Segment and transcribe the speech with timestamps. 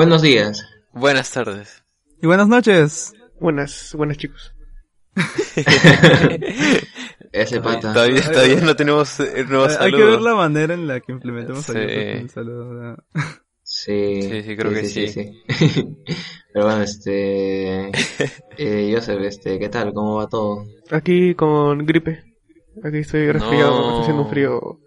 [0.00, 0.64] Buenos días.
[0.94, 1.84] Buenas tardes.
[2.22, 3.12] Y buenas noches.
[3.38, 4.54] Buenas, buenas chicos.
[7.32, 7.92] Ese pata.
[7.92, 9.84] Todavía, todavía no tenemos el nuevo Hay- saludo.
[9.84, 11.72] Hay que ver la manera en la que implementemos Sí.
[11.76, 12.96] el saludo.
[13.62, 15.42] Sí, sí, creo que sí.
[16.54, 17.90] Pero bueno, este...
[18.56, 19.92] Eh, Joseph, este, ¿qué tal?
[19.92, 20.64] ¿Cómo va todo?
[20.90, 22.24] Aquí con gripe.
[22.82, 23.88] Aquí estoy resfriado, No.
[23.90, 24.80] está haciendo un frío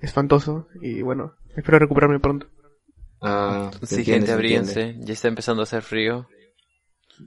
[0.00, 0.68] espantoso.
[0.80, 2.46] Y bueno, espero recuperarme pronto.
[3.20, 4.96] Ah, Sí, gente, se abríense.
[5.00, 6.26] Ya está empezando a hacer frío.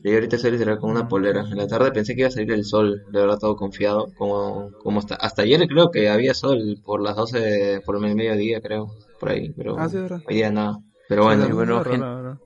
[0.04, 1.42] Yo ahorita estoy literal con una polera.
[1.50, 4.08] En la tarde pensé que iba a salir el sol, de verdad todo confiado.
[4.16, 8.16] Como, como hasta, hasta ayer creo que había sol por las 12, de- por el
[8.16, 8.88] mediodía creo,
[9.20, 9.50] por ahí.
[9.54, 10.22] Pero Ah, sí, verdad.
[10.28, 10.78] hoy día nada.
[11.08, 12.06] Pero bueno, Sí, bueno, raro, gente.
[12.06, 12.40] raro.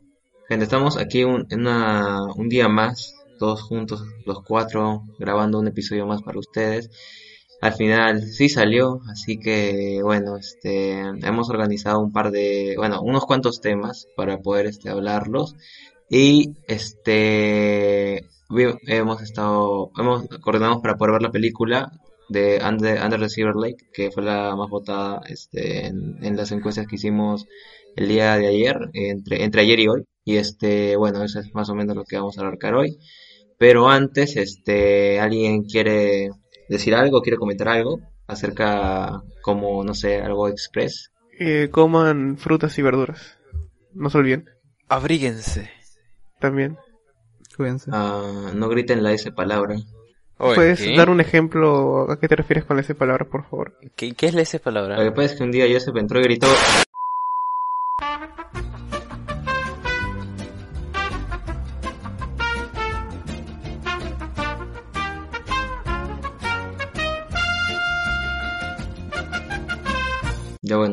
[0.49, 5.67] Gente, estamos aquí un, en una, un día más, todos juntos, los cuatro, grabando un
[5.67, 6.89] episodio más para ustedes.
[7.61, 13.25] Al final sí salió, así que bueno, este, hemos organizado un par de, bueno, unos
[13.25, 15.55] cuantos temas para poder este, hablarlos.
[16.09, 18.25] Y este,
[18.87, 21.91] hemos estado, hemos coordinado para poder ver la película
[22.29, 26.51] de Under, Under the Silver Lake, que fue la más votada este, en, en las
[26.51, 27.45] encuestas que hicimos
[27.95, 30.03] el día de ayer, entre, entre ayer y hoy.
[30.25, 32.97] Y este, bueno, eso es más o menos lo que vamos a abarcar hoy.
[33.57, 36.31] Pero antes, este, ¿alguien quiere
[36.71, 41.11] decir algo, quiere comentar algo acerca, como, no sé, algo express?
[41.39, 43.37] Eh, coman frutas y verduras.
[43.93, 44.49] No se olviden.
[44.87, 45.69] Abríguense.
[46.39, 46.77] También.
[47.55, 47.91] Cuídense.
[47.93, 49.75] Ah, no griten la S palabra.
[50.37, 50.95] Oye, ¿Puedes ¿qué?
[50.95, 53.77] dar un ejemplo a qué te refieres con esa palabra, por favor?
[53.95, 55.03] ¿Qué, qué es esa Lo palabra?
[55.03, 56.47] que pasa es que un día Joseph entró y gritó,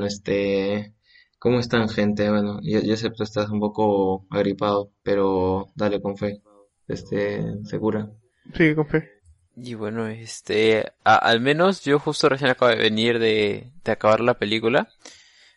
[0.09, 0.95] este,
[1.39, 2.29] ¿cómo están gente?
[2.29, 6.43] Bueno, yo, yo sé que tú estás un poco agripado, pero dale con fe,
[6.89, 8.11] este, segura.
[8.57, 9.09] Sí, con fe.
[9.57, 14.21] Y bueno, este, a- al menos yo justo recién acabo de venir de, de acabar
[14.21, 14.89] la película.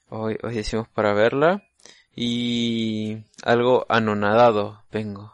[0.09, 1.63] Hoy, hoy decimos para verla.
[2.15, 5.33] Y algo anonadado vengo.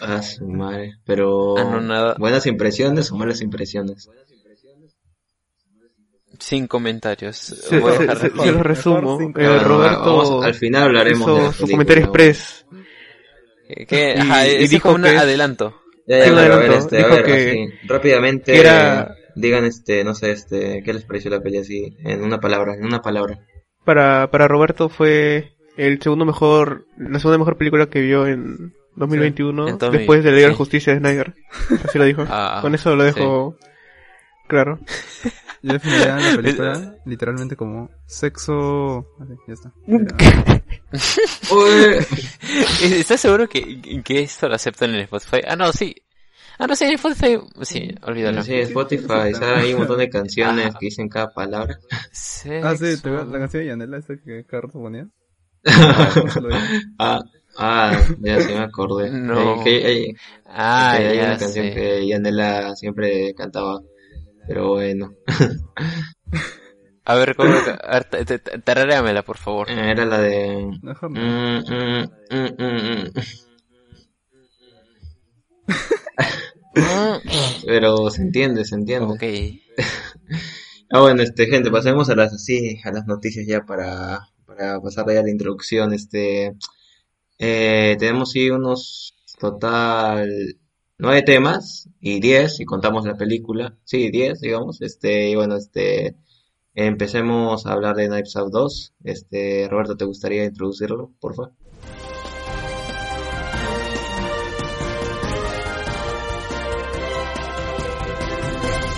[0.00, 4.08] Ah, su madre, pero Anonada- buenas impresiones o malas impresiones.
[6.38, 7.36] Sin comentarios.
[7.36, 9.18] Se, Voy a dejar resumo.
[9.20, 12.66] Eh, no, Roberto vamos- al final hablaremos de hizo la su comentario express.
[13.68, 15.82] Que- que- y- ajá, y ese es dijo un que- adelanto.
[16.06, 16.78] Ya, ya, Sí, un pero a ver, adelanto.
[16.84, 20.92] este, a Dijo ver, que- así, rápidamente, que era- digan este, no sé, este, ¿qué
[20.94, 21.96] les pareció la peli así?
[22.04, 23.40] En una palabra, en una palabra.
[23.84, 29.68] Para, para Roberto fue el segundo mejor, la segunda mejor película que vio en 2021
[29.68, 30.58] en todo mi- después de la Liga de sí.
[30.58, 31.34] Justicia de Snyder.
[31.84, 32.24] Así lo dijo.
[32.28, 33.56] Ah, Con eso lo dejo
[34.48, 34.78] claro.
[35.68, 39.06] Yo definiría la película literalmente como sexo.
[39.20, 39.72] Así, ya está.
[41.54, 41.96] Uy,
[42.82, 45.40] ¿Estás seguro que, que esto lo aceptan en Spotify?
[45.46, 45.94] Ah, no, sí.
[46.58, 47.38] Ah, no, sí, en Spotify.
[47.62, 48.42] Sí, olvídalo.
[48.42, 49.42] sí, Spotify, ¿sabes?
[49.64, 51.78] hay un montón de canciones que dicen cada palabra.
[51.82, 53.24] Ah, sí, ¿te Sexo.
[53.26, 55.06] la canción de Yanela esta que Carlos ponía?
[55.66, 56.12] Ah.
[56.98, 57.20] Ah,
[57.92, 59.10] ah, ya sí me acordé.
[59.10, 59.60] No.
[59.60, 60.14] Eh, que hay,
[60.46, 61.74] Ah, hay ya una canción sé.
[61.74, 63.80] que Yanela siempre cantaba,
[64.48, 65.14] pero bueno.
[67.04, 67.54] A ver, ¿cómo?
[67.54, 69.70] A ver, tararéamela, por favor.
[69.70, 70.66] Era la de...
[71.02, 73.12] Mm, mm, mm.
[77.66, 79.06] Pero se entiende, se entiende.
[79.06, 79.22] ok.
[80.90, 85.04] Ah, bueno, este, gente, pasemos a las así, a las noticias ya para, para pasar
[85.12, 85.92] ya a la introducción.
[85.92, 86.54] Este,
[87.38, 90.30] eh, tenemos sí unos total
[90.98, 93.76] nueve temas y diez, si contamos la película.
[93.84, 94.82] Sí, diez, digamos.
[94.82, 96.16] Este, y bueno, este,
[96.74, 98.94] empecemos a hablar de Knives Out 2.
[99.04, 101.52] Este, Roberto, ¿te gustaría introducirlo, por favor?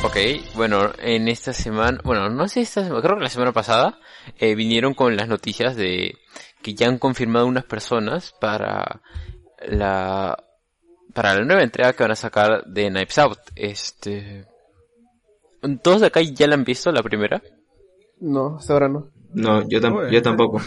[0.02, 0.16] Ok,
[0.56, 4.00] bueno, en esta semana, bueno, no sé esta semana, creo que la semana pasada,
[4.38, 6.16] eh, vinieron con las noticias de
[6.62, 9.02] que ya han confirmado unas personas para
[9.68, 10.49] la,
[11.14, 13.38] para la nueva entrega que van a sacar de Knives Out.
[13.56, 14.46] Este,
[15.82, 17.42] ¿todos de acá ya la han visto la primera?
[18.20, 19.10] No, hasta ahora no.
[19.32, 20.60] No, yo, tam- yo tampoco.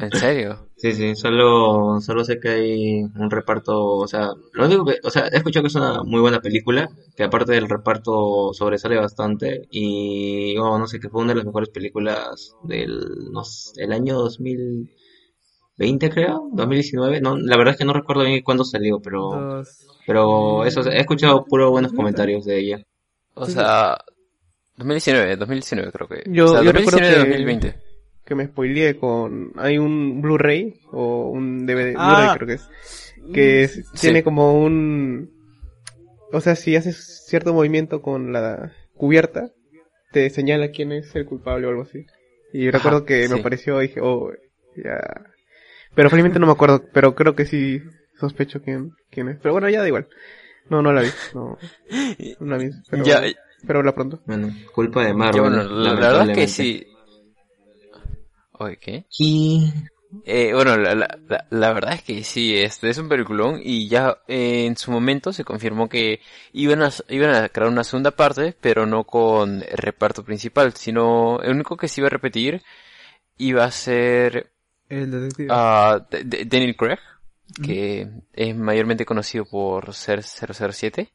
[0.00, 0.66] ¿En serio?
[0.82, 5.10] Sí, sí, solo, solo sé que hay un reparto, o sea, lo único que, o
[5.10, 9.68] sea, he escuchado que es una muy buena película, que aparte del reparto sobresale bastante,
[9.70, 12.98] y oh, no sé, que fue una de las mejores películas del,
[13.30, 14.28] no sé, el año
[15.78, 19.86] 2020 creo, 2019, no, la verdad es que no recuerdo bien cuándo salió, pero, Dos.
[20.06, 22.86] pero eso, he escuchado puro buenos comentarios de ella.
[23.34, 23.96] O sea,
[24.76, 26.22] 2019, 2019 creo que.
[26.30, 27.74] Yo- o sea, yo recuerdo 2019, que- 2020.
[28.24, 29.52] que me spoileé con...
[29.56, 32.34] Hay un Blu-ray o un DVD, Ah.
[32.36, 32.70] Blu-ray creo que es,
[33.34, 34.00] que es- Sí.
[34.02, 35.30] tiene como un...
[36.32, 39.50] O sea, si haces cierto movimiento con la cubierta,
[40.12, 42.06] te señala quién es el culpable o algo así.
[42.52, 44.30] Y recuerdo que me apareció y dije, oh,
[44.76, 44.98] ya...
[45.94, 47.80] Pero felizmente no me acuerdo, pero creo que sí
[48.18, 49.38] sospecho quién, quién es.
[49.42, 50.08] Pero bueno, ya da igual.
[50.68, 51.08] No, no la vi.
[51.34, 51.58] No,
[52.40, 52.70] no la vi.
[52.90, 53.22] Pero, Ya,
[53.66, 54.20] pero la pronto.
[54.26, 55.40] Bueno, culpa de Marvel.
[55.42, 56.86] bueno, la, la verdad es que sí.
[58.52, 59.04] Oye, ¿qué?
[59.18, 59.72] Y
[60.24, 63.88] Eh, bueno, la, la, la, la verdad es que sí, este es un peliculón y
[63.88, 66.20] ya eh, en su momento se confirmó que
[66.52, 71.40] iban a, iban a crear una segunda parte, pero no con el reparto principal, sino
[71.40, 72.62] el único que se iba a repetir
[73.38, 74.51] iba a ser
[74.92, 75.48] El detective.
[75.50, 76.06] ah,
[76.46, 76.98] Daniel Craig,
[77.62, 81.12] que es mayormente conocido por ser 007.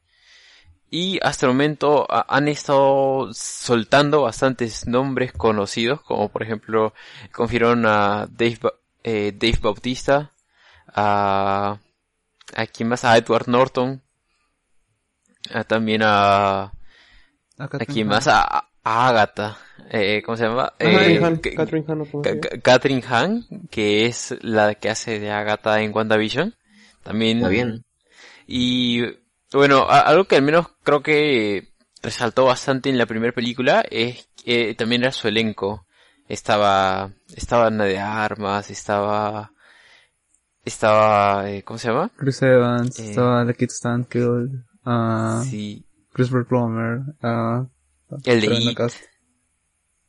[0.90, 6.94] Y hasta el momento ah, han estado soltando bastantes nombres conocidos, como por ejemplo
[7.32, 8.72] confirmaron a Dave, Ba-
[9.04, 10.32] eh, Dave Bautista,
[10.94, 11.78] a,
[12.56, 14.02] a quién más, a Edward Norton,
[15.52, 16.72] a también a,
[17.82, 19.56] A quién más, a Agatha,
[19.90, 20.72] eh, ¿cómo se llama?
[20.78, 21.86] Catherine Eh, Hahn, que- Catherine.
[22.40, 23.02] Ca- Catherine
[23.70, 26.54] que es la que hace de Agatha en WandaVision.
[27.02, 27.38] También.
[27.38, 27.84] está bien.
[28.46, 29.02] Y
[29.52, 31.68] bueno, a- algo que al menos creo que
[32.02, 35.86] resaltó bastante en la primera película es que también era su elenco.
[36.28, 39.52] Estaba, estaba Ana de Armas, estaba,
[40.64, 42.10] estaba, eh, ¿cómo se llama?
[42.16, 43.10] Chris Evans, Eh.
[43.10, 47.64] estaba The Kid Stanfield, ah Sí, Christopher Plummer, ah
[48.24, 48.78] el de It.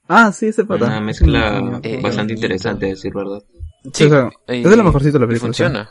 [0.07, 0.85] Ah, sí, ese pata.
[0.85, 3.43] Una mezcla Eh, bastante eh, interesante, a decir verdad.
[3.93, 5.47] Sí, o sea, y- es de lo mejorcito de la y película.
[5.49, 5.89] funciona.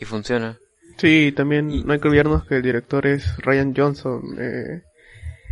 [0.00, 0.58] Y funciona.
[0.98, 4.82] Sí, también no hay que olvidarnos que el director es Ryan Johnson, eh,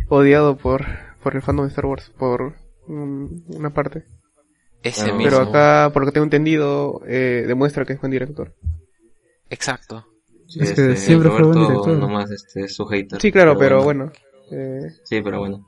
[0.09, 0.85] odiado por,
[1.23, 2.55] por el fandom de Star Wars, por
[2.87, 4.05] mm, una parte.
[4.83, 5.31] Ese Pero mismo.
[5.31, 8.53] Pero acá, por lo que tengo entendido, eh, demuestra que es buen director.
[9.49, 10.05] Exacto.
[10.47, 11.97] Sí, Es que este, siempre fue buen Roberto director.
[11.97, 13.19] nomás este, es su hater.
[13.21, 14.11] Sí, claro, pero bueno.
[14.51, 15.65] eh, Sí, pero bueno.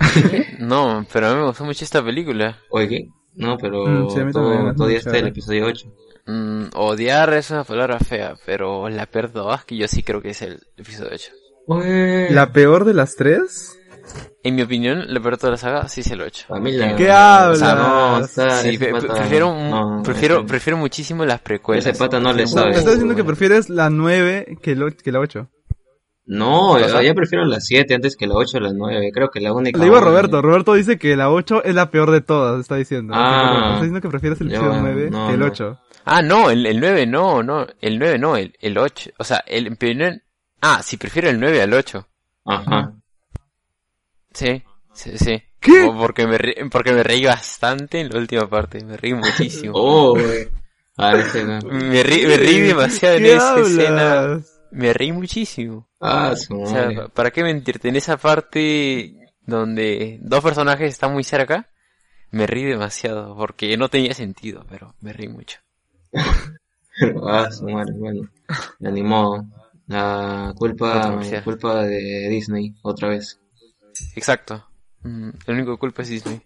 [0.58, 2.58] No, pero a mí me gustó mucho esta película.
[2.70, 3.08] Oye, ¿qué?
[3.34, 5.86] No, pero Mm, sí, a mí todo- es todavía está el episodio 8.
[6.26, 10.30] Mm, odiar es una palabra fea, pero la peor de que yo sí creo que
[10.30, 11.32] es el episodio 8.
[12.30, 13.76] La peor de las tres.
[14.42, 16.46] En mi opinión, la peor de toda la saga sí es el 8.
[16.52, 17.06] A mí la- ¿Qué o
[17.54, 18.32] sea, hablas?
[18.62, 21.86] Sí, pata- prefiero, no, prefiero, ese- prefiero muchísimo las precuelas.
[21.86, 22.70] Ese pata no le Me sabe.
[22.70, 25.48] estás diciendo que prefieres la 9 que, el o- que la 8.
[26.32, 27.02] No, ¿Qué pasa?
[27.02, 29.10] yo prefiero la 7 antes que la 8 o la 9.
[29.12, 29.78] Creo que la única.
[29.78, 32.76] Le digo a Roberto, Roberto dice que la 8 es la peor de todas, está
[32.76, 33.12] diciendo.
[33.16, 33.62] Ah.
[33.72, 35.46] Está diciendo que prefieres el Yo, episodio 9 no, que el no.
[35.46, 35.80] 8.
[36.04, 39.10] Ah, no, el, el 9 no, no, el 9 no, el, el 8.
[39.18, 40.22] O sea, el opinión...
[40.60, 42.06] Ah, sí, prefiero el 9 al 8.
[42.46, 42.92] Ajá.
[44.32, 44.62] Sí,
[44.94, 45.42] sí, sí.
[45.58, 45.82] ¿Qué?
[45.82, 49.72] O Porque me, re- porque me reí bastante en la última parte, me reí muchísimo.
[49.74, 50.48] Oh, güey.
[50.96, 51.60] A ver, ese, güey.
[51.84, 54.40] Me reí, me reí demasiado en ¿Qué esa escena.
[54.70, 55.88] Me reí muchísimo.
[56.00, 57.88] Ah, su O sea, ¿para qué mentirte?
[57.88, 59.14] En esa parte
[59.46, 61.68] donde dos personajes están muy cerca,
[62.30, 65.58] me reí demasiado porque no tenía sentido, pero me reí mucho.
[67.26, 68.28] Ah, su madre, bueno.
[68.78, 69.48] Le animó.
[69.86, 73.40] La culpa, culpa de Disney, otra vez.
[74.14, 74.66] Exacto.
[75.02, 76.42] Mm, el único culpa es Disney.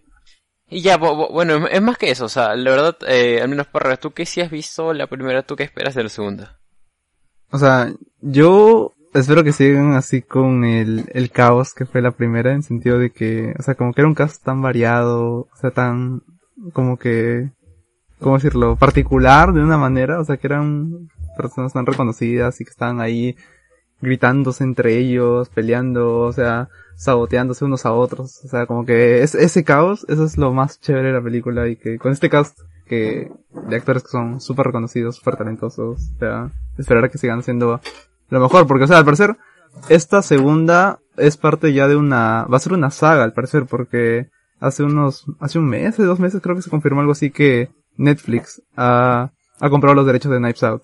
[0.69, 3.49] Y ya, bo- bo- bueno, es más que eso, o sea, la verdad, eh, al
[3.49, 6.59] menos para tú que sí has visto la primera, tú qué esperas de la segunda.
[7.55, 12.51] O sea, yo espero que sigan así con el, el caos que fue la primera,
[12.51, 15.71] en sentido de que, o sea, como que era un caso tan variado, o sea,
[15.71, 16.21] tan,
[16.73, 17.51] como que,
[18.19, 18.75] ¿cómo decirlo?
[18.75, 21.07] Particular de una manera, o sea, que eran
[21.37, 23.37] personas tan reconocidas y que estaban ahí
[24.01, 29.35] gritándose entre ellos, peleando, o sea, saboteándose unos a otros, o sea, como que es,
[29.35, 32.57] ese caos, eso es lo más chévere de la película y que con este cast
[32.85, 33.31] que
[33.67, 37.81] de actores que son súper reconocidos, súper talentosos, o sea, esperar a que sigan siendo
[38.29, 39.37] lo mejor, porque o sea, al parecer
[39.89, 44.29] esta segunda es parte ya de una, va a ser una saga al parecer, porque
[44.59, 48.61] hace unos, hace un mes, dos meses creo que se confirmó algo así que Netflix
[48.75, 50.83] ha, ha comprado los derechos de Knives Out.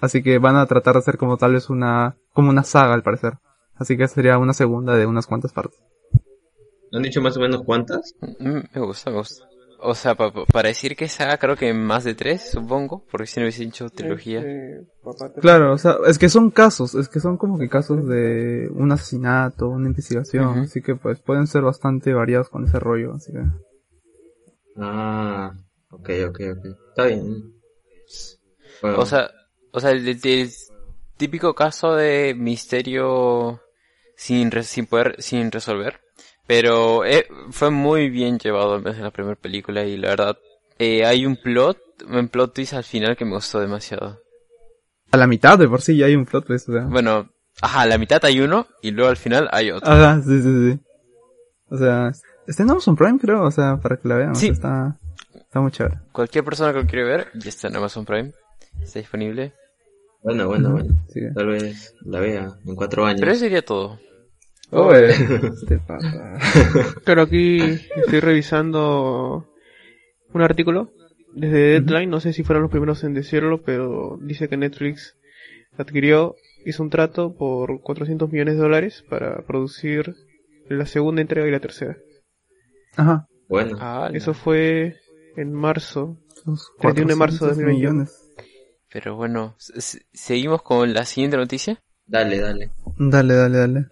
[0.00, 3.02] Así que van a tratar de hacer como tal vez una, como una saga al
[3.02, 3.38] parecer.
[3.76, 5.78] Así que sería una segunda de unas cuantas partes.
[6.92, 8.14] ¿Han dicho más o menos cuántas?
[8.20, 9.44] Mm, Me gusta, me gusta.
[9.78, 13.26] O sea, pa- pa- para decir que saga creo que más de tres, supongo, porque
[13.26, 14.38] si no hubiese dicho trilogía.
[14.40, 18.06] este, papá, Claro, o sea, es que son casos, es que son como que casos
[18.08, 23.14] de un asesinato, una investigación, así que pues pueden ser bastante variados con ese rollo,
[23.14, 23.40] así que.
[24.76, 25.52] Ah,
[25.90, 26.66] ok, ok, ok.
[26.90, 27.52] Está bien.
[28.80, 29.30] Bueno, O sea,
[29.72, 30.18] o sea, el
[31.18, 33.60] típico caso de misterio
[34.16, 36.00] sin, re- sin poder, sin resolver.
[36.46, 40.38] Pero eh, fue muy bien llevado en la primera película y la verdad
[40.78, 44.20] eh, hay un plot, un plot twist al final que me gustó demasiado.
[45.10, 46.82] A la mitad de por sí ya hay un plot twist, o sea.
[46.82, 47.30] Bueno,
[47.60, 49.90] ajá, a la mitad hay uno y luego al final hay otro.
[49.90, 50.80] Ajá, sí, sí, sí.
[51.68, 52.12] O sea,
[52.46, 54.36] está en Amazon Prime creo, o sea, para que la vean.
[54.36, 54.48] Sí.
[54.48, 54.98] está,
[55.34, 55.98] está muy chévere.
[56.12, 58.32] Cualquier persona que lo quiera ver, ya está en Amazon Prime.
[58.80, 59.52] Está disponible.
[60.26, 60.92] Bueno, bueno, bueno.
[61.08, 61.20] Sí.
[61.32, 63.20] Tal vez la vea en cuatro años.
[63.20, 64.00] Pero eso sería todo.
[64.72, 65.06] Oye,
[65.54, 66.36] este pata.
[67.04, 69.46] Claro, aquí estoy revisando
[70.34, 70.90] un artículo
[71.32, 75.16] desde Deadline, no sé si fueron los primeros en decirlo, pero dice que Netflix
[75.78, 80.16] adquirió, hizo un trato por 400 millones de dólares para producir
[80.68, 81.98] la segunda entrega y la tercera.
[82.96, 83.28] Ajá.
[83.48, 84.96] Bueno, Ah, Eso fue
[85.36, 86.16] en marzo.
[86.44, 87.92] Los 31 de marzo de 400 2021.
[87.92, 88.25] millones.
[88.96, 91.82] Pero bueno, seguimos con la siguiente noticia.
[92.06, 92.70] dale, dale.
[92.96, 93.86] Dale, dale, dale.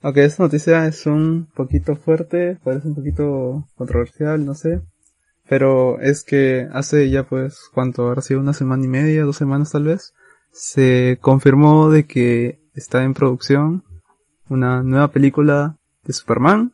[0.00, 4.80] Ok, esta noticia es un poquito fuerte, parece un poquito controversial, no sé.
[5.50, 8.04] Pero es que hace ya pues, ¿cuánto?
[8.08, 10.14] Ahora sido una semana y media, dos semanas tal vez.
[10.50, 13.84] Se confirmó de que está en producción
[14.48, 16.72] una nueva película de Superman.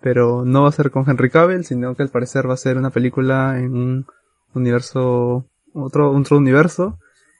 [0.00, 2.78] Pero no va a ser con Henry Cavill, sino que al parecer va a ser
[2.78, 4.06] una película en un
[4.54, 6.98] universo, otro, otro universo,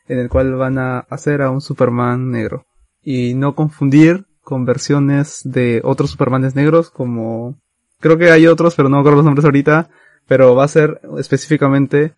[0.09, 2.65] en el cual van a hacer a un Superman negro
[3.03, 7.57] y no confundir con versiones de otros Supermanes negros como
[8.01, 9.89] creo que hay otros pero no me acuerdo los nombres ahorita
[10.27, 12.15] pero va a ser específicamente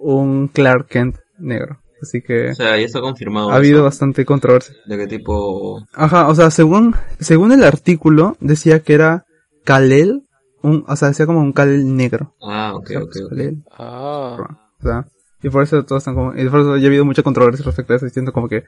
[0.00, 3.50] un Clark Kent negro así que O sea, ya está confirmado.
[3.50, 5.80] ha habido bastante controversia ¿De qué tipo?
[5.92, 9.24] ajá o sea según según el artículo decía que era
[9.64, 10.22] Kal-El
[10.62, 13.04] un o sea decía como un Kal-El negro Ah, ok, O sea, ok.
[13.12, 13.28] pues, ok.
[13.30, 14.36] Kal-El, Ah,
[14.80, 15.06] o sea,
[15.44, 17.92] y por eso todos están como, y por eso ya ha habido mucha controversia respecto
[17.92, 18.64] a eso, diciendo como que,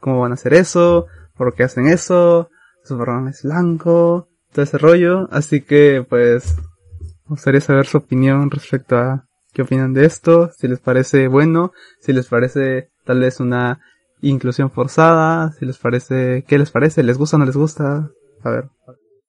[0.00, 1.06] ¿cómo van a hacer eso?
[1.36, 2.48] ¿Por qué hacen eso?
[2.82, 6.56] Superman es blanco, todo ese rollo, así que pues,
[7.26, 11.72] me gustaría saber su opinión respecto a qué opinan de esto, si les parece bueno,
[12.00, 13.80] si les parece tal vez una
[14.22, 17.02] inclusión forzada, si les parece, ¿qué les parece?
[17.02, 18.08] ¿Les gusta o no les gusta?
[18.42, 18.70] A ver.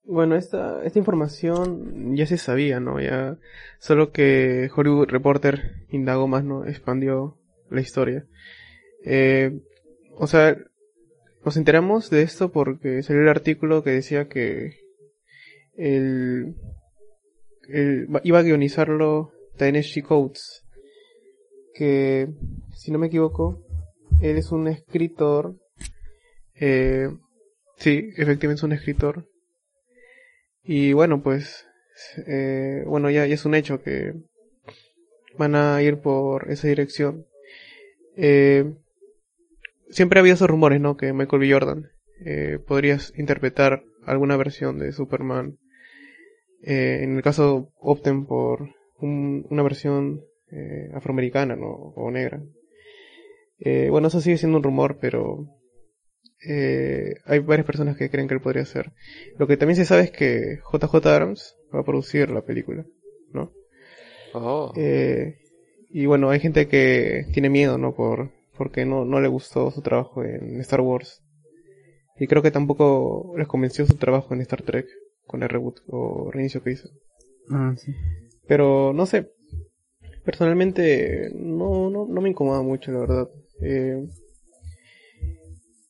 [0.07, 2.99] Bueno, esta, esta información ya se sabía, ¿no?
[3.01, 3.37] Ya,
[3.79, 6.65] solo que Hollywood Reporter indagó más, ¿no?
[6.65, 7.37] Expandió
[7.71, 8.25] la historia.
[9.03, 9.59] Eh,
[10.15, 10.57] o sea,
[11.43, 14.77] nos enteramos de esto porque salió el artículo que decía que
[15.75, 16.55] el,
[17.67, 20.63] el- iba a guionizarlo Tennessee Coates,
[21.73, 22.27] que,
[22.75, 23.63] si no me equivoco,
[24.21, 25.55] él es un escritor,
[26.53, 27.09] eh,
[27.77, 29.27] sí, efectivamente es un escritor,
[30.65, 31.65] y bueno, pues,
[32.27, 34.13] eh, bueno, ya, es un hecho que
[35.37, 37.25] van a ir por esa dirección.
[38.17, 38.73] Eh,
[39.89, 40.97] siempre ha habido esos rumores, ¿no?
[40.97, 41.51] Que Michael B.
[41.51, 41.89] Jordan
[42.25, 45.57] eh, podrías interpretar alguna versión de Superman.
[46.63, 48.69] Eh, en el caso opten por
[48.99, 51.67] un- una versión eh, afroamericana, ¿no?
[51.95, 52.41] O negra.
[53.59, 55.47] Eh, bueno, eso sigue siendo un rumor, pero
[56.47, 58.91] eh, hay varias personas que creen que él podría ser.
[59.37, 62.85] Lo que también se sabe es que JJ Abrams va a producir la película,
[63.31, 63.51] ¿no?
[64.33, 64.73] oh.
[64.75, 65.37] Eh,
[65.89, 67.95] y bueno, hay gente que tiene miedo, ¿no?
[67.95, 71.23] Por, porque no, no le gustó su trabajo en Star Wars.
[72.17, 74.87] Y creo que tampoco les convenció su trabajo en Star Trek,
[75.25, 76.89] con el reboot o reinicio que hizo.
[77.49, 77.93] Ah, sí.
[78.47, 79.31] Pero no sé,
[80.23, 83.29] personalmente no, no, no me incomoda mucho, la verdad.
[83.61, 84.05] Eh,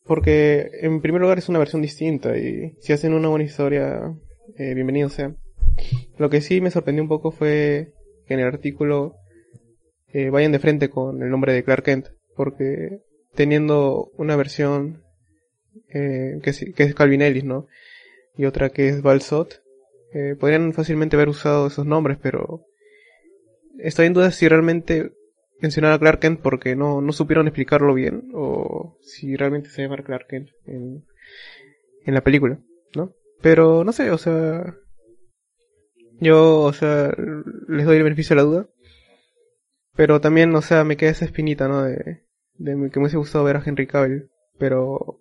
[0.05, 4.13] porque en primer lugar es una versión distinta y si hacen una buena historia,
[4.57, 5.35] eh, bienvenido sea.
[6.17, 7.91] Lo que sí me sorprendió un poco fue
[8.27, 9.15] que en el artículo
[10.13, 13.01] eh, vayan de frente con el nombre de Clark Kent, porque
[13.33, 15.03] teniendo una versión
[15.89, 17.67] eh, que, es, Calvin Ellis, ¿no?
[18.37, 19.61] Y otra que es Balsot,
[20.13, 22.65] eh, podrían fácilmente haber usado esos nombres, pero
[23.79, 25.11] estoy en duda si realmente
[25.61, 29.97] mencionar a Clark Kent porque no, no supieron explicarlo bien o si realmente se llama
[29.97, 31.05] Clark Kent en,
[32.05, 32.59] en la película,
[32.95, 33.13] ¿no?
[33.41, 34.75] Pero no sé, o sea,
[36.19, 37.13] yo, o sea,
[37.67, 38.69] les doy el beneficio de la duda,
[39.95, 41.83] pero también, o sea, me queda esa espinita, ¿no?
[41.83, 42.23] De,
[42.57, 45.19] de que me hubiese gustado ver a Henry Cavill, pero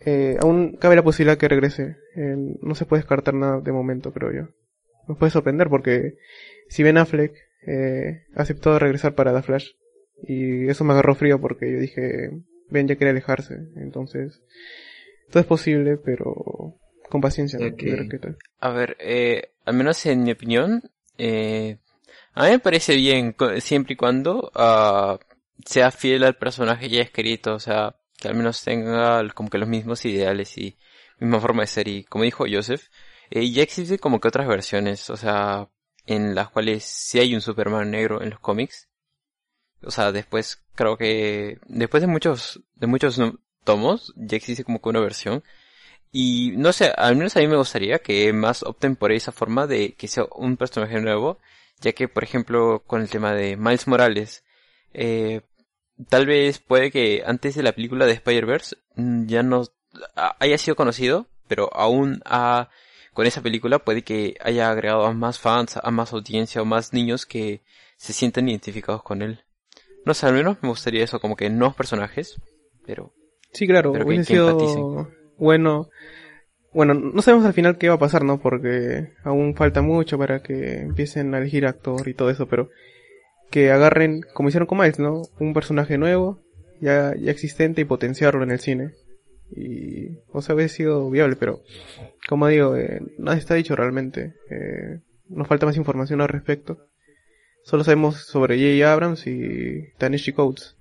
[0.00, 1.96] eh, aún cabe la posibilidad que regrese.
[2.16, 4.48] Eh, no se puede descartar nada de momento, creo yo.
[5.06, 6.16] Nos puede sorprender porque
[6.68, 7.34] si Ben Affleck
[7.66, 9.70] eh, aceptó regresar para The Flash
[10.22, 12.30] y eso me agarró frío porque yo dije
[12.70, 14.42] Ben ya quería alejarse, entonces
[15.30, 16.76] todo es posible, pero
[17.08, 17.58] con paciencia.
[17.58, 17.66] ¿no?
[17.66, 17.82] Ok.
[17.82, 18.36] Ver qué tal.
[18.60, 20.82] A ver, eh, al menos en mi opinión,
[21.16, 21.78] eh,
[22.34, 25.18] a mí me parece bien siempre y cuando ah,
[25.64, 29.68] sea fiel al personaje ya escrito, o sea, que al menos tenga como que los
[29.68, 30.76] mismos ideales y
[31.18, 31.88] misma forma de ser.
[31.88, 32.88] Y como dijo Joseph,
[33.30, 35.68] eh, ya existen como que otras versiones, o sea,
[36.08, 38.88] en las cuales sí hay un Superman negro en los cómics.
[39.82, 43.20] O sea, después creo que después de muchos de muchos
[43.64, 45.44] tomos ya existe como que una versión
[46.10, 49.66] y no sé, al menos a mí me gustaría que más opten por esa forma
[49.66, 51.38] de que sea un personaje nuevo,
[51.80, 54.44] ya que por ejemplo con el tema de Miles Morales,
[54.94, 55.42] eh,
[56.08, 59.64] tal vez puede que antes de la película de Spider-Verse mm, ya no
[60.14, 62.70] haya sido conocido, pero aún ha,
[63.18, 66.92] con esa película puede que haya agregado a más fans, a más audiencia o más
[66.92, 67.62] niños que
[67.96, 69.40] se sienten identificados con él.
[70.06, 72.40] No sé, al menos me gustaría eso, como que nuevos personajes,
[72.86, 73.12] pero...
[73.50, 75.88] Sí, claro, sido bueno.
[76.72, 78.38] Bueno, no sabemos al final qué va a pasar, ¿no?
[78.38, 82.70] Porque aún falta mucho para que empiecen a elegir actor y todo eso, pero
[83.50, 85.22] que agarren, como hicieron con Miles, ¿no?
[85.40, 86.38] Un personaje nuevo,
[86.80, 88.92] ya, ya existente y potenciarlo en el cine.
[89.50, 91.62] Y, o sea, hubiese sido viable, pero,
[92.28, 94.34] como digo, eh, nada está dicho realmente.
[94.50, 96.78] Eh, nos falta más información al respecto.
[97.64, 98.92] Solo sabemos sobre J.J.
[98.92, 100.78] Abrams y Tanishi Coates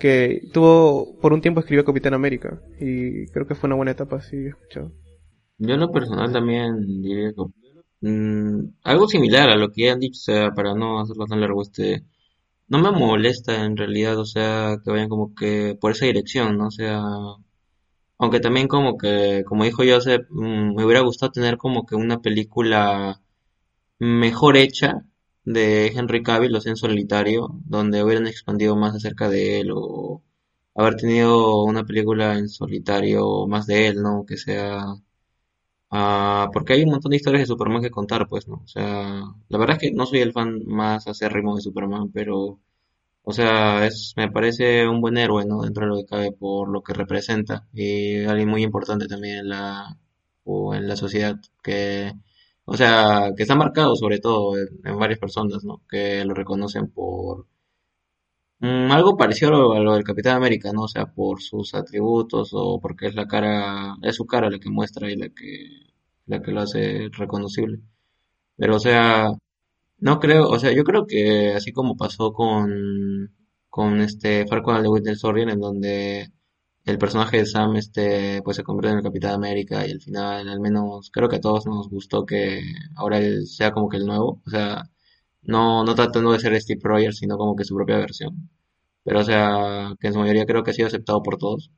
[0.00, 4.20] que tuvo, por un tiempo escribió Capitán América y creo que fue una buena etapa,
[4.22, 4.92] sí, escuchado.
[5.58, 10.18] Yo en lo personal también diría que mm, algo similar a lo que han dicho,
[10.18, 12.02] o sea, para no hacerlo tan largo, este,
[12.66, 16.68] no me molesta en realidad, o sea, que vayan como que por esa dirección, ¿no?
[16.68, 17.02] O sea,
[18.20, 19.98] aunque también como que, como dijo yo,
[20.30, 23.20] mm, me hubiera gustado tener como que una película
[23.98, 25.04] mejor hecha,
[25.44, 30.22] de Henry Cavill, Los en solitario, donde hubieran expandido más acerca de él o
[30.74, 34.24] haber tenido una película en solitario más de él, ¿no?
[34.26, 34.84] Que sea...
[35.90, 38.56] ah porque hay un montón de historias de Superman que contar, pues, ¿no?
[38.64, 42.60] O sea, la verdad es que no soy el fan más acérrimo de Superman, pero,
[43.22, 45.62] o sea, es, me parece un buen héroe, ¿no?
[45.62, 49.48] Dentro de lo que cabe por lo que representa y alguien muy importante también en
[49.50, 49.98] la,
[50.44, 52.12] o en la sociedad que
[52.72, 55.82] o sea, que está marcado sobre todo en, varias personas, ¿no?
[55.88, 57.46] Que lo reconocen por
[58.60, 60.82] mm, algo parecido a lo del Capitán América, ¿no?
[60.82, 64.70] O sea, por sus atributos o porque es la cara, es su cara la que
[64.70, 65.90] muestra y la que,
[66.26, 67.80] la que lo hace reconocible.
[68.56, 69.30] Pero, o sea,
[70.00, 73.34] no creo, o sea, yo creo que así como pasó con,
[73.68, 76.32] con este Falcon and the Winter Soldier, en donde
[76.84, 80.48] el personaje de Sam este pues se convierte en el Capitán América y al final
[80.48, 82.62] al menos creo que a todos nos gustó que
[82.96, 84.84] ahora él sea como que el nuevo, o sea,
[85.42, 88.50] no, no tratando de ser Steve Rogers, sino como que su propia versión.
[89.04, 91.70] Pero o sea, que en su mayoría creo que ha sido aceptado por todos.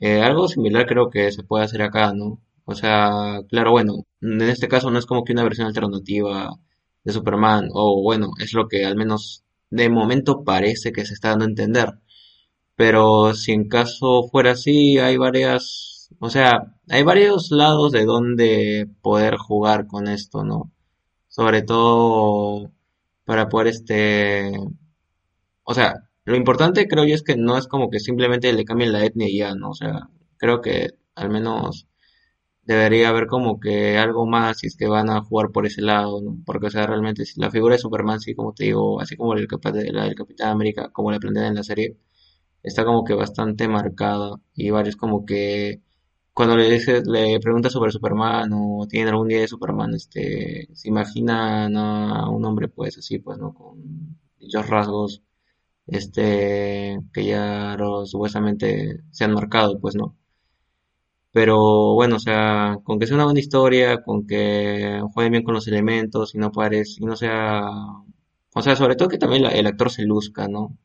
[0.00, 2.40] Eh, algo similar creo que se puede hacer acá, ¿no?
[2.64, 6.50] O sea, claro, bueno, en este caso no es como que una versión alternativa
[7.04, 11.30] de Superman, o bueno, es lo que al menos de momento parece que se está
[11.30, 11.94] dando a entender
[12.80, 18.88] pero si en caso fuera así, hay varias, o sea, hay varios lados de donde
[19.02, 20.72] poder jugar con esto, ¿no?
[21.28, 22.72] Sobre todo
[23.26, 24.50] para poder este,
[25.62, 28.92] o sea, lo importante creo yo es que no es como que simplemente le cambien
[28.92, 29.70] la etnia y ya, ¿no?
[29.72, 30.08] O sea,
[30.38, 31.86] creo que al menos
[32.64, 36.20] debería haber como que algo más si es que van a jugar por ese lado,
[36.22, 36.38] ¿no?
[36.46, 39.34] Porque, o sea, realmente si la figura de Superman, sí, como te digo, así como
[39.34, 39.48] el,
[39.92, 41.96] la del Capitán América, como la plantean en la serie,
[42.62, 45.82] está como que bastante marcada y varios como que
[46.34, 50.88] cuando le dice, le pregunta sobre Superman o tiene algún día de Superman, este, se
[50.88, 53.52] imaginan a un hombre pues así, pues, ¿no?
[53.54, 55.22] Con dichos rasgos,
[55.86, 60.16] este, que ya supuestamente se han marcado, pues, ¿no?
[61.32, 65.54] Pero bueno, o sea, con que sea una buena historia, con que juegue bien con
[65.54, 67.62] los elementos y no pares, y no sea,
[68.54, 70.76] o sea, sobre todo que también el actor se luzca, ¿no?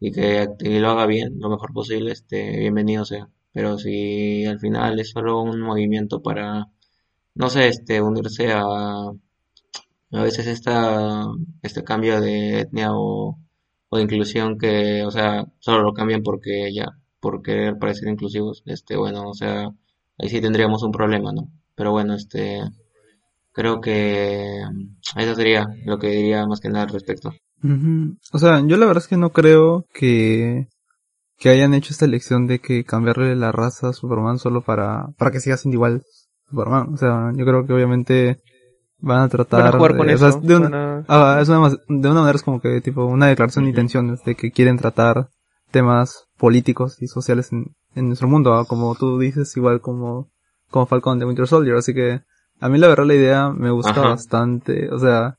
[0.00, 0.48] y que
[0.80, 3.28] lo haga bien, lo mejor posible, este, bienvenido sea.
[3.52, 6.66] Pero si al final es solo un movimiento para,
[7.34, 11.26] no sé, este, unirse a, a veces esta,
[11.62, 13.38] este cambio de etnia o,
[13.88, 16.86] o de inclusión que, o sea, solo lo cambian porque ya,
[17.20, 19.68] por querer parecer inclusivos, este, bueno, o sea,
[20.18, 21.48] ahí sí tendríamos un problema, ¿no?
[21.74, 22.62] Pero bueno, este,
[23.52, 24.60] creo que
[25.16, 27.32] eso sería lo que diría más que nada al respecto.
[28.32, 30.68] O sea, yo la verdad es que no creo que,
[31.38, 35.30] que hayan hecho esta elección de que cambiarle la raza a Superman solo para, para
[35.30, 36.02] que siga siendo igual
[36.48, 36.92] Superman.
[36.92, 38.40] O sea, yo creo que obviamente
[38.98, 40.40] van a tratar de, eso.
[40.40, 43.70] de, una, ah, es una, de una manera es como que tipo una declaración de
[43.70, 45.28] intenciones de que quieren tratar
[45.70, 48.64] temas políticos y sociales en, en nuestro mundo, ¿ah?
[48.66, 50.30] como tú dices, igual como,
[50.70, 52.22] como Falcon de Winter Soldier, así que
[52.60, 55.38] a mí la verdad la idea me gusta bastante, o sea,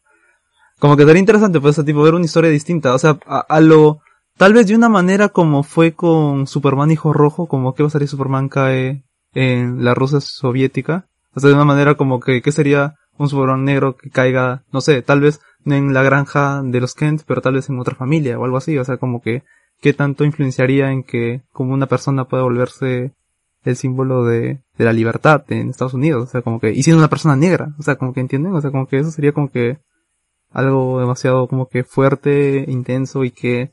[0.80, 2.94] como que sería interesante, pues, tipo, ver una historia distinta.
[2.94, 4.00] O sea, a, lo,
[4.38, 7.92] tal vez de una manera como fue con Superman Hijo Rojo, como que va a
[7.92, 11.08] salir Superman cae en la Rusia soviética.
[11.34, 14.82] O sea, de una manera como que, ¿qué sería un Superman negro que caiga, no
[14.82, 18.40] sé, tal vez en la granja de los Kent, pero tal vez en otra familia
[18.40, 19.44] o algo así, o sea, como que,
[19.82, 23.14] ¿qué tanto influenciaría en que como una persona pueda volverse
[23.64, 26.24] el símbolo de, de la libertad en Estados Unidos?
[26.24, 28.62] O sea, como que, y siendo una persona negra, o sea, como que entienden, o
[28.62, 29.80] sea, como que eso sería como que
[30.52, 33.72] algo demasiado como que fuerte, intenso y que,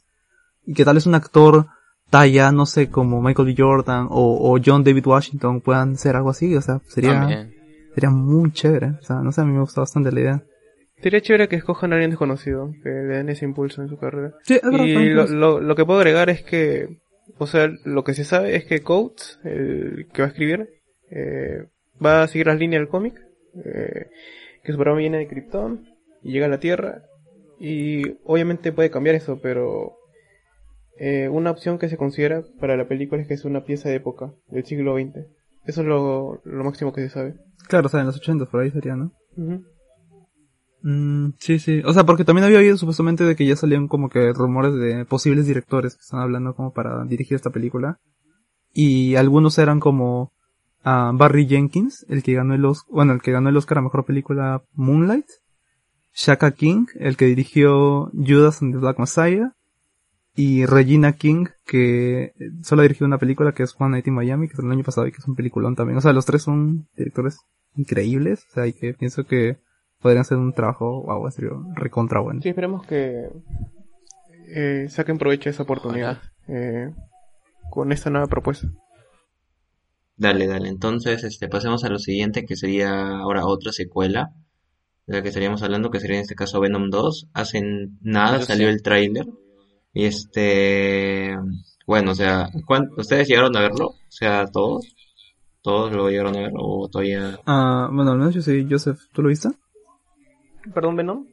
[0.66, 1.66] y que tal vez un actor
[2.10, 3.54] talla, no sé, como Michael B.
[3.56, 7.54] Jordan o, o John David Washington puedan ser algo así, o sea, sería, También.
[7.94, 10.44] sería muy chévere, o sea, no sé, a mí me gusta bastante la idea.
[11.04, 14.32] Sería chévere que escojan a alguien desconocido, que le den ese impulso en su carrera.
[14.42, 16.96] Sí, es verdad, Y lo, lo, lo que puedo agregar es que,
[17.36, 20.66] o sea, lo que se sabe es que Coates, el que va a escribir,
[21.10, 21.66] eh,
[22.02, 23.20] va a seguir las líneas del cómic,
[23.66, 24.06] eh,
[24.62, 25.86] que Superman viene de Krypton
[26.22, 27.02] y llega a la Tierra,
[27.60, 29.98] y obviamente puede cambiar eso, pero
[30.98, 33.96] eh, una opción que se considera para la película es que es una pieza de
[33.96, 35.26] época del siglo XX.
[35.66, 37.34] Eso es lo, lo máximo que se sabe.
[37.68, 39.12] Claro, o sea, en los 80 por ahí sería, ¿no?
[40.84, 41.80] Mm, sí, sí.
[41.86, 45.06] O sea, porque también había oído supuestamente de que ya salían como que rumores de
[45.06, 47.98] posibles directores que están hablando como para dirigir esta película.
[48.70, 50.32] Y algunos eran como
[50.82, 53.80] ah, Barry Jenkins, el que ganó el Oscar, bueno, el que ganó el Oscar a
[53.80, 55.26] mejor película Moonlight.
[56.14, 59.54] Shaka King, el que dirigió Judas and the Black Messiah.
[60.36, 64.54] Y Regina King, que solo dirigió una película que es One Night in Miami, que
[64.54, 65.96] es el año pasado y que es un peliculón también.
[65.96, 67.38] O sea, los tres son directores
[67.74, 68.44] increíbles.
[68.50, 69.63] O sea, y que pienso que
[70.04, 72.42] podrían hacer un trabajo, wow, serio, recontra bueno.
[72.42, 73.30] Sí, esperemos que
[74.54, 76.90] eh, saquen provecho de esa oportunidad eh,
[77.70, 78.68] con esta nueva propuesta.
[80.18, 80.68] Dale, dale.
[80.68, 84.32] Entonces, este, pasemos a lo siguiente, que sería ahora otra secuela
[85.06, 87.28] de la que estaríamos hablando, que sería en este caso Venom 2.
[87.32, 87.62] Hace
[88.02, 88.74] nada Yo salió sí.
[88.74, 89.26] el tráiler.
[89.94, 91.34] Y este,
[91.86, 93.86] bueno, o sea, ¿cuán- ¿ustedes llegaron a verlo?
[93.86, 94.94] O sea, todos,
[95.62, 97.38] todos lo llegaron a ver o todavía.
[97.46, 99.48] Ah, bueno, al menos yo sí, Joseph, ¿tú lo viste?
[100.72, 101.26] ¿Perdón, Venom?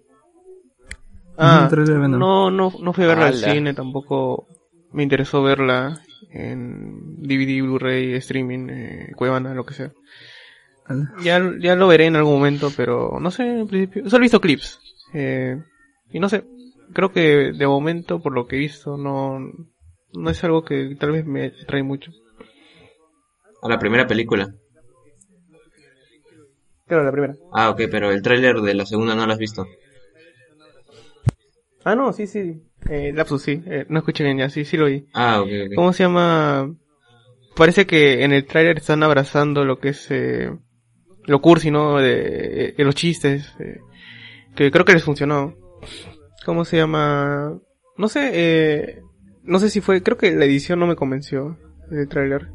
[1.38, 2.20] Ah, Venom.
[2.20, 4.48] no, no, no fui a verla al cine, tampoco
[4.92, 9.92] me interesó verla en DVD, Blu-ray, streaming, eh, Cuevana, lo que sea.
[11.24, 14.42] Ya, ya lo veré en algún momento, pero no sé, en principio, solo he visto
[14.42, 14.80] clips.
[15.14, 15.58] Eh,
[16.12, 16.44] y no sé,
[16.94, 19.40] creo que de momento, por lo que he visto, no,
[20.14, 22.12] no es algo que tal vez me trae mucho.
[23.62, 24.54] A la primera película.
[26.92, 27.36] Claro, la primera.
[27.54, 29.66] Ah, ok, pero el tráiler de la segunda no lo has visto.
[31.86, 32.62] Ah, no, sí, sí.
[32.90, 33.64] Eh, lapsus, sí.
[33.66, 35.06] Eh, no escuché bien ya, sí, sí lo vi.
[35.14, 35.76] Ah, ok, ok.
[35.76, 36.76] ¿Cómo se llama?
[37.56, 40.52] Parece que en el tráiler están abrazando lo que es eh,
[41.24, 41.98] lo cursi, ¿no?
[42.00, 43.56] De, de los chistes.
[43.60, 43.80] eh,
[44.54, 45.56] que creo que les funcionó.
[46.46, 47.58] ¿Cómo se llama?
[47.96, 49.02] No sé, eh,
[49.44, 51.58] no sé si fue, creo que la edición no me convenció
[51.90, 52.50] del tráiler.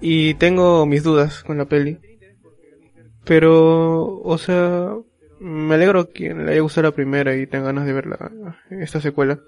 [0.00, 1.98] Y tengo mis dudas con la peli.
[3.24, 4.94] Pero, o sea,
[5.40, 9.00] me alegro que le haya gustado la primera y tenga ganas de ver la, esta
[9.00, 9.40] secuela.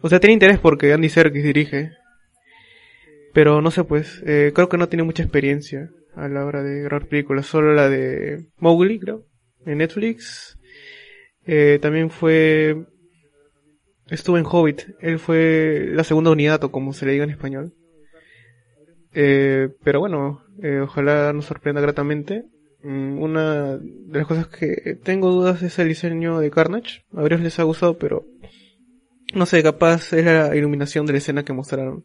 [0.00, 1.92] O sea, tiene interés porque Andy Serkis dirige.
[3.32, 6.82] Pero no sé, pues, eh, creo que no tiene mucha experiencia a la hora de
[6.82, 7.46] grabar películas.
[7.46, 9.24] Solo la de Mowgli, creo,
[9.66, 10.58] en Netflix.
[11.46, 12.84] Eh, también fue...
[14.08, 14.82] Estuvo en Hobbit.
[15.00, 17.74] Él fue la segunda unidad, o como se le diga en español.
[19.12, 22.44] Eh, pero bueno, eh, ojalá nos sorprenda gratamente.
[22.82, 27.02] Mm, Una de las cosas que tengo dudas es el diseño de Carnage.
[27.12, 28.26] A varios les ha gustado, pero
[29.34, 32.04] no sé, capaz es la iluminación de la escena que mostraron.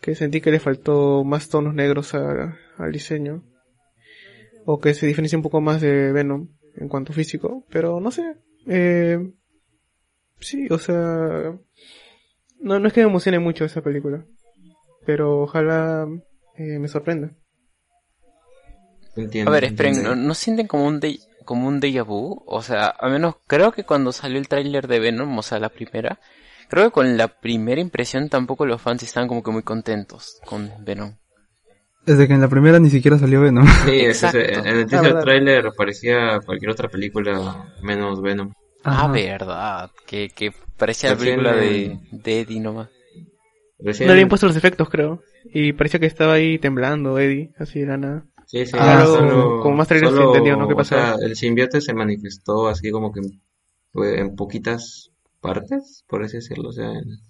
[0.00, 3.44] Que sentí que le faltó más tonos negros al diseño.
[4.64, 7.64] O que se diferencia un poco más de Venom en cuanto físico.
[7.70, 8.36] Pero no sé.
[8.66, 9.18] Eh,
[10.40, 11.56] sí, o sea...
[12.60, 14.24] No, no es que me emocione mucho esa película.
[15.06, 16.06] Pero ojalá
[16.56, 17.34] eh, me sorprenda.
[19.16, 20.16] Entiendo, A ver, esperen, entiendo.
[20.16, 22.42] ¿no, no sienten como un, de, como un déjà vu?
[22.46, 25.68] O sea, al menos creo que cuando salió el tráiler de Venom, o sea, la
[25.68, 26.18] primera,
[26.68, 30.70] creo que con la primera impresión tampoco los fans estaban como que muy contentos con
[30.84, 31.16] Venom.
[32.06, 33.66] Desde que en la primera ni siquiera salió Venom.
[33.84, 34.38] Sí, es Exacto.
[34.38, 38.52] en el teaser trailer parecía cualquier otra película menos Venom.
[38.84, 39.12] Ah, Ajá.
[39.12, 42.88] verdad, que, que parecía la película de, de Eddie nomás.
[43.78, 45.22] Recién- No le habían puesto los efectos, creo.
[45.52, 48.24] Y parecía que estaba ahí temblando Eddie, así de la nada.
[48.46, 50.68] Sí, sí, Ah, solo- solo- como más trailers solo, entendió, ¿no?
[50.68, 51.08] ¿Qué o pasaba?
[51.08, 53.20] sea, el simbiote se manifestó así como que
[53.92, 57.20] pues, en poquitas partes, por así decirlo, o sea, en-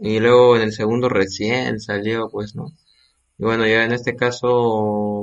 [0.00, 2.66] y luego en el segundo recién salió, pues, ¿no?
[3.38, 4.50] Y bueno, ya en este caso,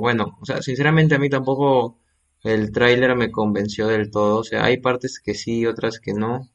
[0.00, 1.98] bueno, o sea, sinceramente a mí tampoco
[2.44, 6.48] el tráiler me convenció del todo, o sea, hay partes que sí, otras que no.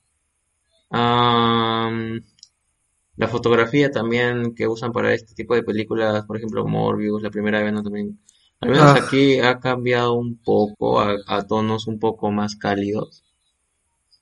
[0.92, 2.22] Am,
[3.18, 7.62] la fotografía también que usan para este tipo de películas, por ejemplo, Morbius, la primera
[7.64, 7.84] vez, ¿no?
[7.84, 8.20] También
[8.66, 8.96] Al menos Ah.
[8.96, 13.24] aquí ha cambiado un poco a, a tonos un poco más cálidos,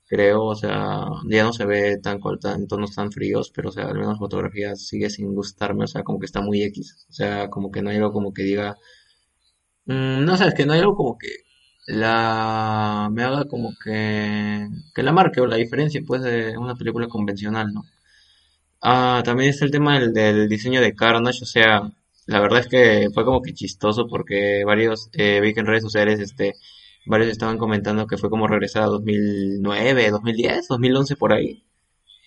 [0.07, 3.85] creo, o sea, ya no se ve tan, tan tonos tan fríos, pero o sea,
[3.87, 7.49] al menos fotografía sigue sin gustarme, o sea, como que está muy X, o sea,
[7.49, 8.77] como que no hay algo como que diga,
[9.85, 11.27] mm, no sé, es que no hay algo como que
[11.87, 17.07] la me haga como que que la marque o la diferencia pues de una película
[17.07, 17.83] convencional, ¿no?
[18.81, 21.91] Ah, también está el tema del, del diseño de Carnage, o sea,
[22.27, 25.83] la verdad es que fue como que chistoso porque varios, eh, vi que en redes
[25.83, 26.53] sociales, este,
[27.05, 31.63] varios estaban comentando que fue como regresar a 2009, 2010, 2011 por ahí,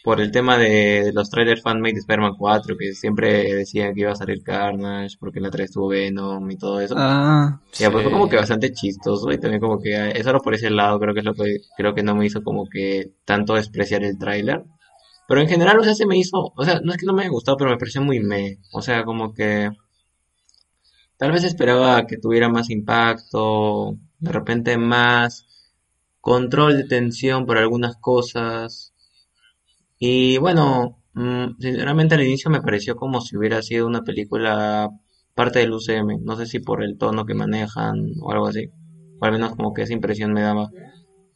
[0.05, 4.03] por el tema de, de los trailers fanmade de Spider-Man 4, que siempre decían que
[4.03, 6.95] iba a salir Carnage porque la 3 estuvo Venom y todo eso.
[6.97, 10.39] Ah, Ya, pues fue como que bastante chistoso y también como que eh, eso era
[10.41, 13.13] por ese lado, creo que es lo que creo que no me hizo como que
[13.25, 14.63] tanto despreciar el tráiler.
[15.29, 17.23] Pero en general, o sea, se me hizo, o sea, no es que no me
[17.23, 18.59] haya gustado, pero me pareció muy meh.
[18.73, 19.71] O sea, como que
[21.19, 25.47] tal vez esperaba que tuviera más impacto, de repente más
[26.21, 28.95] control de tensión por algunas cosas.
[29.99, 34.89] Y bueno, mm, sinceramente al inicio me pareció como si hubiera sido una película
[35.35, 36.19] parte del UCM.
[36.23, 38.71] No sé si por el tono que manejan o algo así.
[39.21, 40.71] O al menos como que esa impresión me daba.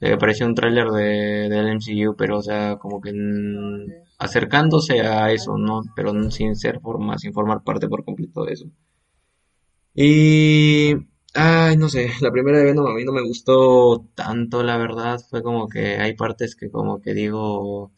[0.00, 3.86] Me pareció un tráiler de, del MCU, pero o sea, como que mm,
[4.18, 5.82] acercándose a eso, ¿no?
[5.96, 8.66] Pero sin ser forma, sin formar parte por completo de eso.
[9.94, 10.94] Y...
[11.34, 15.20] Ay, no sé, la primera de Venom a mí no me gustó tanto, la verdad.
[15.30, 17.92] Fue como que hay partes que como que digo...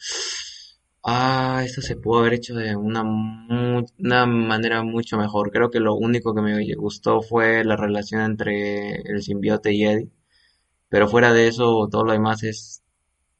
[1.05, 5.51] Ah, esto se pudo haber hecho de una, una manera mucho mejor.
[5.51, 10.11] Creo que lo único que me gustó fue la relación entre el simbionte y Eddie.
[10.89, 12.83] Pero fuera de eso, todo lo demás es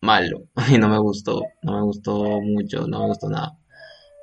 [0.01, 0.49] malo.
[0.71, 1.43] Y no me gustó.
[1.63, 3.59] No me gustó mucho, no me gustó nada.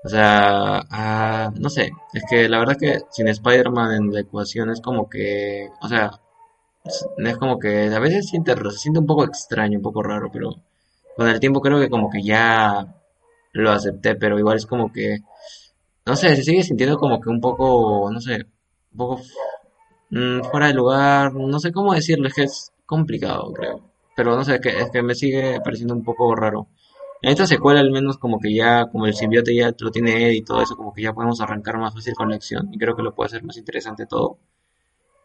[0.04, 1.92] O sea, ah, no sé.
[2.14, 6.20] Es que la verdad que sin Spider-Man en la ecuación es como que, o sea,
[7.18, 10.56] es como que a veces siente, se siente un poco extraño, un poco raro, pero
[11.16, 12.88] con el tiempo creo que como que ya
[13.54, 15.20] lo acepté, pero igual es como que,
[16.06, 18.46] no sé, se sigue sintiendo como que un poco, no sé,
[18.94, 19.22] un poco
[20.12, 23.82] mm, fuera de lugar, no sé cómo decirlo, es que es complicado, creo.
[24.16, 26.68] Pero no sé, es que, es que me sigue pareciendo un poco raro.
[27.22, 30.32] En esta secuela al menos como que ya, como el simbionte ya lo tiene Ed
[30.34, 32.96] y todo eso, como que ya podemos arrancar más fácil con la acción y creo
[32.96, 34.38] que lo puede hacer más interesante todo.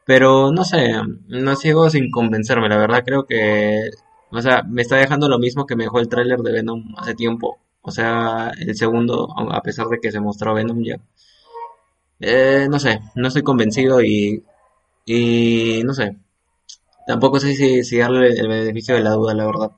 [0.06, 0.92] Pero no sé,
[1.28, 3.90] no sigo sin convencerme, la verdad creo que,
[4.30, 7.14] o sea, me está dejando lo mismo que me dejó el tráiler de Venom hace
[7.14, 7.58] tiempo.
[7.82, 10.98] O sea, el segundo, a pesar de que se mostró Venom ya.
[12.20, 14.44] Eh, no sé, no estoy convencido y,
[15.06, 16.16] y no sé.
[17.06, 19.72] Tampoco sé si, si darle el beneficio de la duda, la verdad.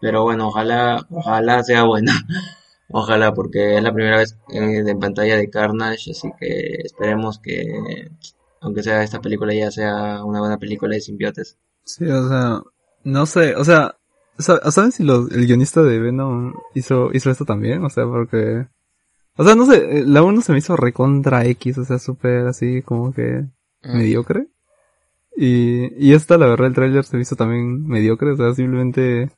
[0.00, 2.12] Pero bueno, ojalá, ojalá sea buena.
[2.90, 8.08] Ojalá, porque es la primera vez eh, en pantalla de Carnage, así que esperemos que,
[8.62, 11.58] aunque sea esta película, ya sea una buena película de simbiotes.
[11.84, 12.62] sí, o sea,
[13.04, 13.96] no sé, o sea,
[14.38, 17.84] sa- ¿saben si los- el guionista de Venom hizo, hizo esto también?
[17.84, 18.66] O sea, porque,
[19.36, 22.46] o sea, no sé, eh, la 1 se me hizo recontra X, o sea, súper
[22.46, 23.44] así como que
[23.82, 24.48] mediocre.
[25.36, 29.30] Y, y esta, la verdad, el tráiler se me hizo también mediocre, o sea, simplemente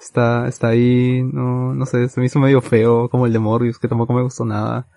[0.00, 3.78] está, está ahí, no, no sé, se me hizo medio feo, como el de Morbius,
[3.78, 4.88] que tampoco me gustó nada.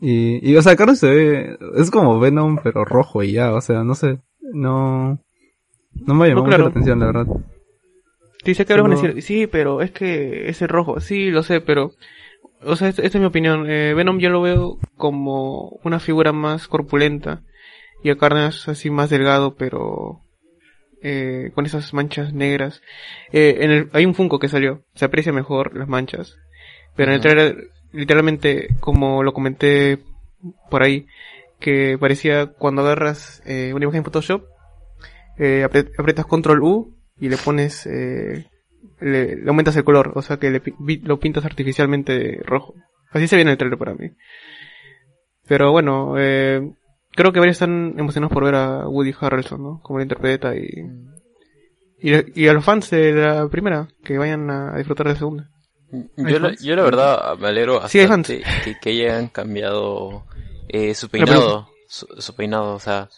[0.00, 3.60] Y, y o sea, Carlos se ve, es como Venom, pero rojo y ya, o
[3.60, 5.18] sea, no sé, no,
[5.94, 7.26] no me llamó No, mucho la atención, la verdad.
[8.44, 11.00] Dice que ahora van a decir, sí, pero es que es el rojo.
[11.00, 11.92] Sí, lo sé, pero...
[12.62, 13.68] O sea, esta, esta es mi opinión.
[13.68, 17.42] Eh, Venom yo lo veo como una figura más corpulenta.
[18.02, 20.20] Y a Carnage así más delgado, pero...
[21.04, 22.82] eh, con esas manchas negras.
[23.30, 24.82] Eh, en el, hay un Funko que salió.
[24.94, 26.36] Se aprecia mejor las manchas.
[26.96, 29.98] Pero en el trailer, literalmente, como lo comenté
[30.70, 31.06] por ahí,
[31.60, 34.44] que parecía cuando agarras eh, una imagen en Photoshop,
[35.38, 38.46] eh, aprietas control U y le pones, eh,
[39.00, 40.62] le, le aumentas el color, o sea que le
[41.02, 42.74] lo pintas artificialmente rojo.
[43.10, 44.10] Así se viene el trailer para mí.
[45.46, 46.62] Pero bueno, eh,
[47.14, 49.80] creo que varios están emocionados por ver a Woody Harrelson, ¿no?
[49.82, 50.68] Como lo interpreta y,
[52.00, 55.50] y, y a los fans de la primera, que vayan a disfrutar de la segunda.
[56.16, 58.28] Yo la, yo la verdad me alegro Sí, hay fans.
[58.28, 60.24] bastante que, que hayan cambiado
[60.68, 63.08] eh, su peinado, su, su peinado, o sea,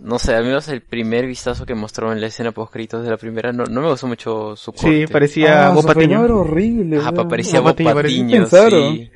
[0.00, 3.10] no sé, al menos el primer vistazo que mostró en la escena post créditos de
[3.10, 5.06] la primera no, no me gustó mucho su corte.
[5.06, 6.24] Sí, parecía Ah, Bob Patiño.
[6.24, 6.98] era horrible.
[6.98, 7.28] Ajá, weón.
[7.28, 9.10] parecía Bob Patiño, sí.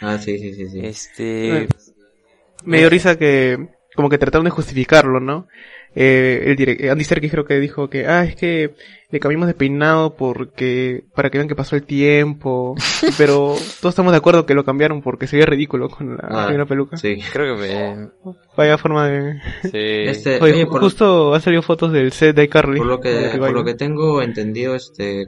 [0.00, 0.80] Ah, sí, sí, sí, sí.
[0.84, 1.68] Este,
[2.64, 5.46] Me dio risa que como que trataron de justificarlo, ¿no?
[5.96, 8.74] eh, el direct, Andy Serkis creo que dijo que, ah, es que
[9.10, 12.76] le cambiamos de peinado porque, para que vean que pasó el tiempo,
[13.18, 16.64] pero todos estamos de acuerdo que lo cambiaron porque se veía ridículo con la Ah,
[16.68, 16.96] peluca.
[16.96, 17.18] Sí.
[17.32, 18.08] Creo que me...
[18.56, 19.40] Vaya forma de...
[19.64, 19.70] Sí.
[19.72, 22.78] Este, Oye, oye, ju- por, justo han salido fotos del set de iCarly.
[22.78, 25.26] por lo que, por lo que tengo entendido, este,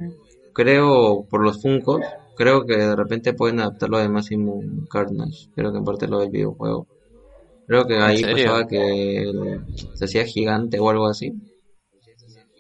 [0.53, 2.03] creo, por los Funkos,
[2.37, 5.49] creo que de repente pueden adaptarlo de Máximo Carnage.
[5.57, 6.87] Creo que en parte lo del videojuego.
[7.67, 9.31] Creo que ahí pasaba que
[9.95, 11.33] se hacía gigante o algo así.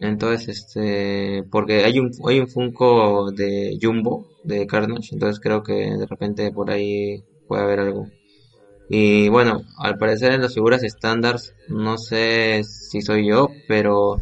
[0.01, 5.75] Entonces, este, porque hay un, hay un Funko de Jumbo, de Carnage, entonces creo que
[5.75, 8.09] de repente por ahí puede haber algo.
[8.88, 11.37] Y bueno, al parecer en las figuras estándar,
[11.69, 14.21] no sé si soy yo, pero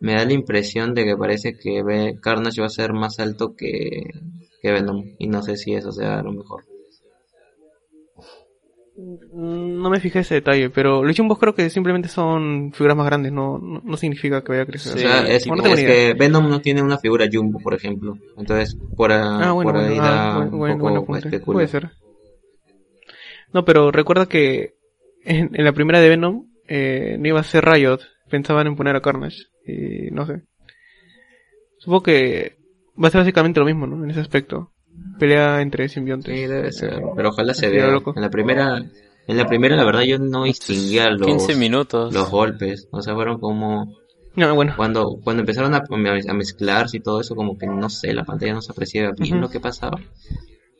[0.00, 4.10] me da la impresión de que parece que Carnage va a ser más alto que,
[4.60, 6.64] que Venom, y no sé si eso sea lo mejor.
[9.40, 13.06] Mm, No me fijé ese detalle, pero los jumbos creo que simplemente son figuras más
[13.06, 14.94] grandes, no, no, no significa que vaya a crecer.
[14.94, 18.16] O sea, es, Bueno, no es que Venom no tiene una figura Jumbo, por ejemplo.
[18.36, 20.96] Entonces, por, a- Ah, bueno, por ahí bueno, da ah, buen- un buen- poco buen
[20.96, 21.28] apunte.
[21.28, 21.54] especula.
[21.54, 21.90] Puede ser.
[23.52, 24.74] No, pero recuerda que
[25.24, 28.96] en, en la primera de Venom eh, no iba a ser Riot, pensaban en poner
[28.96, 30.42] a Carnage, y no sé.
[31.78, 32.56] Supongo que
[33.02, 34.02] va a ser básicamente lo mismo, ¿no?
[34.04, 34.72] En ese aspecto.
[35.18, 36.34] Pelea entre simbiontes.
[36.34, 37.86] Sí, debe ser, pero ojalá se vea.
[38.14, 38.82] En la primera,
[39.28, 42.12] en la primera la verdad yo no distinguía los, 15 minutos.
[42.12, 43.94] los golpes, o sea, fueron como
[44.34, 44.72] No, bueno.
[44.76, 48.54] cuando cuando empezaron a, a mezclarse y todo eso, como que no sé, la pantalla
[48.54, 50.00] no se apreciaba bien lo que pasaba.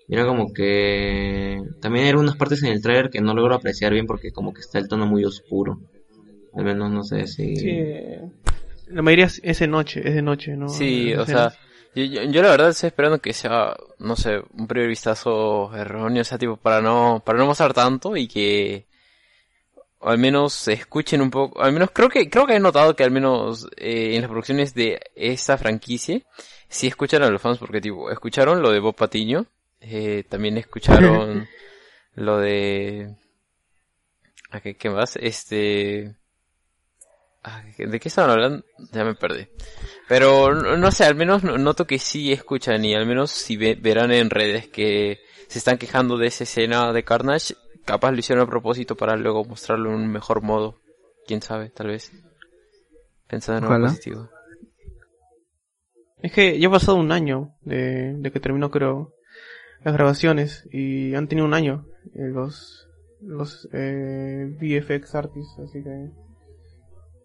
[0.08, 4.06] Era como que también hay algunas partes en el trailer que no logro apreciar bien
[4.06, 5.80] porque como que está el tono muy oscuro.
[6.54, 8.22] Al menos no sé si Sí, eh,
[8.88, 10.70] la mayoría es de noche, es de noche, ¿no?
[10.70, 11.52] Sí, Las o sea.
[11.98, 16.22] Yo, yo, yo la verdad estoy esperando que sea, no sé, un primer vistazo erróneo,
[16.22, 18.86] o sea, tipo, para no, para no mostrar tanto y que
[20.00, 23.04] al menos se escuchen un poco, al menos creo que, creo que he notado que
[23.04, 26.20] al menos eh, en las producciones de esta franquicia
[26.68, 29.46] sí escuchan a los fans porque tipo, escucharon lo de Bob Patiño,
[29.80, 31.48] eh, también escucharon
[32.14, 33.14] lo de,
[34.50, 35.16] ¿a qué, qué más?
[35.16, 36.14] Este,
[37.42, 38.64] ah, ¿de qué estaban hablando?
[38.92, 39.48] Ya me perdí.
[40.08, 43.56] Pero no, no sé, al menos no- noto que sí escuchan y al menos si
[43.56, 48.18] ve- verán en redes que se están quejando de esa escena de Carnage, capaz lo
[48.18, 50.76] hicieron a propósito para luego mostrarlo en un mejor modo.
[51.26, 52.10] Quién sabe, tal vez.
[53.26, 53.88] Pensando en algo Ojalá.
[53.90, 54.30] positivo.
[56.22, 59.14] Es que ya ha pasado un año de, de que terminó, creo,
[59.84, 62.86] las grabaciones y han tenido un año eh, los
[63.20, 66.10] los eh, VFX artists, así que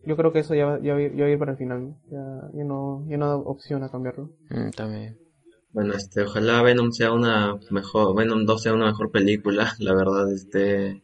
[0.05, 1.51] yo creo que eso ya, va- ya, va a ir- ya va a ir para
[1.51, 4.29] el final, ya, ya no ya no da opción a cambiarlo.
[4.49, 5.17] Mm, también.
[5.71, 10.31] Bueno, este, ojalá Venom sea una mejor, Venom 2 sea una mejor película, la verdad,
[10.31, 11.01] este,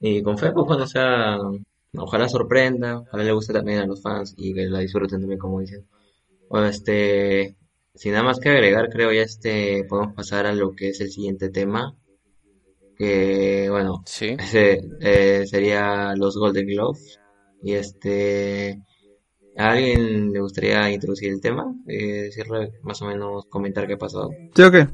[0.00, 1.38] y con fe, pues bueno, o sea,
[1.96, 5.60] ojalá sorprenda, ojalá le guste también a los fans y que la disfruten también, como
[5.60, 5.86] dicen.
[6.48, 7.56] Bueno, este,
[7.94, 11.10] sin nada más que agregar, creo ya este, podemos pasar a lo que es el
[11.10, 11.96] siguiente tema,
[12.96, 14.36] que, bueno, Sí.
[14.38, 17.20] ese, eh, sería los Golden Globes,
[17.62, 18.82] y este,
[19.56, 21.74] ¿a alguien le gustaría introducir el tema?
[21.86, 24.30] Eh, decirle más o menos, comentar qué ha pasado.
[24.54, 24.88] ¿Sí o qué?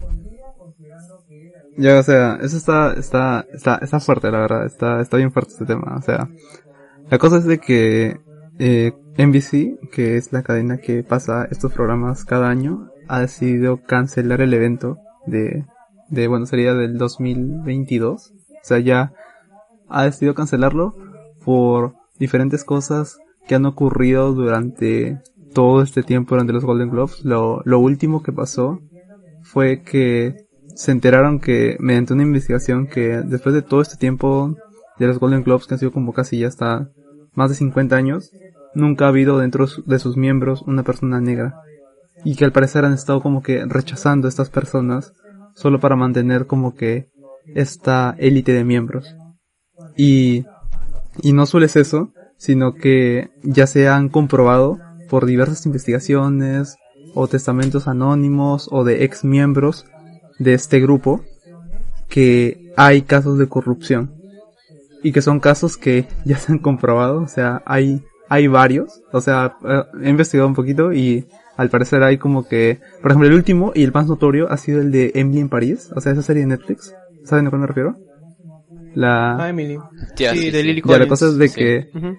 [1.77, 5.53] Ya, o sea, eso está, está, está, está fuerte, la verdad, está, está bien fuerte
[5.53, 6.29] este tema, o sea,
[7.11, 8.21] la cosa es de que,
[8.59, 14.41] eh, NBC, que es la cadena que pasa estos programas cada año, ha decidido cancelar
[14.41, 15.65] el evento de,
[16.11, 19.13] de, bueno, sería del 2022, o sea, ya
[19.89, 20.95] ha decidido cancelarlo
[21.45, 25.21] por diferentes cosas que han ocurrido durante
[25.53, 27.25] todo este tiempo durante los Golden Globes.
[27.25, 28.81] Lo, lo último que pasó
[29.43, 34.57] fue que se enteraron que mediante una investigación que después de todo este tiempo
[34.99, 36.91] de los Golden Globes que han sido como casi ya hasta
[37.35, 38.31] más de 50 años,
[38.75, 41.61] nunca ha habido dentro de sus miembros una persona negra.
[42.25, 45.13] Y que al parecer han estado como que rechazando a estas personas
[45.55, 47.09] solo para mantener como que
[47.55, 49.15] esta élite de miembros.
[49.97, 50.45] Y,
[51.23, 56.77] y no solo es eso, sino que ya se han comprobado por diversas investigaciones
[57.15, 59.87] o testamentos anónimos o de ex miembros
[60.39, 61.23] de este grupo
[62.09, 64.13] que hay casos de corrupción.
[65.03, 69.21] Y que son casos que ya se han comprobado, o sea, hay hay varios, o
[69.21, 73.35] sea, eh, he investigado un poquito y al parecer hay como que, por ejemplo, el
[73.35, 76.23] último y el más notorio ha sido el de Emily en París, o sea, esa
[76.23, 76.95] serie de Netflix,
[77.25, 77.97] ¿saben a cuál me refiero?
[78.95, 79.79] La Ah, Emily.
[80.17, 80.69] Ya, sí, sí, de sí.
[80.69, 81.55] Lily ya la cosa es de sí.
[81.55, 82.17] que Ujú.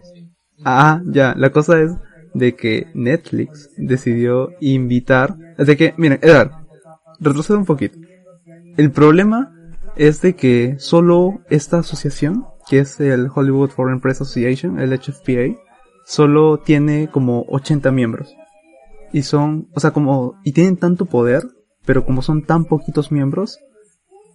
[0.63, 1.91] Ah, ya, la cosa es
[2.33, 6.51] de que Netflix decidió invitar, de que, miren, Edgar,
[7.19, 7.97] retrocedo un poquito.
[8.77, 9.53] El problema
[9.95, 15.55] es de que solo esta asociación, que es el Hollywood Foreign Press Association, el HFPA,
[16.05, 18.35] solo tiene como 80 miembros.
[19.13, 21.43] Y son, o sea, como, y tienen tanto poder,
[21.85, 23.59] pero como son tan poquitos miembros,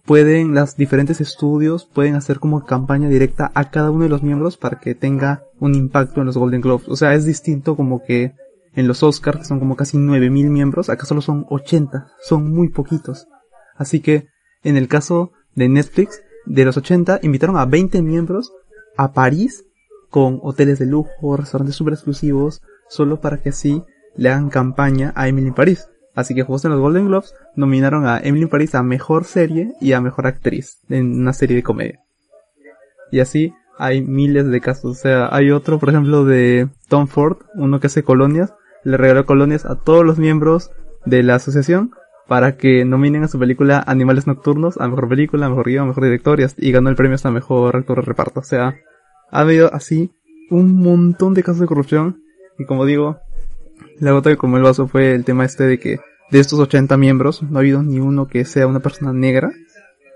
[0.05, 4.57] pueden, las diferentes estudios pueden hacer como campaña directa a cada uno de los miembros
[4.57, 6.89] para que tenga un impacto en los Golden Globes.
[6.89, 8.33] O sea, es distinto como que
[8.73, 12.69] en los Oscars, que son como casi 9000 miembros, acá solo son 80, son muy
[12.69, 13.27] poquitos.
[13.75, 14.27] Así que,
[14.63, 18.51] en el caso de Netflix, de los 80, invitaron a 20 miembros
[18.97, 19.65] a París
[20.09, 23.83] con hoteles de lujo, restaurantes super exclusivos, solo para que así
[24.15, 25.87] le hagan campaña a Emily in Paris.
[26.21, 29.93] Así que justo en los Golden Globes nominaron a Emily Paris a mejor serie y
[29.93, 31.99] a mejor actriz en una serie de comedia.
[33.11, 34.97] Y así hay miles de casos.
[34.97, 38.53] O sea, hay otro, por ejemplo, de Tom Ford, uno que hace colonias,
[38.83, 40.71] le regaló colonias a todos los miembros
[41.05, 41.91] de la asociación
[42.27, 45.87] para que nominen a su película Animales Nocturnos a mejor película, a mejor guion, a
[45.87, 48.39] mejor director y, ganó el premio hasta mejor actor de reparto.
[48.39, 48.75] O sea,
[49.31, 50.11] ha habido así
[50.49, 52.21] un montón de casos de corrupción
[52.57, 53.19] y como digo,
[53.99, 55.99] la gota que como el vaso fue el tema este de que
[56.31, 59.51] de estos 80 miembros no ha habido ni uno que sea una persona negra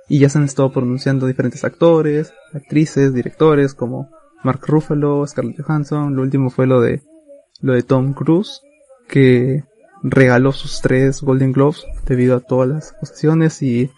[0.07, 4.09] y ya se han estado pronunciando diferentes actores, actrices, directores como
[4.43, 7.01] Mark Ruffalo, Scarlett Johansson, lo último fue lo de
[7.61, 8.61] lo de Tom Cruise
[9.07, 9.63] que
[10.03, 13.89] regaló sus tres Golden Globes debido a todas las acusaciones y,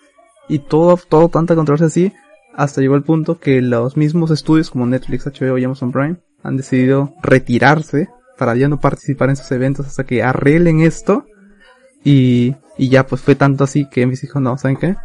[0.47, 2.13] y todo, todo tanta controversia así,
[2.55, 6.57] hasta llegó el punto que los mismos estudios como Netflix, HBO y Amazon Prime han
[6.57, 11.25] decidido retirarse para ya no participar en sus eventos hasta que arreglen esto
[12.07, 14.95] y, y ya pues fue tanto así que mis hijos no, ¿saben qué?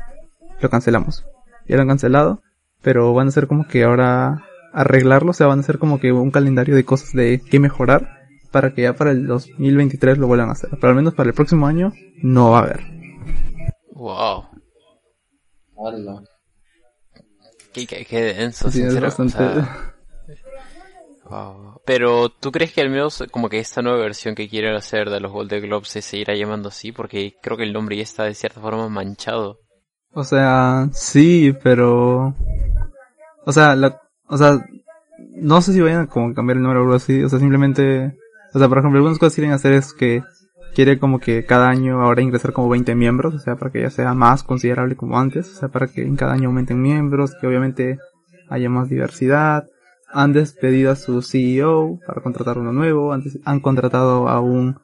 [0.61, 1.25] Lo cancelamos.
[1.67, 2.43] Ya lo han cancelado,
[2.81, 6.13] pero van a ser como que ahora arreglarlo, o sea, van a ser como que
[6.13, 8.21] un calendario de cosas de qué mejorar
[8.53, 10.71] para que ya para el 2023 lo vuelvan a hacer.
[10.71, 11.93] Pero al menos para el próximo año
[12.23, 12.81] no va a haber.
[13.95, 14.45] Wow.
[15.75, 16.23] Hola.
[17.73, 18.81] Qué, qué, denso, sí,
[21.33, 21.81] wow.
[21.85, 25.21] Pero, ¿tú crees que al menos como que esta nueva versión que quieren hacer de
[25.21, 26.93] los Golden Globes se seguirá llamando así?
[26.93, 29.59] Porque creo que el nombre ya está de cierta forma manchado.
[30.13, 32.35] O sea, sí, pero...
[33.45, 34.01] O sea, la...
[34.29, 34.65] o sea,
[35.35, 37.23] no sé si vayan a como cambiar el nombre o algo así.
[37.23, 38.17] O sea, simplemente
[38.55, 40.23] o sea, por ejemplo, algunas cosas que quieren hacer es que
[40.75, 43.91] quiere como que cada año ahora ingresar como 20 miembros, o sea, para que ya
[43.91, 47.47] sea más considerable como antes, o sea, para que en cada año aumenten miembros, que
[47.47, 47.99] obviamente
[48.51, 49.65] haya más diversidad.
[50.13, 54.77] Han despedido a su CEO para contratar uno nuevo, antes han contratado a un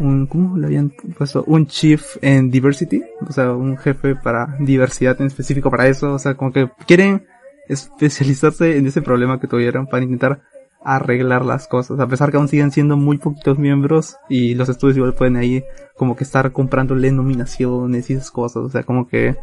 [0.00, 1.44] un, ¿cómo le habían puesto?
[1.46, 6.18] Un chief en diversity, o sea, un jefe para diversidad en específico para eso, o
[6.18, 7.26] sea, como que quieren
[7.68, 10.42] especializarse en ese problema que tuvieron para intentar
[10.82, 14.96] arreglar las cosas, a pesar que aún siguen siendo muy poquitos miembros y los estudios
[14.96, 15.62] igual pueden ahí
[15.94, 19.36] como que estar comprándole nominaciones y esas cosas, o sea, como que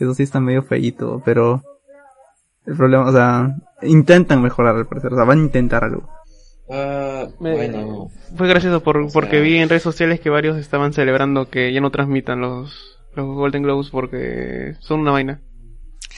[0.00, 1.62] eso sí está medio feíto, pero
[2.66, 6.08] el problema, o sea, intentan mejorar al parecer, o sea, van a intentar algo.
[6.68, 11.72] Uh, bueno, fue gracioso por, porque vi en redes sociales que varios estaban celebrando que
[11.72, 15.42] ya no transmitan los, los Golden Globes porque son una vaina.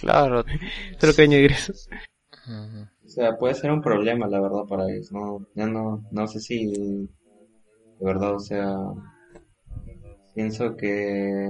[0.01, 0.45] Claro.
[0.99, 1.73] Solo que añadir eso.
[3.05, 5.11] O sea, puede ser un problema, la verdad, para ellos.
[5.13, 7.09] No, ya no, no sé si, de
[8.01, 8.77] verdad, o sea,
[10.35, 11.49] pienso que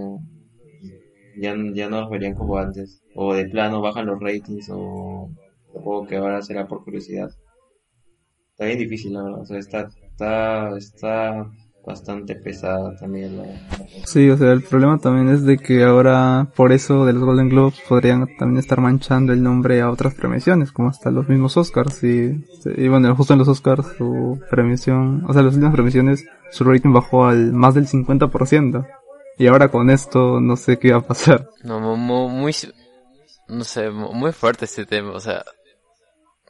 [1.36, 3.02] ya, ya no los verían como antes.
[3.14, 5.30] O de plano bajan los ratings, o
[5.74, 7.30] supongo que ahora será por curiosidad.
[8.52, 9.40] Está bien difícil, la verdad.
[9.40, 11.50] O sea, está, está, está
[11.84, 13.44] bastante pesada también la,
[14.06, 17.50] Sí, o sea, el problema también es de que ahora por eso de los Golden
[17.50, 22.02] Globes podrían también estar manchando el nombre a otras premiaciones, como hasta los mismos Oscars
[22.04, 22.42] y,
[22.76, 26.92] y bueno, justo en los Oscars su premiación, o sea, las últimas premiaciones su rating
[26.92, 28.86] bajó al más del 50%.
[29.36, 31.50] Y ahora con esto no sé qué va a pasar.
[31.64, 32.52] No, muy, muy
[33.48, 35.44] no sé, muy fuerte este tema, o sea,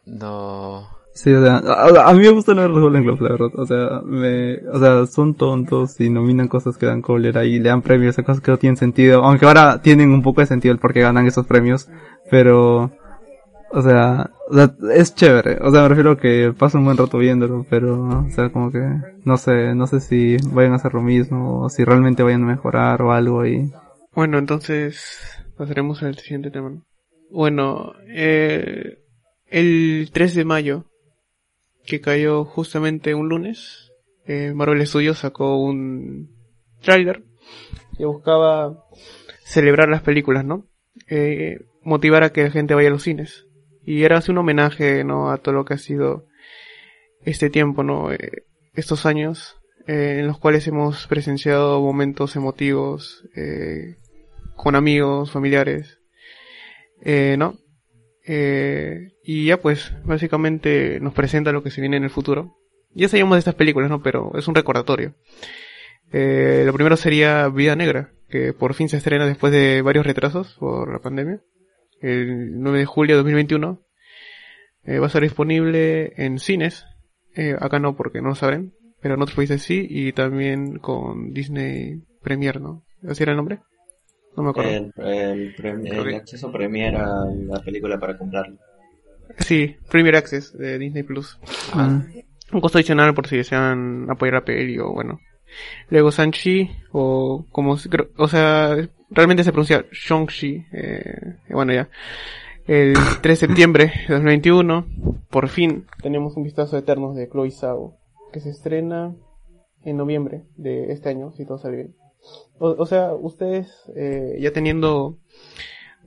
[0.06, 3.50] no Sí, o sea, a, mí me gusta los Golden Globes, la verdad.
[3.54, 7.68] O sea, me, o sea, son tontos y nominan cosas que dan cólera y le
[7.68, 9.22] dan premios a cosas que no tienen sentido.
[9.22, 11.88] Aunque ahora tienen un poco de sentido el por qué ganan esos premios.
[12.32, 12.90] Pero,
[13.70, 15.58] o sea, o sea, es chévere.
[15.62, 18.72] O sea, me refiero a que paso un buen rato viéndolo, pero, o sea, como
[18.72, 18.84] que,
[19.24, 22.46] no sé, no sé si vayan a hacer lo mismo o si realmente vayan a
[22.46, 23.70] mejorar o algo y...
[24.12, 26.72] Bueno, entonces, pasaremos al siguiente tema.
[27.30, 29.03] Bueno, eh,
[29.54, 30.84] el 3 de mayo
[31.86, 33.92] que cayó justamente un lunes,
[34.26, 36.28] eh, Marvel Studios sacó un
[36.82, 37.22] trailer
[37.96, 38.84] que buscaba
[39.44, 40.66] celebrar las películas, ¿no?
[41.08, 43.46] Eh, motivar a que la gente vaya a los cines.
[43.84, 45.30] Y era así un homenaje, ¿no?
[45.30, 46.26] A todo lo que ha sido
[47.24, 48.12] este tiempo, ¿no?
[48.12, 53.98] Eh, estos años eh, en los cuales hemos presenciado momentos emotivos eh,
[54.56, 56.00] con amigos, familiares,
[57.38, 57.56] ¿no?
[58.26, 62.56] Eh, y ya pues, básicamente nos presenta lo que se viene en el futuro.
[62.94, 64.02] ya sabíamos de estas películas, ¿no?
[64.02, 65.14] Pero es un recordatorio.
[66.12, 70.54] Eh, lo primero sería Vida Negra, que por fin se estrena después de varios retrasos
[70.60, 71.40] por la pandemia.
[72.00, 73.80] El 9 de julio de 2021.
[74.84, 76.84] Eh, va a estar disponible en cines.
[77.34, 78.74] Eh, acá no, porque no lo saben.
[79.00, 79.86] Pero en otros países sí.
[79.88, 82.84] Y también con Disney Premier, ¿no?
[83.08, 83.60] ¿Así era el nombre?
[84.36, 84.70] No me acuerdo.
[84.70, 88.56] El, el, prem- acceso premier a la película para comprarlo.
[89.38, 91.38] Sí, Premier Access de Disney Plus.
[91.72, 92.02] Ah,
[92.52, 95.18] Un costo adicional por si desean apoyar la peli o bueno.
[95.88, 98.76] Luego Sanchi o como se- creo- o sea,
[99.10, 100.66] realmente se pronuncia Shang-Chi.
[100.72, 101.88] Eh, bueno ya.
[102.66, 104.86] El 3 de septiembre de 2021,
[105.30, 107.96] por fin tenemos un vistazo de Eternos de Chloe Zhao,
[108.32, 109.14] que se estrena
[109.84, 111.94] en noviembre de este año, si todo sale bien.
[112.58, 115.18] O, o sea, ustedes eh, ya teniendo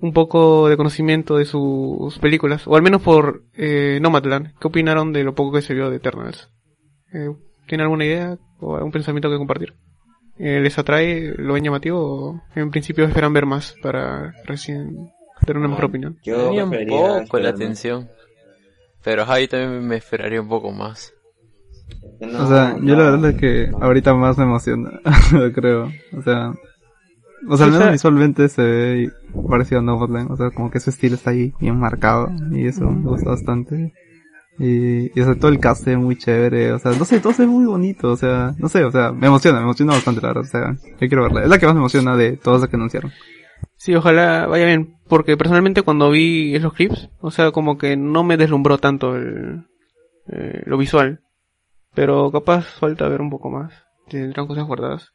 [0.02, 5.14] un poco de conocimiento de sus películas, o al menos por eh, Nomadland, ¿qué opinaron
[5.14, 6.50] de lo poco que se vio de Eternals?
[7.14, 7.30] Eh,
[7.68, 9.74] ¿Tienen alguna idea o algún pensamiento que compartir?
[10.40, 15.12] Eh, ¿Les atrae lo ven llamativo o en principio esperan ver más para recién
[15.46, 16.20] tener una mejor opinión?
[16.24, 18.10] Yo Tenía un poco la atención.
[19.04, 21.14] Pero yo también me esperaría un poco más.
[22.20, 25.00] No, o sea, yo la verdad es que ahorita más me emociona,
[25.54, 25.92] creo.
[26.18, 26.52] O sea,
[27.48, 29.12] o sea, al o menos sea- visualmente se ve
[29.50, 32.90] parecido a Nomadland, o sea, como que su estilo está ahí bien marcado y eso
[32.90, 33.94] me gusta bastante.
[34.60, 37.44] Y, y o sea, todo el cast muy chévere, o sea, no sé, todo se
[37.44, 40.30] ve muy bonito, o sea, no sé, o sea, me emociona, me emociona bastante la
[40.30, 41.44] verdad, o sea, yo quiero verla.
[41.44, 43.12] Es la que más me emociona de todas las que anunciaron.
[43.76, 48.24] Sí, ojalá vaya bien, porque personalmente cuando vi esos clips, o sea, como que no
[48.24, 49.66] me deslumbró tanto el,
[50.32, 51.22] eh, lo visual,
[51.98, 53.74] pero capaz falta ver un poco más,
[54.08, 55.14] tendrán cosas guardadas.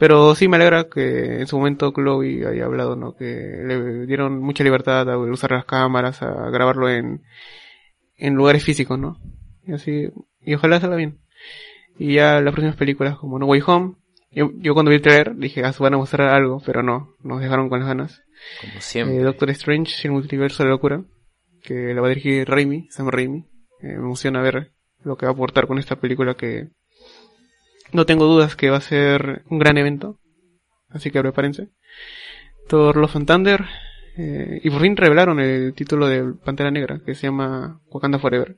[0.00, 3.14] Pero sí me alegra que en su momento Chloe haya hablado, ¿no?
[3.14, 3.24] Que
[3.64, 7.22] le dieron mucha libertad a usar las cámaras, a grabarlo en,
[8.16, 9.20] en lugares físicos, ¿no?
[9.64, 10.08] Y así,
[10.40, 11.20] y ojalá salga bien.
[12.00, 13.94] Y ya las próximas películas como No Way Home,
[14.32, 17.40] yo, yo cuando vi el trailer dije, ah, van a mostrar algo, pero no, nos
[17.40, 18.22] dejaron con las ganas.
[18.60, 19.18] Como Eh, siempre.
[19.20, 21.04] Doctor Strange, el multiverso de la locura,
[21.62, 23.46] que la va a dirigir Raimi, Sam Raimi.
[23.80, 24.73] Eh, me emociona ver
[25.04, 26.68] lo que va a aportar con esta película que
[27.92, 30.18] no tengo dudas que va a ser un gran evento.
[30.90, 31.68] Así que prepárense.
[32.68, 33.64] Thor Love and Thunder.
[34.16, 38.56] eh, y por fin revelaron el título de Pantera Negra, que se llama Wakanda Forever.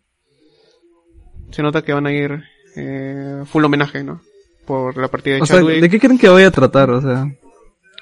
[1.50, 2.42] Se nota que van a ir
[2.76, 4.20] eh, full homenaje, ¿no?
[4.66, 5.60] Por la partida de O sea.
[5.60, 6.90] ¿de qué creen que vaya a tratar?
[6.90, 7.26] O sea,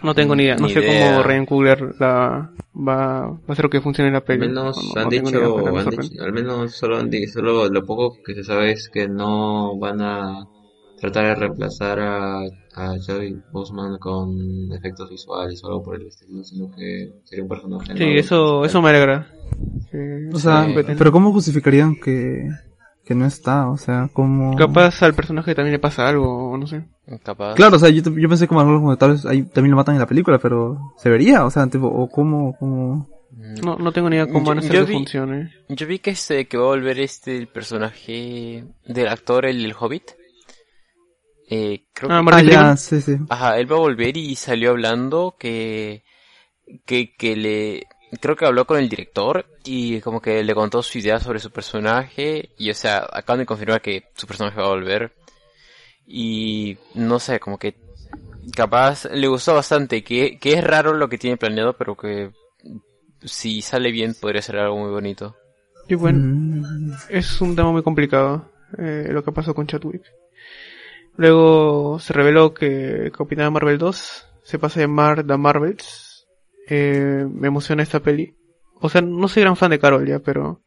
[0.04, 0.56] No tengo ni idea.
[0.56, 1.10] No Ni sé idea.
[1.10, 4.40] cómo Ryan Coogler la, va, va a hacer que funcione la Al peli.
[4.48, 7.84] menos No- han no idea, dicho, han dicho- al menos solo han di- solo lo
[7.84, 10.46] poco que se sabe es que no van a
[11.00, 16.42] tratar de reemplazar a, a Chadwick Boseman con efectos visuales o algo por el estilo,
[16.44, 18.18] sino que sería un personaje Sí, nuevo.
[18.20, 19.26] eso, eso me alegra.
[20.32, 20.74] O sea, Sí.
[20.98, 22.48] pero ¿cómo justificarían que,
[23.04, 23.68] que no está?
[23.68, 24.56] O sea, ¿cómo...?
[24.56, 26.84] Capaz al personaje también le pasa algo, o no sé.
[27.22, 27.54] Capaz.
[27.54, 29.94] Claro, o sea, yo, yo pensé como algo como tal vez ahí también lo matan
[29.96, 33.08] en la película, pero se vería, o sea, tipo, o cómo, cómo...
[33.30, 35.52] Mm, No, no tengo ni idea cómo van a hacer yo que vi- funcione.
[35.68, 39.74] Yo vi que este que va a volver este el personaje del actor el, el
[39.78, 40.12] Hobbit.
[41.50, 43.16] Eh, creo Ah, que Ah, ya, sí, sí.
[43.28, 46.02] ajá, él va a volver y salió hablando que
[46.86, 47.86] que que le
[48.20, 51.50] creo que habló con el director y como que le contó su idea sobre su
[51.50, 55.12] personaje y o sea, acaban de confirmar que su personaje va a volver
[56.06, 57.74] y no sé, como que
[58.54, 62.30] capaz le gustó bastante, que, que es raro lo que tiene planeado, pero que
[63.22, 65.36] si sale bien podría ser algo muy bonito.
[65.88, 70.02] Y bueno, Mm, es un tema muy complicado, eh, lo que pasó con Chadwick.
[71.16, 76.03] Luego se reveló que Capitana Marvel 2 se pasa a llamar The Marvels.
[76.68, 78.34] Eh, me emociona esta peli.
[78.80, 80.62] O sea, no soy gran fan de Carol ya, pero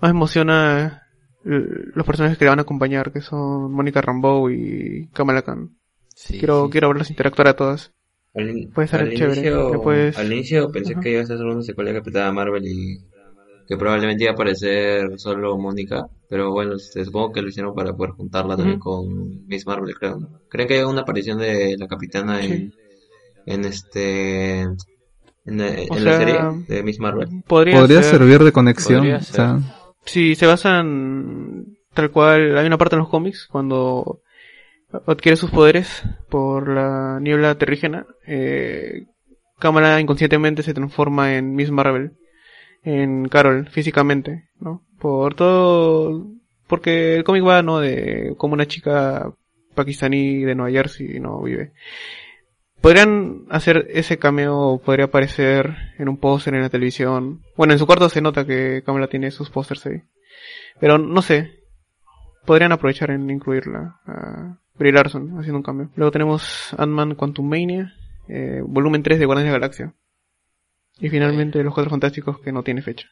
[0.00, 1.02] más emociona
[1.44, 1.64] eh,
[1.94, 5.70] los personajes que le van a acompañar, que son Mónica Rambeau y Kamala Khan.
[6.14, 6.70] Sí, Quiero, sí.
[6.72, 7.92] quiero verlas interactuar a todas.
[8.34, 11.00] Al, Puede ser al chévere, inicio, después- al inicio pensé Ajá.
[11.00, 12.98] que iba a ser solo una secuela de Capitana Marvel y
[13.66, 17.94] que probablemente iba a aparecer solo Mónica, pero bueno, este, supongo que lo hicieron para
[17.94, 20.18] poder juntarla también con Miss Marvel, creo.
[20.48, 22.72] ¿Creen que hay una aparición de la Capitana en,
[23.46, 24.66] en este
[25.50, 27.28] en, la serie de Miss Marvel?
[27.46, 29.58] Podría, Podría ser, servir de conexión, Podría o sea,
[30.04, 34.20] Si se basan tal cual, hay una parte en los cómics cuando
[35.06, 39.06] adquiere sus poderes por la niebla terrígena, eh,
[39.58, 42.12] Kamala inconscientemente se transforma en Miss Marvel,
[42.82, 44.82] en Carol, físicamente, ¿no?
[44.98, 46.26] Por todo,
[46.66, 47.78] porque el cómic va, ¿no?
[47.78, 49.30] De como una chica
[49.74, 51.42] pakistaní de Nueva Jersey, ¿no?
[51.42, 51.72] Vive.
[52.80, 57.42] Podrían hacer ese cameo, podría aparecer en un póster en la televisión.
[57.56, 60.02] Bueno, en su cuarto se nota que Kamala tiene sus pósters ahí.
[60.80, 61.58] Pero no sé.
[62.46, 65.90] podrían aprovechar en incluirla a Brie Larson haciendo un cambio.
[65.94, 67.92] Luego tenemos Ant-Man Quantum Mania,
[68.28, 69.94] eh, volumen 3 de Guardianes de la Galaxia.
[70.98, 73.08] Y finalmente Los Cuatro Fantásticos que no tiene fecha.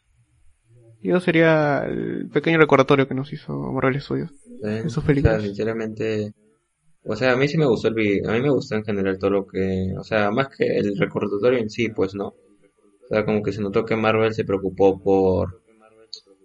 [1.02, 4.30] Y eso sería el pequeño recordatorio que nos hizo Marvel Studios.
[4.64, 5.42] Eh, Esos o sea, películas.
[5.42, 6.32] sinceramente,
[7.04, 9.18] o sea, a mí sí me gustó el video, a mí me gustó en general
[9.18, 12.28] todo lo que, o sea, más que el recordatorio en sí, pues no.
[12.28, 15.62] O sea, como que se notó que Marvel se preocupó por,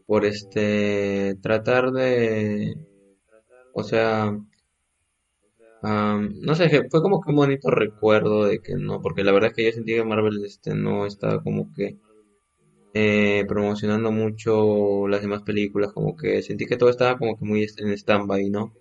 [0.05, 2.75] por este, tratar de,
[3.73, 4.37] o sea,
[5.83, 9.55] no sé, fue como que un bonito recuerdo de que no, porque la verdad es
[9.55, 11.97] que yo sentí que Marvel este no estaba como que
[12.93, 17.67] eh, promocionando mucho las demás películas, como que sentí que todo estaba como que muy
[17.77, 18.73] en stand-by, ¿no?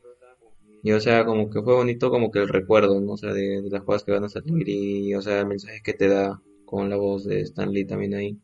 [0.82, 3.12] Y o sea, como que fue bonito como que el recuerdo, ¿no?
[3.12, 5.94] O sea, de, las cosas que van a salir y, o sea, el mensaje que
[5.94, 8.38] te da con la voz de Stan Lee también ahí.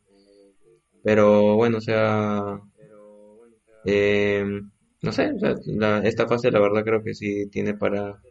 [1.03, 2.59] Pero bueno, o sea,
[3.85, 4.45] eh,
[5.01, 5.31] no sé,
[5.65, 8.21] la- esta fase la verdad creo que sí tiene para,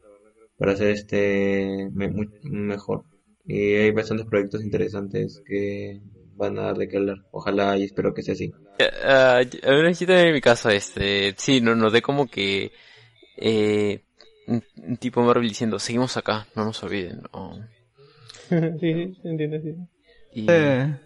[0.58, 3.04] para hacer este mejor.
[3.46, 6.00] Y hay bastantes proyectos interesantes que
[6.36, 7.18] van a dar de qué hablar.
[7.30, 8.52] Ojalá y espero que sea así.
[9.04, 12.70] Ah, a ver, en mi caso, este, sí, no, noté como que,
[13.40, 14.02] eh,
[14.46, 17.58] un, tipo Marvel diciendo, seguimos acá, no nos olviden, ¿no?
[18.80, 19.74] sí, sí, se entiende, sí.
[20.32, 20.96] Y- Eh,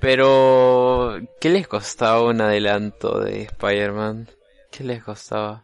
[0.00, 4.28] pero, ¿qué les costaba un adelanto de Spider-Man?
[4.70, 5.62] ¿Qué les costaba?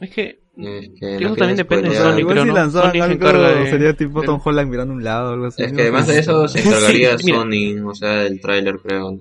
[0.00, 1.96] Es que Es que Eso no también depende de.
[1.96, 2.54] Sony, igual creo, si ¿no?
[2.54, 5.46] lanzaban Sony se encarga de- sería tipo Tom Holland mirando a un lado o algo
[5.46, 5.62] así.
[5.62, 7.38] Es que además de eso se encargaría Sí, mira.
[7.38, 9.18] Sony, o sea, el tráiler creo.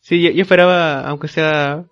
[0.00, 1.84] Sí, yo, yo esperaba, aunque sea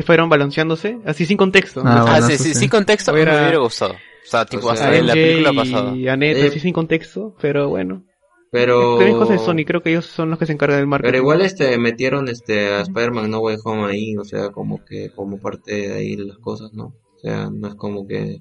[0.00, 1.82] Spider-Man balanceándose, así sin contexto.
[1.84, 2.60] Ah, Ah, bueno, sí, sí, sí.
[2.60, 3.92] sin contexto Hubiera- me hubiera gustado.
[3.94, 5.96] O sea, tipo, O hasta en la película pasada.
[5.96, 8.04] y Annette, Eh, así sin contexto, pero bueno.
[8.50, 11.08] Pero, de Sony, creo que ellos son los que se encargan del marketing.
[11.12, 15.10] pero igual este metieron este a Spider-Man No Way Home ahí, o sea, como que
[15.10, 16.86] como parte de ahí las cosas, ¿no?
[17.16, 18.40] O sea, no es como que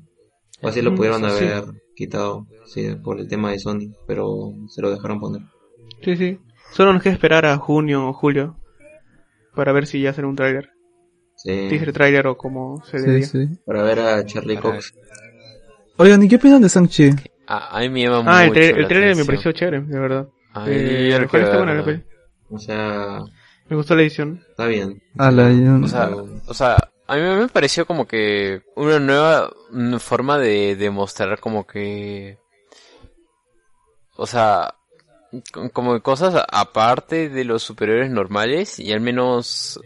[0.61, 1.45] o así lo Mm, pudieron sí.
[1.45, 1.63] haber
[1.95, 5.41] quitado, sí, por el tema de Sony, pero se lo dejaron poner.
[6.03, 6.39] Sí, sí.
[6.71, 8.57] Solo nos queda esperar a junio o julio
[9.55, 10.69] para ver si ya será un tráiler.
[11.45, 13.27] Sí, Teaser tráiler o como se Sí, diría.
[13.27, 13.47] sí.
[13.65, 14.93] para ver a Charlie Para Cox.
[15.97, 17.11] Oigan, ¿y qué opinan de Shang-Chi?
[17.47, 19.81] A, a mí me llama Ah, el, mucho tra- el la tráiler me pareció chévere,
[19.81, 20.27] de verdad.
[20.53, 22.03] Ay, Eh, buena la peli.
[22.49, 23.19] O sea,
[23.69, 24.43] Me gustó la edición.
[24.49, 25.01] está bien.
[25.17, 26.09] Ala, yo- O sea,
[26.47, 26.77] o sea,
[27.07, 29.51] a mí me pareció como que una nueva
[29.99, 32.39] forma de demostrar como que,
[34.17, 34.73] o sea,
[35.53, 39.79] co- como cosas a- aparte de los superiores normales y al menos,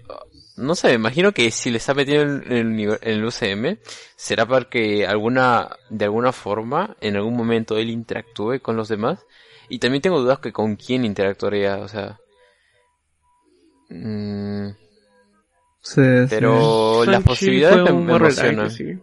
[0.60, 3.78] no sé, me imagino que si le está metiendo en el, en el UCM
[4.16, 9.26] será para que alguna, de alguna forma, en algún momento él interactúe con los demás
[9.70, 12.20] y también tengo dudas que con quién interactuaría, o sea.
[13.90, 14.70] mm,
[15.82, 16.26] sí, sí.
[16.30, 18.72] pero las Shang-Chi posibilidades me, me emocionan.
[18.72, 19.00] Sí.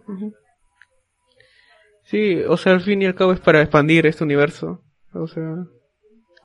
[2.03, 4.81] Sí, o sea, al fin y al cabo es para expandir este universo.
[5.13, 5.65] O sea,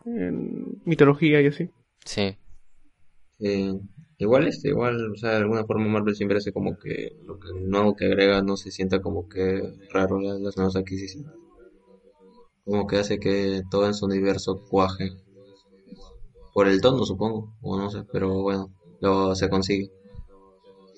[0.06, 1.70] en mitología y así.
[2.04, 2.36] Sí.
[3.40, 3.74] Eh,
[4.22, 7.48] igual este, igual, o sea, de alguna forma Marvel siempre hace como que lo que
[7.60, 9.62] nuevo que agrega no se sienta como que
[9.92, 11.30] raro las, las nuevas adquisiciones.
[12.64, 15.10] Como que hace que todo en su universo cuaje.
[16.54, 18.70] Por el tono, supongo, o no sé, pero bueno,
[19.00, 19.90] lo se consigue.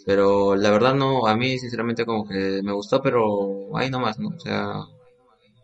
[0.04, 4.28] Pero la verdad no, a mí sinceramente como que me gustó, pero ahí nomás, ¿no?
[4.28, 4.74] O sea,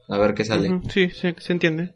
[0.08, 0.80] a ver qué sale.
[0.88, 1.94] Sí, se, se entiende.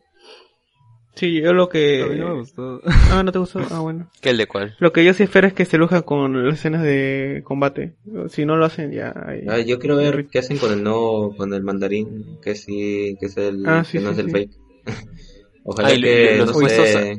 [1.17, 1.79] Sí, yo lo A mí
[2.19, 2.39] no me que...
[2.41, 2.81] gustó.
[3.13, 3.61] Ah, ¿no te gustó?
[3.71, 4.09] Ah, bueno.
[4.21, 4.75] ¿Qué el de cuál?
[4.81, 7.93] Lo que yo sí espero es que se lujan con las escenas de combate.
[8.29, 9.13] Si no lo hacen, ya...
[9.27, 13.17] ahí- Ah, yo quiero ver qué hacen con el nuevo, con el mandarín, que sí,
[13.21, 14.33] que es el, Ah, sí, que no sí, es el sí.
[14.33, 14.51] fake.
[15.65, 17.17] Ojalá Ah, que, los no sé,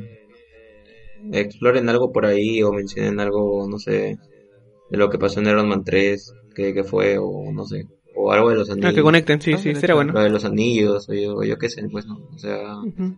[1.32, 4.18] exploren algo por ahí o mencionen algo, no sé,
[4.90, 8.32] de lo que pasó en Iron Man 3, que, que fue, o no sé, o
[8.32, 8.94] algo de los Ah, anillos.
[8.94, 9.94] que conecten, sí, Ah, sí, hecho.
[9.94, 10.12] bueno.
[10.12, 13.16] Lo de los anillos, o yo, o yo qué sé, pues no, o sea, Ujú.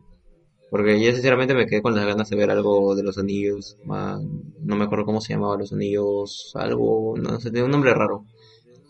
[0.70, 4.18] Porque yo sinceramente me quedé con las ganas de ver algo de los anillos, ma-
[4.60, 8.24] no me acuerdo cómo se llamaba, los anillos, algo, no sé, tiene un nombre raro.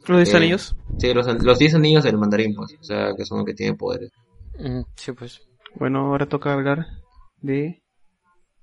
[0.06, 0.74] Los 10 Eh, anillos.
[0.98, 3.76] Sí, los, los 10 anillos del mandarín, pues, o sea, que son los que tienen
[3.76, 4.10] poderes.
[4.58, 5.40] Mm, Sí, pues.
[5.74, 6.86] Bueno, ahora toca hablar
[7.40, 7.82] de...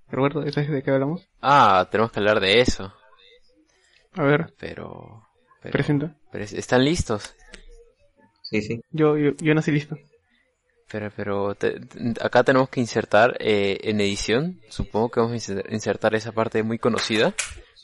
[0.09, 1.28] Roberto, ¿esa es de qué hablamos?
[1.41, 2.91] Ah, tenemos que hablar de eso.
[4.13, 5.22] A ver, Pero...
[5.61, 6.16] pero, presenta.
[6.32, 7.34] pero es- ¿Están listos?
[8.43, 8.82] Sí, sí.
[8.91, 9.97] Yo, yo, yo nací listo.
[10.92, 15.54] Pero, pero te- te- acá tenemos que insertar eh, en edición, supongo que vamos a
[15.54, 17.34] inser- insertar esa parte muy conocida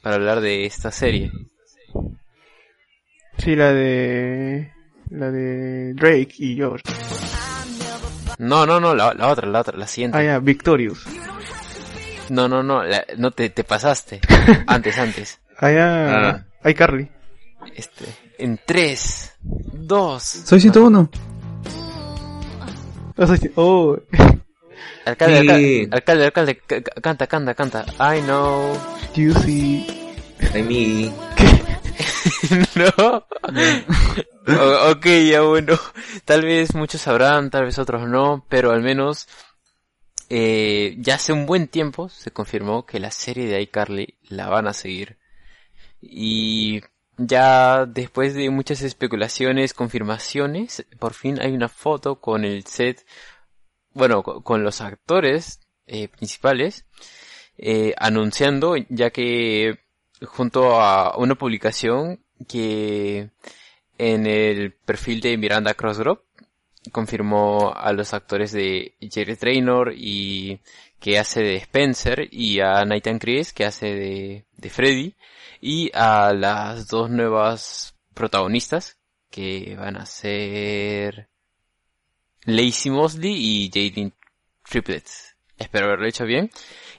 [0.04, 1.32] para hablar de esta serie.
[3.38, 4.72] Sí, la de...
[5.10, 6.84] La de Drake y George.
[8.38, 10.18] No, no, no, la, la otra, la otra, la siguiente.
[10.18, 11.06] Ah, ya, Victorious.
[12.30, 14.22] No, no, no, la- no te, te pasaste.
[14.68, 15.42] antes, antes.
[15.58, 16.30] Ah, ya...
[16.64, 16.70] Ah.
[16.70, 17.10] iCarly.
[17.76, 18.06] Este,
[18.38, 20.24] en 3, 2.
[20.24, 21.10] Soy 101.
[23.22, 23.98] O sea, oh,
[25.06, 25.88] Alcalde, Sí.
[25.92, 27.86] alcalde, alcalde, alcalde, canta, canta, canta.
[28.18, 28.76] I know.
[29.16, 29.86] juicy.
[30.54, 31.14] Ay, mi.
[32.76, 33.26] no.
[34.48, 35.78] O- ok, ya bueno.
[36.26, 39.28] Tal vez muchos sabrán, tal vez otros no, pero al menos
[40.30, 44.68] eh, ya hace un buen tiempo se confirmó que la serie de iCarly la van
[44.68, 45.18] a seguir.
[46.02, 46.82] Y
[47.28, 53.06] ya después de muchas especulaciones, confirmaciones, por fin hay una foto con el set,
[53.94, 56.86] bueno, co- con los actores eh, principales,
[57.58, 59.80] eh, anunciando, ya que
[60.26, 63.30] junto a una publicación que
[63.98, 66.22] en el perfil de Miranda Crossgrove
[66.92, 70.60] confirmó a los actores de Jerry Traynor y
[71.00, 75.16] que hace de Spencer y a Nathan Chris que hace de, de Freddy
[75.62, 78.98] y a las dos nuevas protagonistas
[79.30, 81.30] que van a ser
[82.46, 84.14] Lacey Mosley y Jaden
[84.68, 85.36] Triplets.
[85.58, 86.50] Espero haberlo hecho bien.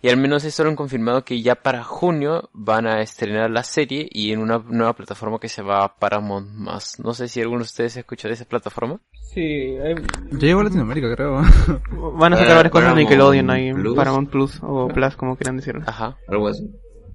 [0.05, 3.63] Y al menos esto lo han confirmado que ya para junio van a estrenar la
[3.63, 6.99] serie y en una nueva plataforma que se va Paramount más.
[6.99, 9.01] No sé si alguno de ustedes escuchó de esa plataforma.
[9.33, 9.95] Sí, hay-
[10.33, 11.35] Ya llegó a Latinoamérica, creo.
[12.15, 13.73] van a sacar Eh, varias cosas de Nickelodeon ahí.
[13.95, 15.85] Paramount Plus o Plus, como quieran decirlo.
[15.87, 16.17] Ajá.
[16.27, 16.69] Algo así.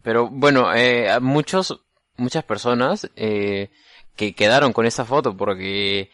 [0.07, 1.81] Pero bueno, eh, muchos,
[2.15, 3.71] muchas personas eh,
[4.15, 6.11] que quedaron con esa foto porque,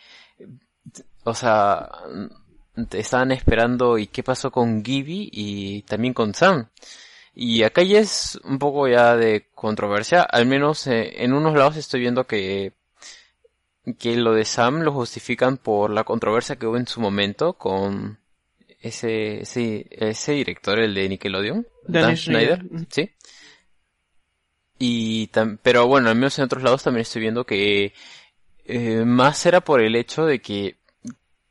[1.23, 1.91] o sea,
[2.89, 6.69] estaban esperando y qué pasó con Gibby y también con Sam.
[7.35, 11.77] Y acá ya es un poco ya de controversia, al menos eh, en unos lados
[11.77, 12.73] estoy viendo que
[13.99, 18.17] que lo de Sam lo justifican por la controversia que hubo en su momento con
[18.81, 22.87] ese ese, ese director, el de Nickelodeon, Dan Schneider, Schneider.
[22.89, 23.11] sí.
[24.79, 27.93] Y tam- pero bueno, al menos en otros lados también estoy viendo que
[28.65, 30.77] eh, más era por el hecho de que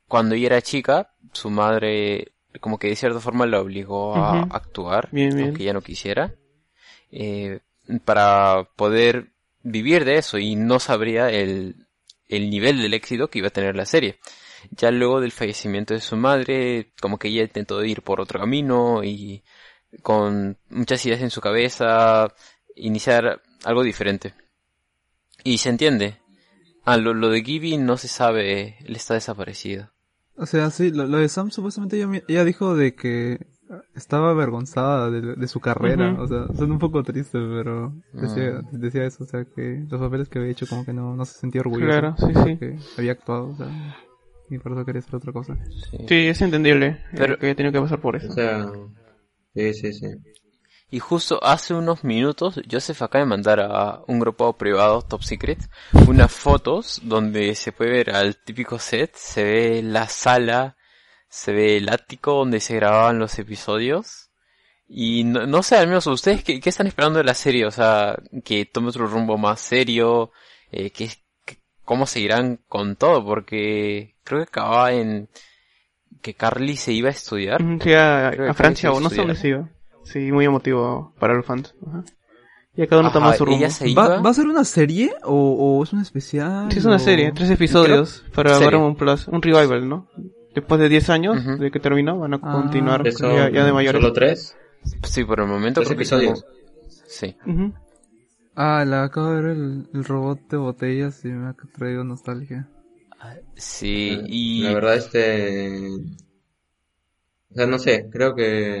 [0.07, 5.09] cuando ella era chica, su madre como que de cierta forma la obligó a actuar,
[5.11, 5.47] Bien, bien.
[5.47, 6.35] aunque ella no quisiera,
[7.11, 7.59] eh,
[8.05, 9.29] para poder
[9.63, 11.87] vivir de eso y no sabría el,
[12.27, 14.19] el nivel del éxito que iba a tener la serie.
[14.71, 19.03] Ya luego del fallecimiento de su madre, como que ella intentó ir por otro camino
[19.03, 19.43] y
[20.01, 22.33] con muchas ideas en su cabeza,
[22.75, 24.33] iniciar algo diferente.
[25.43, 26.17] Y se entiende.
[26.85, 29.89] Ah, lo, lo de Gibby no se sabe, él está desaparecido.
[30.35, 33.45] O sea, sí, lo, lo de Sam supuestamente ella, ella dijo de que
[33.95, 36.11] estaba avergonzada de, de su carrera.
[36.13, 36.21] Ujú.
[36.23, 38.69] O sea, suena un poco triste, pero decía, Ah.
[38.71, 41.39] decía eso, o sea, que los papeles que había hecho como que no, no se
[41.39, 41.87] sentía orgulloso.
[41.89, 42.57] Claro, sí, sí.
[42.57, 43.95] Que había actuado, o sea,
[44.49, 45.57] y por eso quería hacer otra cosa.
[45.91, 45.97] Sí.
[46.07, 48.27] Sí, es entendible Pero- eh, que he tenido que pasar por eso.
[48.29, 48.69] O sea,
[49.55, 50.07] sí, sí, sí.
[50.93, 55.57] Y justo hace unos minutos, Joseph acaba de mandar a un grupo privado, Top Secret,
[56.07, 60.75] unas fotos donde se puede ver al típico set, se ve la sala,
[61.29, 64.29] se ve el ático donde se grababan los episodios.
[64.87, 67.65] Y no, no sé, al menos ustedes, ¿qué, qué están esperando de la serie?
[67.65, 68.15] O sea,
[68.45, 70.31] que tome otro rumbo más serio,
[70.71, 71.09] eh, que,
[71.43, 75.27] que- cómo seguirán con todo, porque creo que acababa en
[76.21, 77.63] que Carly se iba a estudiar.
[77.81, 79.69] Sí, a, a Francia o no sé dónde se iba.
[80.03, 81.73] Sí, muy emotivo para los fans.
[81.87, 82.03] Ajá.
[82.75, 83.65] Ya cada uno Ajá, toma su rumbo.
[83.97, 85.33] ¿Va, ¿Va a ser una serie o,
[85.79, 86.71] o es un especial?
[86.71, 88.65] Sí, es una o- serie, tres episodios para Serie.
[88.67, 90.07] Paramount Plus, un revival, ¿no?
[90.55, 92.51] Después de 10 años de que terminó, van a Ah.
[92.61, 94.01] continuar Eso, ya, ya de mayores.
[94.01, 94.57] Solo tres.
[95.03, 96.45] Sí, por el momento Tres creo episodios.
[97.07, 97.35] Sí.
[98.55, 102.67] Ah, la acabo de ver el, el robot de botellas y me ha traído nostalgia.
[103.55, 105.89] Sí, y La verdad, este.
[107.51, 108.79] O sea, no sé, creo que.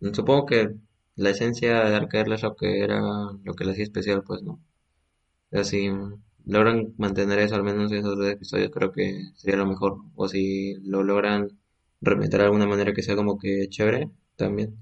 [0.00, 0.74] Supongo que
[1.16, 4.60] la esencia de Arcade es lo que era, lo que le hacía especial, pues, ¿no?
[5.64, 5.88] Si
[6.44, 9.98] logran mantener eso, al menos esos dos episodios, creo que sería lo mejor.
[10.14, 11.58] O si lo logran
[12.00, 14.76] remeter de alguna manera que sea como que chévere, también.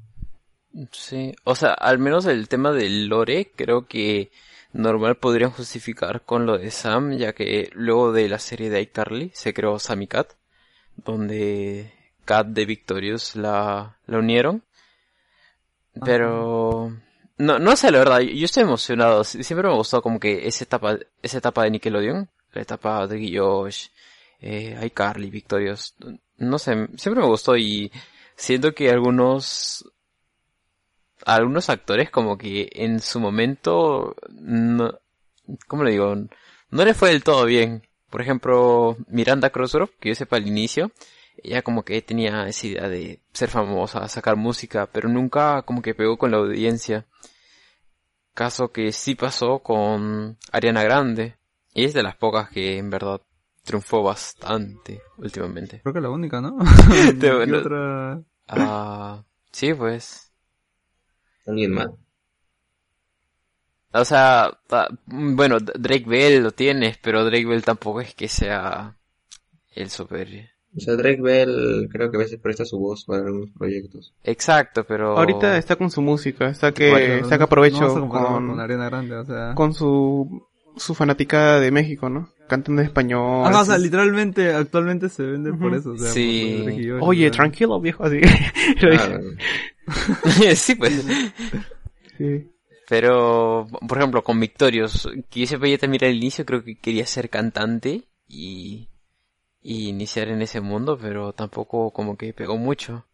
[0.92, 4.30] sí, o sea, al menos el tema del lore creo que
[4.72, 9.30] normal podrían justificar con lo de Sam, ya que luego de la serie de iCarly
[9.34, 10.32] se creó Sammy Cat,
[10.96, 11.92] donde
[12.24, 14.62] Cat de Victorious la, la unieron.
[16.02, 16.92] Pero
[17.38, 20.64] no, no sé la verdad, yo estoy emocionado, Sie- siempre me gustó como que esa
[20.64, 23.88] etapa, esa etapa de Nickelodeon, la etapa de Guillosh,
[24.40, 25.94] eh, iCarly, Victorious,
[26.38, 27.90] no sé, siempre me gustó y
[28.36, 29.84] siento que algunos
[31.26, 34.98] algunos actores como que en su momento no,
[35.66, 36.14] ¿cómo le digo?
[36.70, 37.86] No le fue del todo bien.
[38.10, 40.90] Por ejemplo, Miranda Crossgrove, que yo sepa al inicio,
[41.42, 45.94] ella como que tenía esa idea de ser famosa, sacar música, pero nunca como que
[45.94, 47.06] pegó con la audiencia.
[48.34, 51.36] Caso que sí pasó con Ariana Grande.
[51.72, 53.20] Y es de las pocas que en verdad
[53.64, 55.80] triunfó bastante últimamente.
[55.82, 56.56] Creo que la única, ¿no?
[56.88, 57.58] Te- ¿Qué bueno.
[57.58, 58.22] otra?
[58.48, 59.22] Ah,
[59.52, 60.30] sí, pues.
[61.46, 61.88] ¿Alguien más?
[63.92, 68.96] O sea, ta- bueno, Drake Bell lo tienes, pero Drake Bell tampoco es que sea
[69.74, 70.50] el super...
[70.76, 74.12] O sea, Drake Bell creo que a veces presta su voz para algunos proyectos.
[74.24, 75.16] Exacto, pero...
[75.16, 79.16] Ahorita está con su música, está que Bueno, saca provecho no con, con Ariana Grande,
[79.16, 79.54] o sea.
[79.54, 80.46] con su,
[80.76, 82.28] su fanaticada de México, ¿no?
[82.48, 83.46] Cantando en español.
[83.46, 86.64] Ajá, o sea, literalmente, actualmente se vende por eso, o sea, Sí.
[86.98, 88.20] por Oye, tranquilo, viejo, así.
[90.56, 91.04] Sí, pues.
[92.18, 92.50] Sí.
[92.88, 97.06] Pero, por ejemplo, con Victorious, que yo siempre ya también al inicio creo que quería
[97.06, 98.88] ser cantante y,
[99.64, 103.06] y iniciar en ese mundo, pero tampoco como que pegó mucho.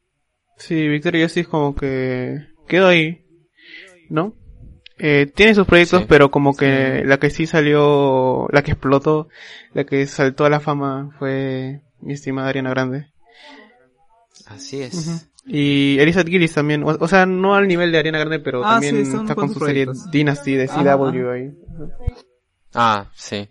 [0.58, 3.24] Sí, Victoria sí es como que quedó ahí,
[4.10, 4.34] ¿no?
[4.98, 6.06] Eh, tiene sus proyectos, Sí.
[6.08, 9.28] pero como que la que sí salió, la que explotó,
[9.72, 13.06] la que saltó a la fama fue mi estimada Ariana Grande.
[14.46, 15.26] Así es.
[15.46, 18.72] Y Elizabeth Gillis también, o, o sea, no al nivel de Ariana Grande, pero Ah,
[18.72, 19.86] también sí, está con su serie.
[20.10, 21.50] Dynasty de CW ahí.
[22.74, 23.48] Ah, sí.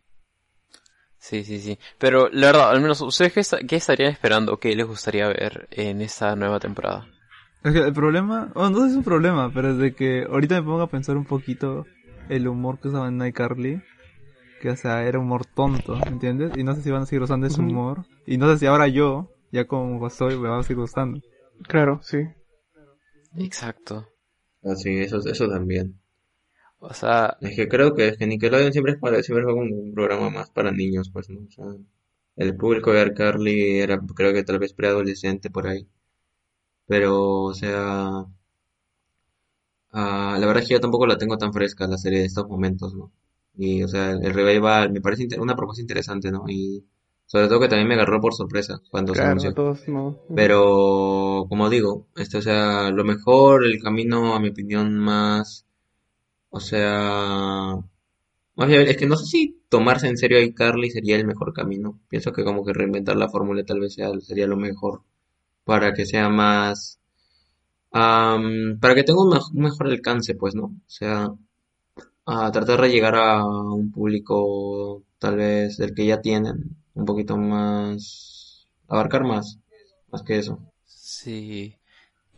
[1.30, 1.78] Sí, sí, sí.
[2.00, 4.60] Pero la verdad, al menos, ¿ustedes qué, qué estarían esperando?
[4.60, 7.08] ¿Qué les gustaría ver en esta nueva temporada?
[7.64, 10.24] Es que el problema, bueno, no sé si es un problema, pero es de que
[10.28, 11.86] ahorita me pongo a pensar un poquito
[12.30, 13.80] el humor que usaba en iCarly,
[14.60, 16.58] que o sea, era humor tonto, ¿entiendes?
[16.58, 18.88] Y no sé si van a seguir usando ese humor, y no sé si ahora
[18.88, 21.22] yo, ya como soy, me va a seguir gustando.
[21.68, 22.18] Claro, sí.
[23.38, 24.08] Exacto.
[24.64, 25.99] Así, eso, eso también.
[26.80, 29.66] O sea, Es que creo que, es que Nickelodeon siempre es para, siempre fue como
[29.66, 31.42] un programa más para niños, pues, ¿no?
[31.48, 31.66] O sea,
[32.38, 35.88] el público de Carly era, creo que tal vez preadolescente por ahí.
[36.88, 38.26] Pero, o sea,
[39.92, 42.48] ah, la verdad es que yo tampoco la tengo tan fresca la serie de estos
[42.48, 43.12] momentos, ¿no?
[43.56, 46.46] Y, o sea, el revival me parece una propuesta interesante, ¿no?
[46.48, 46.86] Y
[47.26, 49.50] sobre todo que también me agarró por sorpresa cuando se anunció.
[49.52, 50.18] a todos no.
[50.34, 55.66] Pero, como digo, este, o sea, lo mejor, el camino, a mi opinión, más,
[56.52, 57.76] o sea,
[58.58, 62.00] es que no sé si tomarse en serio a iCarly sería el mejor camino.
[62.10, 65.02] Pienso que como que reinventar la fórmula tal vez sea, sería lo mejor
[65.66, 67.00] para que sea más,
[67.92, 70.66] am, para que tenga un, mej- un mejor alcance, pues, ¿no?
[70.66, 71.30] O sea,
[72.26, 77.38] a tratar de llegar a un público tal vez del que ya tienen, un poquito
[77.38, 79.60] más, abarcar más,
[80.12, 80.60] más que eso.
[80.86, 81.79] sí.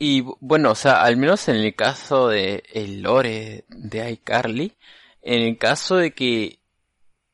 [0.04, 4.74] Y bu- bueno, o sea, al menos en el caso de el lore de iCarly,
[5.22, 6.60] en el caso de que,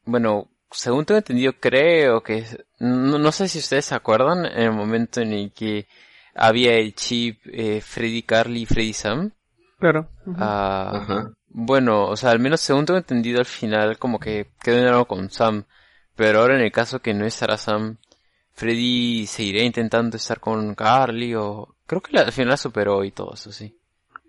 [0.03, 2.45] bueno, según tengo entendido, creo que,
[2.80, 5.88] no, no sé si ustedes se acuerdan, en el momento en el que
[6.36, 9.32] había el chip eh, Freddy Carly y Freddy Sam,
[9.80, 10.09] Claro.
[10.36, 11.34] ah, Ajá.
[11.49, 15.05] Bueno, o sea, al menos según tengo entendido al final como que quedó en algo
[15.05, 15.63] con Sam.
[16.15, 17.97] Pero ahora en el caso que no estará Sam,
[18.53, 21.77] Freddy seguirá intentando estar con Carly o...
[21.88, 23.76] Creo que la- al final la superó y todo eso, sí.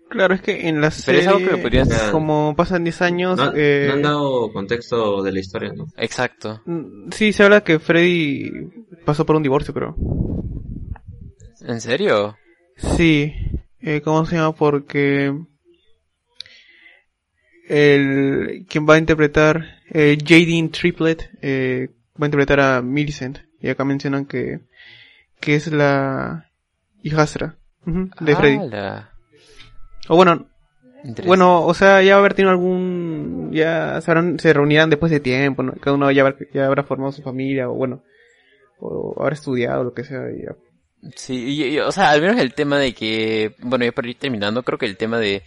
[0.09, 3.37] Claro, es que en la Pero es algo que serie, podrían- como pasan 10 años,
[3.37, 5.85] No, eh, no han dado contexto de la historia, ¿no?
[5.97, 6.61] Exacto.
[6.65, 8.51] mm, sí se habla que Freddy
[9.05, 9.95] pasó por un divorcio, creo.
[11.61, 12.37] ¿En serio?
[12.77, 13.33] Sí,
[13.81, 14.55] eh, ¿cómo se llama?
[14.55, 15.31] Porque
[17.67, 21.89] el quien va a interpretar eh, Jadine Triplet eh,
[22.19, 24.61] va a interpretar a Millicent y acá mencionan que
[25.39, 26.48] que es la
[27.03, 28.57] hijastra ujú, de Freddy.
[28.57, 29.11] ¡Hala!
[30.07, 30.47] O bueno,
[31.25, 35.11] bueno, o sea, ya va a haber tenido algún ya se, habrán- se reunirán después
[35.11, 35.73] de tiempo, ¿no?
[35.73, 38.03] Cada uno ya, habrá- ya habrá formado su familia o bueno,
[38.79, 40.55] o habrá estudiado lo que sea y ya.
[41.15, 44.17] Sí, y- y- o sea, al menos el tema de que, bueno, ya para ir
[44.19, 45.43] terminando, creo que el tema de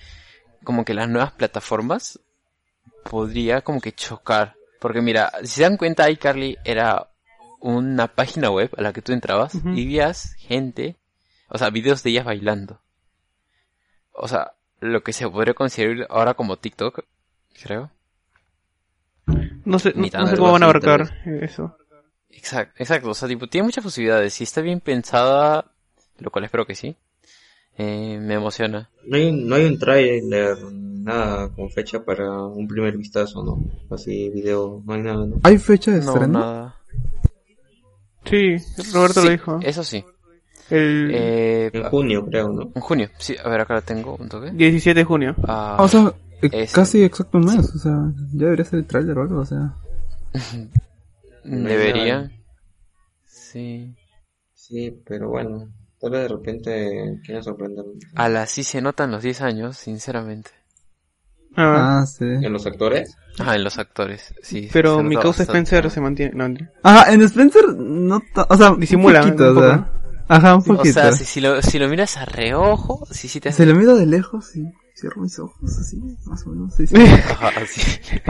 [0.65, 2.19] como que las nuevas plataformas
[3.05, 4.55] podría como que chocar.
[4.81, 7.09] Porque mira, si se dan cuenta, iCarly era
[7.61, 10.97] una página web a la que tú entrabas y veías gente,
[11.55, 12.81] o sea, videos de ellas bailando.
[14.15, 17.05] O sea, lo que se podría considerar ahora como TikTok,
[17.63, 17.91] creo.
[19.65, 21.77] No sé, no, no sé cómo van a abarcar eso.
[22.31, 24.33] Exacto, exacto, o sea, tipo, tiene muchas posibilidades.
[24.33, 25.67] Si está bien pensada,
[26.19, 26.97] lo cual espero que sí,
[27.77, 28.89] eh, me emociona.
[29.07, 33.63] No hay, no hay un tráiler, nada con fecha para un primer vistazo, ¿no?
[33.95, 35.37] Así, video, no hay nada, ¿no?
[35.43, 36.39] ¿Hay fecha de No, estreno?
[36.41, 36.77] nada.
[38.25, 38.57] Sí,
[38.93, 39.61] Roberto Sí, lo dijo.
[39.63, 40.05] Eso sí.
[40.73, 42.73] El Eh, En junio, creo, ¿no?
[42.75, 43.09] en junio.
[43.19, 44.51] Sí, a ver, acá la tengo, un toque.
[44.53, 45.35] 17 de junio.
[45.47, 46.13] Ah, Ah, o sea,
[46.43, 46.75] eh, Ese.
[46.75, 47.93] casi exacto un mes, o sea,
[48.33, 49.75] ya debería ser el trailer o algo, o sea.
[51.45, 52.31] debería.
[53.25, 53.95] Sí.
[54.55, 55.69] Sí, pero bueno,
[56.01, 57.85] tal vez de repente quieren sorprender.
[58.15, 60.51] A la sí se notan los 10 años, sinceramente.
[61.55, 62.25] Ah, Ah, sí.
[62.25, 63.15] En los actores.
[63.39, 64.69] Ah, en los actores, sí.
[64.73, 65.53] pero mi causa bastante.
[65.77, 66.33] Spencer se mantiene.
[66.35, 66.55] No.
[66.83, 69.93] Ajá, en Spencer no o sea, Disimula, un poquito, un o sea.
[70.33, 70.89] Ajá, un poquito.
[70.89, 73.65] O sea, si, si lo, si lo miras a reojo, sí, sí te hace...
[73.65, 74.65] Se lo miro de lejos y
[74.95, 76.75] cierro mis ojos así, más o menos.
[76.75, 76.95] Sí, sí.
[76.97, 77.81] Ajá, sí.
[77.81, 78.21] Sí,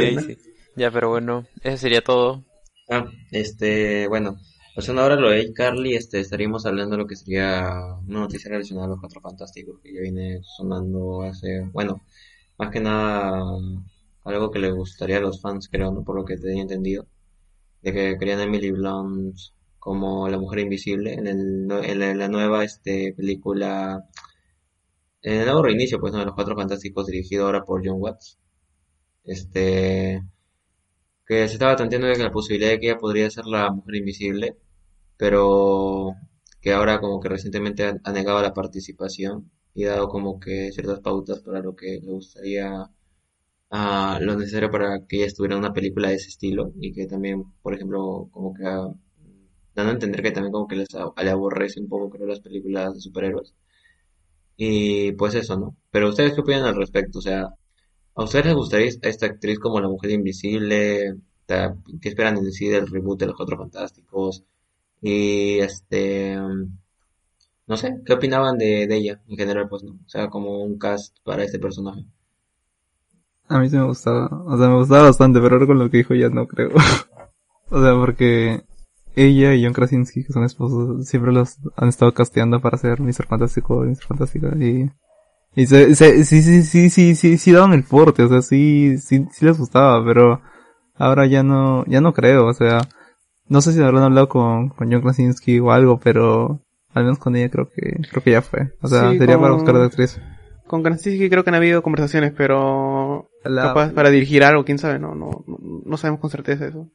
[0.00, 0.38] ahí sí.
[0.76, 2.44] Ya, pero bueno, eso sería todo.
[2.88, 4.36] Ah, este, bueno,
[4.76, 7.72] pasando ahora a lo de Carly, este, estaríamos hablando de lo que sería
[8.06, 12.02] una noticia relacionada a los Cuatro Fantásticos, que ya viene sonando hace, bueno,
[12.56, 13.42] más que nada
[14.22, 16.04] algo que le gustaría a los fans, creo, ¿no?
[16.04, 17.06] Por lo que tenía entendido,
[17.82, 19.36] de que querían a Emily Blunt
[19.86, 24.04] como la Mujer Invisible en, el, en la, nueva, este, película,
[25.22, 26.18] en el nuevo reinicio, pues, ¿no?
[26.18, 28.36] De los Cuatro Fantásticos, dirigido ahora por John Watts.
[29.24, 30.22] Este,
[31.26, 34.56] que se estaba tanteando la posibilidad de que ella podría ser la mujer invisible,
[35.16, 36.14] pero
[36.60, 40.72] que ahora como que recientemente ha, ha negado la participación y ha dado como que
[40.72, 42.90] ciertas pautas para lo que le gustaría,
[43.70, 47.06] ah, lo necesario para que ella estuviera en una película de ese estilo y que
[47.06, 48.92] también, por ejemplo, como que ah,
[49.76, 52.94] dando a entender que también como que les, le aborrece un poco creo las películas
[52.94, 53.54] de superhéroes.
[54.56, 55.76] Y pues eso, ¿no?
[55.90, 57.18] Pero ustedes qué opinan al respecto?
[57.18, 57.54] O sea,
[58.16, 61.16] ¿A ustedes les gustaría esta actriz como la Mujer Invisible?
[61.46, 64.42] ¿Qué esperan en sí del reboot de los Cuatro Fantásticos?
[65.02, 66.78] Y este, mm,
[67.66, 69.68] no sé, ¿qué opinaban de, de ella en general?
[69.68, 72.06] Pues no, o sea, como un cast para este personaje.
[73.48, 75.98] A mí sí me gustaba, o sea, me gustaba bastante, pero ahora con lo que
[75.98, 76.70] dijo ya no creo.
[77.68, 78.64] o sea, porque
[79.16, 83.26] ella y John Krasinski, que son esposos, siempre los han estado casteando para ser Mr.
[83.26, 84.04] Fantástico Mr.
[84.06, 84.90] Fantástico y...
[85.58, 88.98] Y se, se- sí, sí, sí, sí, sí, sí daban el porte, o sea, sí,
[88.98, 90.42] sí, sí les gustaba, pero
[90.96, 92.82] ahora ya no, ya no creo, o sea,
[93.48, 96.60] no sé si habrán hablado con, con John Krasinski o algo, pero
[96.92, 98.74] al menos con ella creo que, creo que ya fue.
[98.82, 100.20] O sea, Sí, sería para con- buscar de actriz.
[100.66, 104.98] Con Krasinski creo que han habido conversaciones, pero La- capaz para dirigir algo, quién sabe,
[104.98, 105.42] no, no,
[105.86, 106.90] no, sabemos con certeza eso.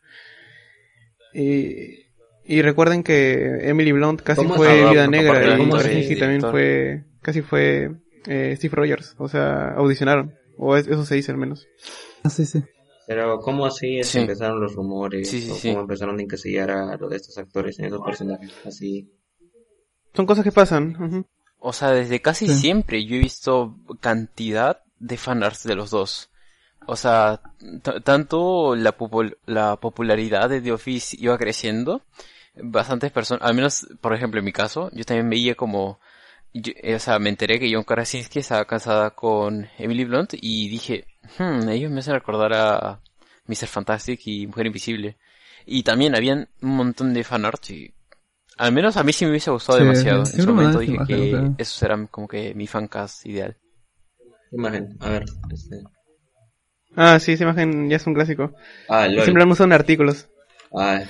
[1.34, 2.01] Y,
[2.46, 4.76] y recuerden que Emily Blunt casi ¿Cómo fue?
[4.92, 5.70] Vida ¿Cómo Negra y?
[5.70, 7.92] Krasinski también fue, casi fue
[8.28, 11.68] eh, Steve Rogers, o sea, audicionaron, o es- eso se dice al menos.
[12.24, 12.64] Ah, sí, sí.
[13.08, 14.20] Pero ¿cómo así es Sí.
[14.20, 15.28] empezaron los rumores?
[15.30, 15.70] Sí, sí, o sí.
[15.70, 18.52] ¿Cómo empezaron a encasillar a lo de estos actores en esos personajes?
[18.66, 19.12] Así.
[20.14, 20.96] Son cosas que pasan.
[21.02, 21.26] ujú.
[21.60, 22.56] O sea, desde casi Sí.
[22.56, 26.31] siempre yo he visto cantidad de fanarts de los dos.
[26.92, 27.40] O sea,
[28.04, 32.02] tanto la, popul- la popularidad de The Office iba creciendo,
[32.62, 36.00] bastantes personas, al menos, por ejemplo, en mi caso, yo también veía como,
[36.54, 40.68] yo- eh, o sea, me enteré que John Krasinski estaba casada con Emily Blunt y
[40.68, 41.06] dije,
[41.40, 43.00] hmm, ellos me hacen recordar a
[43.48, 43.68] Mr.
[43.68, 45.18] Fantastic y Mujer Invisible.
[45.66, 47.94] Y también habían un montón de fanarts y
[48.58, 50.24] al menos a mí sí me hubiese gustado Sí, demasiado.
[50.24, 51.54] En su momento dije imagen, que o sea.
[51.58, 53.56] esos eran como que mi fancast ideal.
[54.52, 55.26] Imagen, a ver.
[55.54, 55.78] Este.
[56.96, 58.54] Ah, sí, esa imagen ya es un clásico.
[58.90, 59.24] Ah, LOL.
[59.24, 60.28] Siempre usado en artículos.
[60.76, 61.02] Ah,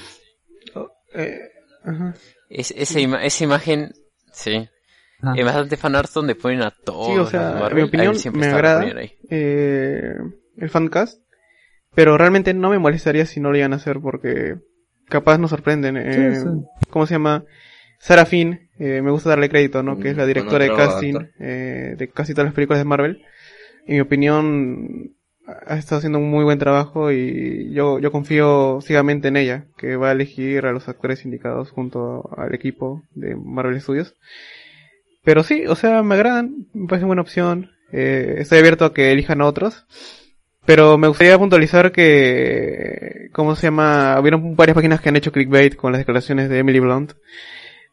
[1.13, 1.39] Eh,
[1.83, 2.13] ajá.
[2.49, 3.91] Es, esa, ima- esa imagen,
[4.31, 4.67] sí.
[5.21, 5.33] Ah.
[5.35, 7.07] Hay bastante fanarts donde ponen a todos.
[7.07, 7.75] Sí, o sea, Marvel.
[7.75, 8.85] mi opinión siempre me agrada
[9.29, 10.13] eh,
[10.57, 11.21] el fancast,
[11.93, 14.55] pero realmente no me molestaría si no lo iban a hacer porque
[15.07, 15.97] capaz nos sorprenden.
[15.97, 16.87] eh, Sí, sí.
[16.89, 17.43] ¿Cómo se llama?
[17.99, 19.99] Sarah Finn, eh, me gusta darle crédito, ¿no?
[19.99, 23.23] Que es la Mm, directora de casting eh, de casi todas las películas de Marvel.
[23.85, 25.15] En mi opinión,
[25.65, 29.95] ha estado haciendo un muy buen trabajo y yo, yo confío ciegamente en ella, que
[29.95, 34.15] va a elegir a los actores indicados junto al equipo de Marvel Studios.
[35.23, 37.71] Pero sí, o sea, me agradan, me parece buena opción.
[37.91, 39.85] Eh, estoy abierto a que elijan a otros.
[40.65, 44.17] Pero me gustaría puntualizar que, ¿cómo se llama?
[44.19, 47.13] Hubieron varias páginas que han hecho clickbait con las declaraciones de Emily Blunt.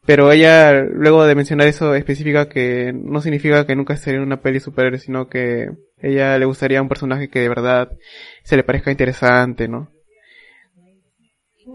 [0.04, 4.40] Pero ella, luego de mencionar eso, especifica que no significa que nunca estaría en una
[4.40, 5.70] peli superhéroe, sino que
[6.00, 7.90] ella le gustaría un personaje que de verdad
[8.44, 9.90] se le parezca interesante, ¿no?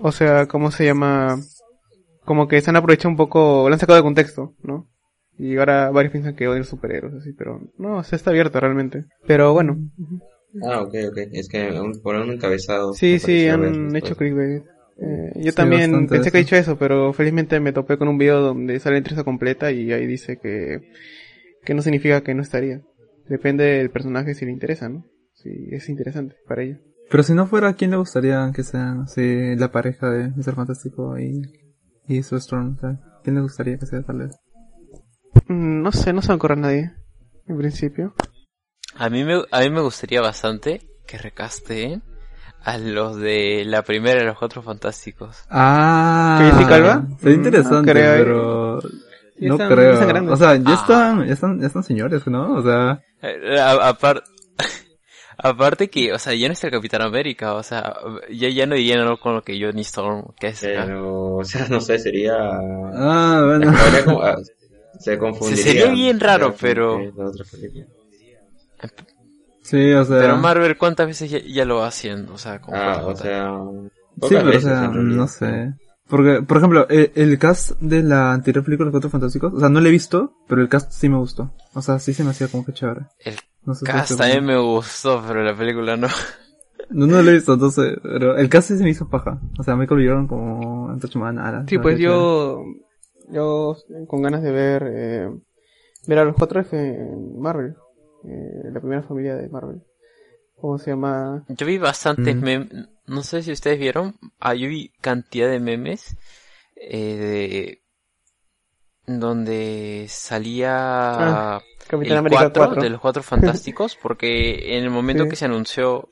[0.02, 1.40] O sea, ¿cómo se llama?
[2.26, 4.88] Como que se han aprovechado un poco, lo han sacado de contexto, ¿no?
[5.38, 9.06] Y ahora varios piensan que odian superhéroes, así, pero no, se está abierto realmente.
[9.26, 9.78] Pero bueno,
[10.62, 11.18] ah, ok, ok.
[11.32, 11.72] Es que
[12.02, 12.94] por un encabezado.
[12.94, 14.64] sí, sí, han hecho clickbait.
[14.98, 18.18] Eh, yo Sí, también pensé que he dicho eso, pero felizmente me topé con un
[18.18, 20.92] video donde sale la entrevista completa y ahí dice que,
[21.64, 22.82] que no significa que no estaría.
[23.28, 25.06] Depende del personaje si le interesa, ¿no?
[25.34, 26.80] Si es interesante para ella.
[27.10, 30.56] Pero si no fuera, ¿a quién le gustaría que sea así, la pareja de Mr.
[30.56, 31.42] Fantástico y,
[32.08, 32.76] y Sue Storm?
[32.78, 34.36] O sea, ¿quién le gustaría que sea tal vez?
[35.48, 36.92] Mm, No sé, no se me ocurre a nadie,
[37.48, 38.14] en principio.
[38.96, 42.04] A mí me, a mí me gustaría bastante que recasteen
[42.64, 45.44] a los de la primera de los cuatro fantásticos.
[45.50, 47.08] Ah, ¿Que Jessica Alba?
[47.20, 48.18] Sería Mm, interesante, no creo, eh.
[48.20, 48.80] pero
[49.40, 49.94] no están- creo.
[49.94, 50.74] están o sea, ya Ah.
[50.74, 52.54] están, ya están, ya están señores, ¿no?
[52.56, 54.24] O sea, Eh, a- apar-
[55.38, 57.96] Aparte que, o sea, ya no está el Capitán América, o sea,
[58.30, 60.60] ya, ya no dirían algo con lo que Johnny Storm, que es...
[60.62, 62.36] Pero, o sea, no sé, sería...
[62.38, 63.74] Ah, bueno.
[64.22, 64.36] ah,
[65.00, 65.64] se confundiría.
[65.64, 67.00] sería bien raro, pero-.
[69.64, 70.20] Sí, o sea.
[70.20, 72.34] Pero Marvel, ¿cuántas veces ya, ya lo va haciendo?
[72.34, 73.58] O sea, como Ah, o sea...
[74.22, 75.74] Sí, pero o sea, no sé.
[76.08, 79.70] Porque, por ejemplo, el, el cast de la anterior película Los Cuatro Fantásticos, o sea,
[79.70, 81.52] no lo he visto, pero el cast sí me gustó.
[81.74, 83.02] O sea, sí se me hacía como que chévere.
[83.20, 83.36] El
[83.66, 86.08] No sé si cast también me gustó, pero la película no.
[86.90, 89.40] No, no lo he visto, entonces, pero el cast sí se me hizo paja.
[89.58, 91.68] O sea, Michael Jordan como Antorcha Humana, Alan.
[91.68, 92.62] Sí, me pues yo,
[93.32, 93.78] yo
[94.08, 95.30] con ganas de ver, eh,
[96.06, 97.76] ver a los 4F en Marvel,
[98.26, 99.82] eh, la primera familia de Marvel.
[100.60, 101.46] ¿Cómo se llama?
[101.48, 102.40] Yo vi bastantes Mm.
[102.44, 102.70] memes,
[103.08, 104.16] no sé si ustedes vieron,
[104.56, 106.16] vi cantidad de memes
[106.76, 107.80] eh,
[109.06, 112.84] de donde salía Ah, Capitán el América 4 4.
[112.84, 115.30] de los cuatro fantásticos, porque en el momento Sí.
[115.30, 116.08] que se anunció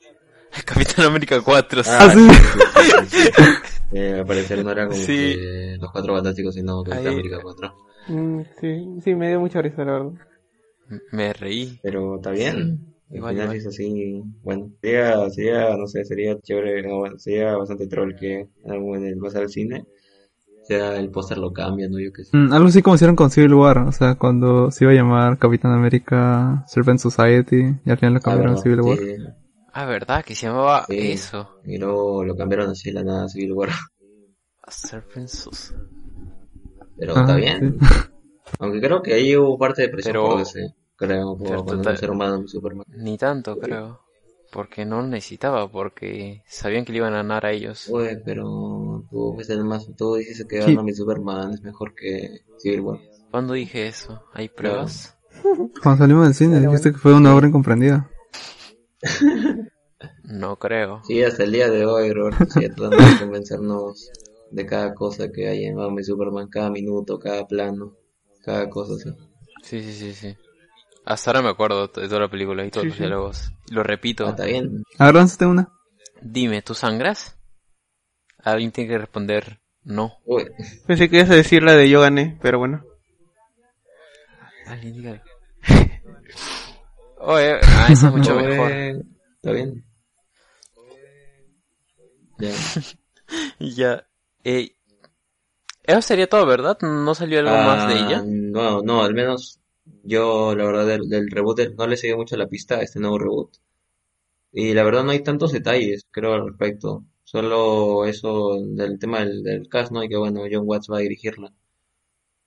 [0.66, 2.28] Capitán América 4, Ah, sí.
[2.28, 3.30] sí, sí, sí.
[3.94, 5.06] Eh, al parecer no era como Sí.
[5.36, 7.74] que los cuatro fantásticos, sino Capitán Ahí- América 4.
[8.08, 10.10] Mm, sí, sí, me dio mucha risa, la verdad.
[11.10, 11.78] me reí.
[11.82, 12.91] Pero está bien.
[13.12, 13.56] Al Igual, final igual.
[13.58, 18.96] es así, bueno, sería, sería, no sé, sería chévere, no, sería bastante troll que algo
[18.96, 19.84] en el vas al cine,
[20.64, 21.98] sea el póster lo cambian, ¿no?
[22.00, 22.34] Yo qué sé.
[22.36, 25.38] Mm, algo así como hicieron con Civil War, o sea, cuando se iba a llamar
[25.38, 28.58] Capitán América Serpent Society, y al final lo Ah, cambiaron a.
[28.58, 28.96] Civil War.
[28.98, 29.14] Sí,
[29.74, 30.24] Ah, ¿verdad?
[30.24, 31.12] Que se llamaba Sí.
[31.12, 31.48] eso.
[31.66, 33.68] y luego lo cambiaron así de la nada a Civil War,
[34.68, 35.74] Serpent Sus-
[36.98, 37.78] pero Ah, está bien.
[37.80, 37.86] sí.
[38.58, 40.74] Aunque creo que ahí hubo parte de presión Pero- por DC,
[41.06, 42.84] creo, por total- un ser humano en Superman.
[42.88, 44.00] Ni tanto, creo.
[44.50, 47.88] Porque no lo necesitaba, porque sabían que le iban a ganar a ellos.
[47.88, 50.76] Uy, pero tú fuiste el más, tú dices que Sí.
[50.86, 52.98] Y Superman es mejor que Civil War.
[53.30, 54.22] ¿Cuándo dije eso?
[54.34, 55.16] ¿Hay pruebas?
[55.82, 58.10] Cuando salimos del cine, dijiste que fue una obra incomprendida.
[60.24, 61.00] No creo.
[61.04, 64.10] Sí, hasta el día de hoy, Roberto, sí, tratando de convencernos
[64.50, 67.96] de cada cosa que hay en Batman y Superman, cada minuto, cada plano,
[68.44, 69.10] cada cosa así.
[69.62, 70.36] Sí, sí, sí, sí.
[71.04, 73.02] Hasta ahora me acuerdo de toda la película y todos Sí, los sí.
[73.02, 73.52] diálogos.
[73.70, 74.26] Lo repito.
[74.26, 74.84] Ah, está bien.
[74.98, 75.68] A ver, lánzate una.
[76.20, 77.36] Dime, ¿tú sangras?
[78.38, 80.12] Alguien tiene que responder no.
[80.24, 80.44] Uy,
[80.86, 82.84] Pensé que ibas a decir la de yo gané, pero bueno.
[84.66, 85.22] Alguien diga.
[87.18, 88.70] Oye, ah, esa es mucho mejor.
[88.70, 89.84] Está bien.
[92.38, 92.50] Ya.
[93.58, 94.06] Ya.
[94.44, 94.76] Eh,
[95.84, 96.76] eso sería todo, ¿verdad?
[96.82, 98.22] ¿No salió algo más de Ah, ella?
[98.26, 99.58] No, no, al menos
[100.04, 103.18] yo, la verdad, del, del reboot no le seguí mucho la pista a este nuevo
[103.18, 103.56] reboot.
[104.52, 107.04] Y la verdad no hay tantos detalles, creo, al respecto.
[107.24, 110.04] Solo eso del tema del, del cast, ¿no?
[110.04, 111.52] Y que bueno, John Watts va a dirigirla.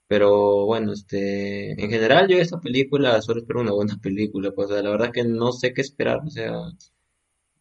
[0.08, 4.82] Pero bueno, este, en general yo esta película solo espero una buena película, pues la
[4.90, 6.52] verdad que no sé qué esperar, o sea,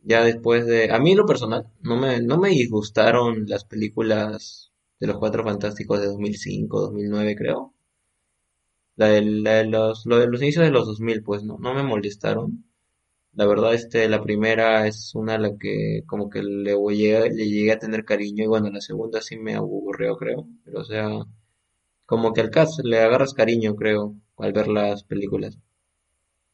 [0.04, 4.72] ya después de, a mí lo personal, no me, no me disgustaron las películas
[5.02, 7.75] de los Cuatro Fantásticos de 2005, 2009 creo.
[8.98, 9.22] La de,
[9.66, 12.66] los, lo de los inicios de los 2000, pues no, no me molestaron.
[13.34, 17.30] La verdad, este, la primera es una a la que como que le, voy- llegué,
[17.32, 20.48] le llegué a tener cariño y bueno, la segunda sí me aburrió, creo.
[20.66, 21.10] Pero o sea,
[22.08, 25.60] como que al cast le agarras cariño, creo, al ver las películas.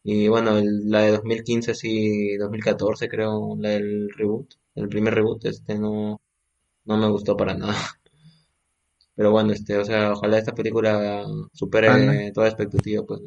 [0.04, 5.78] Y bueno, la de 2015 sí, 2014 creo, la del reboot, el primer reboot, este
[5.80, 6.22] no,
[6.86, 7.76] no me gustó para nada.
[9.16, 11.24] Pero bueno, este, o sea, ojalá esta película
[11.54, 12.32] supere Ojalá.
[12.34, 13.20] toda expectativa, pues.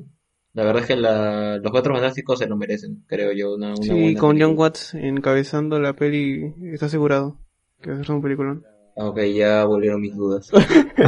[0.55, 3.77] La verdad es que la, los Cuatro Fantásticos se lo merecen, creo yo, una, una
[3.83, 4.55] Sí, buena con John película.
[4.61, 7.39] Watts encabezando la peli, está asegurado
[7.83, 8.57] que va a ser un película.
[8.97, 10.49] Ok, ya volvieron mis dudas.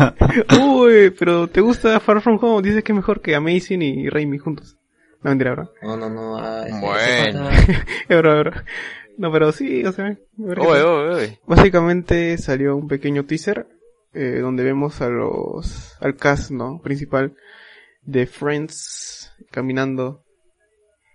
[0.61, 2.67] Uy, pero ¿te gusta Far From Home?
[2.67, 4.77] Dices que es mejor que Amazing y Raimi juntos.
[5.23, 5.71] No, mentira, bro.
[5.83, 6.37] No, no, no.
[6.39, 7.49] ah, ese- ese Bueno.
[7.49, 8.63] pata- Es bro, es bro.
[9.19, 11.39] No, pero sí, o sea, oye, oye.
[11.47, 13.67] Básicamente salió un pequeño teaser
[14.17, 17.35] eh, donde vemos a los al cast no principal
[18.03, 20.25] de Friends caminando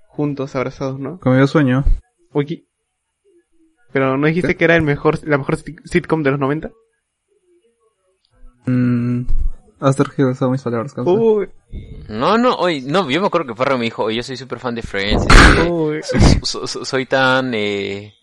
[0.08, 1.84] juntos abrazados no Como yo sueño.
[2.34, 2.66] Oye,
[3.92, 6.72] pero no dijiste que era el mejor la mejor sit- sitcom de los 90
[8.66, 9.24] Mm,
[9.80, 11.50] has tergiversado mis palabras, uy.
[12.10, 14.60] No, no, oye, no, yo me acuerdo que Farro me dijo, oye, yo soy súper
[14.60, 16.02] fan de Friends, este, uy
[16.44, 18.14] so- so- soy tan, eh,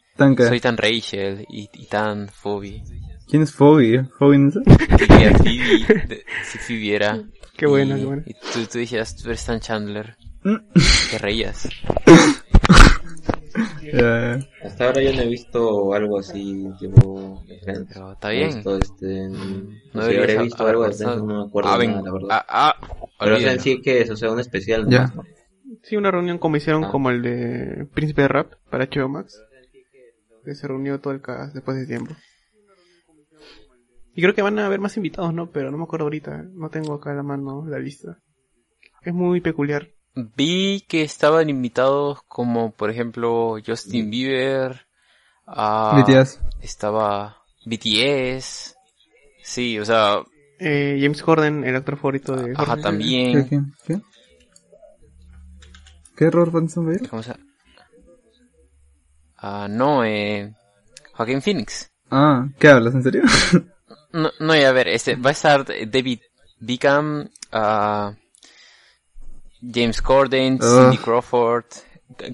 [0.49, 2.83] soy tan Rachel y, y tan Phoebe.
[3.29, 3.99] ¿Quién es Foggy?
[4.19, 4.61] ¿Foggy no sé?
[4.65, 7.23] Phoebe, si Phoebe era.
[7.57, 8.23] Qué buena, y, qué buena.
[8.27, 10.17] Y tú, tú decías, tú eres tan Chandler.
[10.45, 10.57] Mm.
[11.11, 11.69] Te reías.
[13.91, 17.43] Eh, Hasta ahora yo no he visto algo así, tipo.
[17.65, 18.55] Pero está bien.
[18.55, 19.29] visto este,
[19.95, 20.85] no sé, habré ha- visto algo.
[20.85, 22.29] Friends, no me acuerdo Ah, de ven- nada, la verdad.
[22.31, 22.75] ah, ah,
[23.19, 25.23] Pero o sea, en sí que es, o sea, un especial nomás, ¿no?
[25.83, 26.91] Sí, una reunión como hicieron Ah.
[26.91, 29.41] como el de Príncipe de Rap para HBO Max.
[30.45, 32.15] Que se reunió todo el cast después de tiempo.
[34.19, 35.49] Y creo que van a haber más invitados, ¿no?
[35.53, 36.43] Pero no me acuerdo ahorita.
[36.53, 38.19] No tengo acá a la mano la lista.
[39.01, 39.90] Es muy peculiar.
[40.35, 44.89] Vi que estaban invitados como, por ejemplo, Justin Bieber,
[45.47, 46.03] a...
[46.05, 46.40] BTS.
[46.61, 48.74] estaba BTS,
[49.45, 50.24] sí, o sea,
[50.59, 52.74] Eh, James Corden, el actor favorito de ajá, Jorge.
[52.74, 54.01] ¿Qué, también, qué, qué?
[56.16, 56.51] ¿Qué error.
[59.36, 60.53] Ah, no, eh,
[61.12, 61.89] Joaquín Phoenix.
[62.11, 62.97] Ah, ¿qué hablas?
[62.97, 63.23] ¿En serio?
[64.13, 66.21] No, no, y a ver, este, va a estar David
[66.61, 68.15] Beckham, ah,
[69.61, 70.83] James Corden, Ugh.
[70.83, 71.67] Cindy Crawford,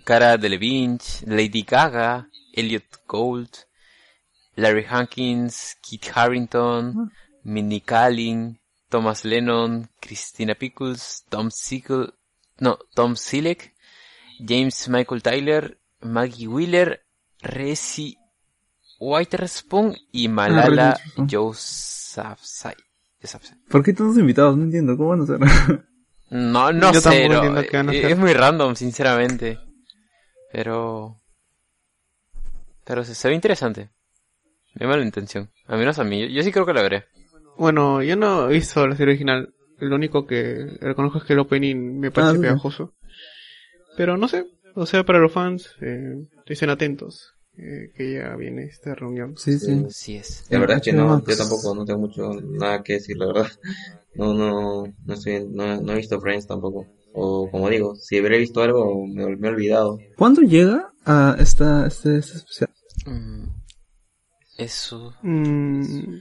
[0.04, 3.50] Cara Delevingne, Lady Gaga, Elliot Gould,
[4.56, 7.10] Larry Hankins, Kit Harrington,
[7.42, 12.12] Minnie Kaling, Thomas Lennon, Christina Pickles, Tom Siegel,
[12.60, 13.72] no, Tom Selleck,
[14.38, 17.00] James Michael Tyler, Maggie Wheeler,
[17.42, 18.16] Resi
[19.06, 21.28] Witherspoon y Malala Reese Witherspoon.
[21.28, 22.74] Yousafzai.
[23.70, 24.56] ¿Por qué tantos invitados?
[24.56, 25.38] No entiendo, ¿cómo van a ser?
[26.30, 27.68] No, no Yo sé, no, van a eh,
[27.98, 28.10] hacer.
[28.12, 29.58] es muy random, sinceramente.
[30.52, 31.20] Pero...
[32.84, 33.90] Pero se, se ve interesante.
[34.74, 35.50] Me llama la intención.
[35.66, 37.04] A menos a mí, yo, yo sí creo que la veré.
[37.56, 39.54] Bueno, yo no he visto la serie original.
[39.78, 42.40] Lo único que reconozco es que el opening me parece Ah, sí.
[42.40, 42.94] pegajoso.
[43.96, 44.44] Pero no sé.
[44.74, 47.33] O sea, para los fans, eh, estén atentos.
[47.56, 49.34] Eh, que ya viene esta reunión.
[49.36, 49.84] Sí, sí.
[49.86, 50.44] Así es.
[50.50, 53.46] La verdad es que no, yo tampoco no tengo mucho nada que decir, la verdad.
[54.16, 56.86] No, no, no estoy, no, no he visto Friends tampoco.
[57.14, 59.98] O como digo, si habré visto algo, me, me he olvidado.
[60.16, 62.70] ¿Cuándo llega a esta, este, este especial?
[63.06, 63.48] Mm,
[64.56, 65.14] Eso...
[65.22, 66.18] Mm,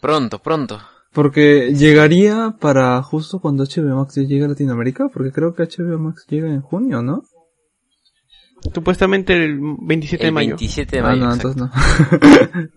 [0.00, 0.80] Pronto, pronto.
[1.12, 5.98] Porque llegaría para justo cuando HBO Max ya llegue a Latinoamérica, porque creo que HBO
[5.98, 7.22] Max llega en junio, ¿no?
[8.74, 10.48] Supuestamente el 27 de El mayo.
[10.50, 11.26] 27 de ah, mayo.
[11.26, 11.48] no, exacto.
[11.50, 12.18] entonces no.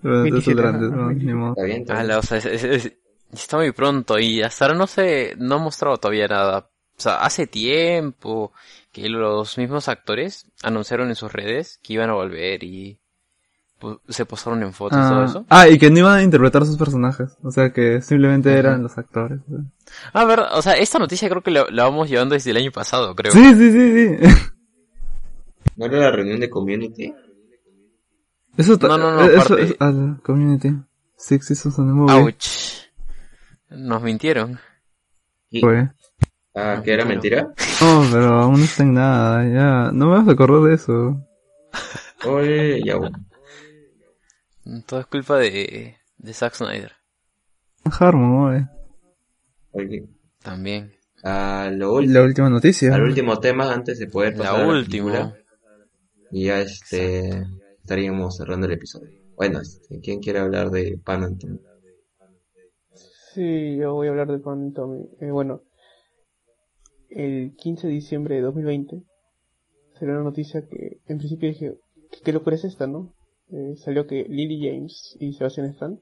[0.02, 1.50] Pero entonces 27, durante, ajá, no, ni modo.
[1.52, 2.08] Está bien, está Ah, bien.
[2.08, 2.94] la- o sea, es- es- es-
[3.34, 6.70] está muy pronto y hasta ahora no se, no ha mostrado todavía nada.
[6.96, 8.52] O sea, hace tiempo
[8.92, 13.00] que los mismos actores anunciaron en sus redes que iban a volver y
[13.82, 15.46] pu- se posaron en fotos y todo Ah, eso.
[15.50, 17.32] ah, y que no iban a interpretar sus personajes.
[17.42, 19.40] O sea, que simplemente eran los actores.
[19.48, 19.60] o sea.
[20.14, 22.72] Ah, verdad, o sea, esta noticia creo que la, la vamos llevando desde el año
[22.72, 23.32] pasado, creo.
[23.32, 24.28] Sí, sí, sí, sí.
[25.76, 27.14] ¿No era la reunión de Community?
[28.58, 30.70] Eso No, no, no, eso aparte- es- ah, la community.
[31.18, 32.14] Six Seasons on the Movie.
[32.14, 32.48] Ouch.
[33.70, 34.60] Nos mintieron.
[35.50, 35.90] Y- Fue.
[36.56, 37.52] Ah, ¿que era mentira?
[37.82, 39.44] No, pero aún no está en nada,
[39.88, 39.92] ya.
[39.92, 41.18] No me vas a acordar de eso.
[42.26, 43.18] Oye, ya bueno.
[44.86, 46.92] Todo es culpa de, de Zack Snyder.
[48.00, 48.68] Harmon, oye.
[49.72, 50.08] Oye,
[50.44, 50.94] También.
[51.24, 52.14] a lo último.
[52.14, 52.94] La última noticia.
[52.94, 55.34] al último tema antes de poder pasar La a última.
[56.34, 57.46] Y ya este
[57.78, 59.22] estaríamos cerrando el episodio.
[59.36, 61.60] Bueno, este, ¿quién quiere hablar de Pan Anthony?
[63.34, 64.74] Sí, yo voy a hablar de Pan.
[65.22, 65.62] Eh, bueno,
[67.10, 69.04] el 15 de diciembre de 2020
[70.00, 71.78] salió una noticia que en principio dije,
[72.12, 73.14] ¿qué, qué locura es esta, no?
[73.52, 76.00] Eh, salió que Lily James y Sebastian Stan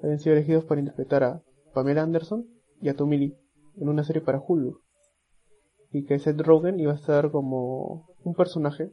[0.00, 1.42] habían sido elegidos para interpretar a
[1.72, 2.46] Pamela Anderson
[2.80, 3.36] y a Tommy Lee
[3.76, 4.80] en una serie para Hulu.
[5.90, 8.92] Y que Seth Rogen iba a estar como un personaje.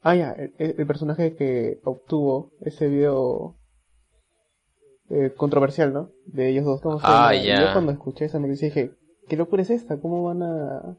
[0.00, 3.56] Ah, ya, el, el personaje que obtuvo ese video
[5.10, 6.10] eh, controversial, ¿no?
[6.26, 6.80] De ellos dos.
[6.80, 7.66] ¿Cómo se Ah, llama?
[7.66, 8.92] Yo cuando escuché esa noticia dije,
[9.28, 10.00] ¿qué locura es esta?
[10.00, 10.98] ¿Cómo van a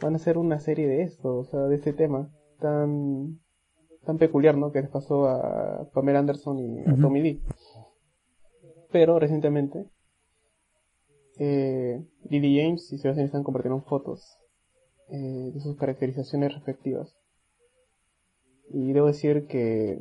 [0.00, 1.36] van a hacer una serie de esto?
[1.38, 3.40] O sea, de este tema tan
[4.04, 4.70] tan peculiar, ¿no?
[4.72, 6.96] Que les pasó a Pamela Anderson y a.
[7.00, 7.42] Tommy Lee.
[8.92, 9.86] Pero recientemente
[11.38, 14.38] eh, Lily James y Sebastian Stan compartieron fotos
[15.10, 17.14] eh, de sus caracterizaciones respectivas.
[18.72, 19.98] Y debo decir que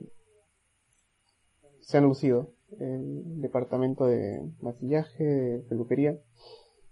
[1.82, 6.18] se han lucido el departamento de maquillaje, de peluquería,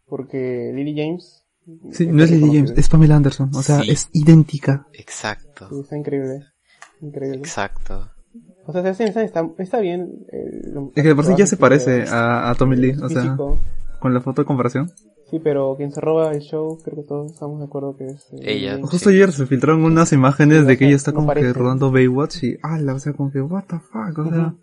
[0.06, 1.46] porque Lily James...
[1.92, 2.56] Sí, no es Lily.
[2.58, 3.50] James, es Pamela Anderson.
[3.56, 3.92] O sea, Sí.
[3.92, 4.86] es idéntica.
[4.94, 5.68] Exacto.
[5.70, 6.44] Sí, está increíble.
[7.02, 7.38] Increíble.
[7.40, 8.10] Exacto.
[8.66, 9.24] O sea, está,
[9.58, 10.26] está bien.
[10.32, 12.96] el- Es que de por sí ya se parece a, a Tommy Lee.
[13.02, 13.36] O sea,
[14.00, 14.92] con la foto de comparación.
[15.34, 18.32] Sí, pero quien se roba el show, creo que todos estamos de acuerdo que es...
[18.34, 18.78] eh, Ella.
[18.84, 21.92] Justo ayer se filtraron unas imágenes Sí, de que ella está no como que rodando
[21.92, 24.48] Baywatch y, ala, o sea, como que, what the fuck, o sea.
[24.50, 24.60] Ujú.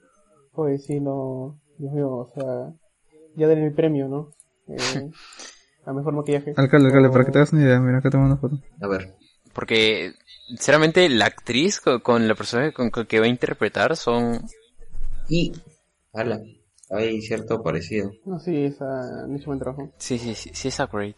[0.52, 1.60] Oye, sí, no...
[1.76, 2.72] Dios mío, o sea...
[3.34, 4.30] Ya denle el premio, ¿no?
[4.68, 5.10] Eh,
[5.86, 6.52] a mejor maquillaje.
[6.56, 8.62] Alcalde, alcalde, O- para que te hagas una idea, mira, acá te mando una foto.
[8.80, 9.16] A ver,
[9.52, 10.12] Porque,
[10.46, 14.40] sinceramente, la actriz co- con, la persona con, con que va a interpretar son...
[15.28, 15.50] y
[16.12, 16.40] habla,
[16.90, 18.10] hay cierto parecido.
[18.24, 19.24] No, sí, esa...
[19.24, 19.92] Han hecho buen trabajo.
[19.98, 21.16] Sí, sí, sí, sí, es great.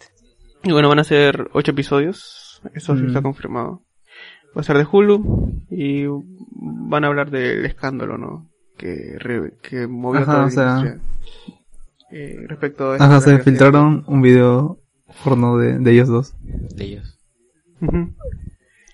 [0.65, 2.61] Y bueno, van a ser ocho episodios.
[2.75, 3.07] Eso sí Mm.
[3.09, 3.83] está confirmado.
[4.57, 6.05] Va a ser de Hulu y
[6.89, 8.49] van a hablar del escándalo, ¿no?
[8.77, 11.01] Que, re- que movió Ajá, toda la o sea- industria.
[12.13, 14.79] Eh, respecto a Ajá, se filtraron un video
[15.25, 16.35] porno de, de ellos dos.
[16.43, 17.19] De ellos.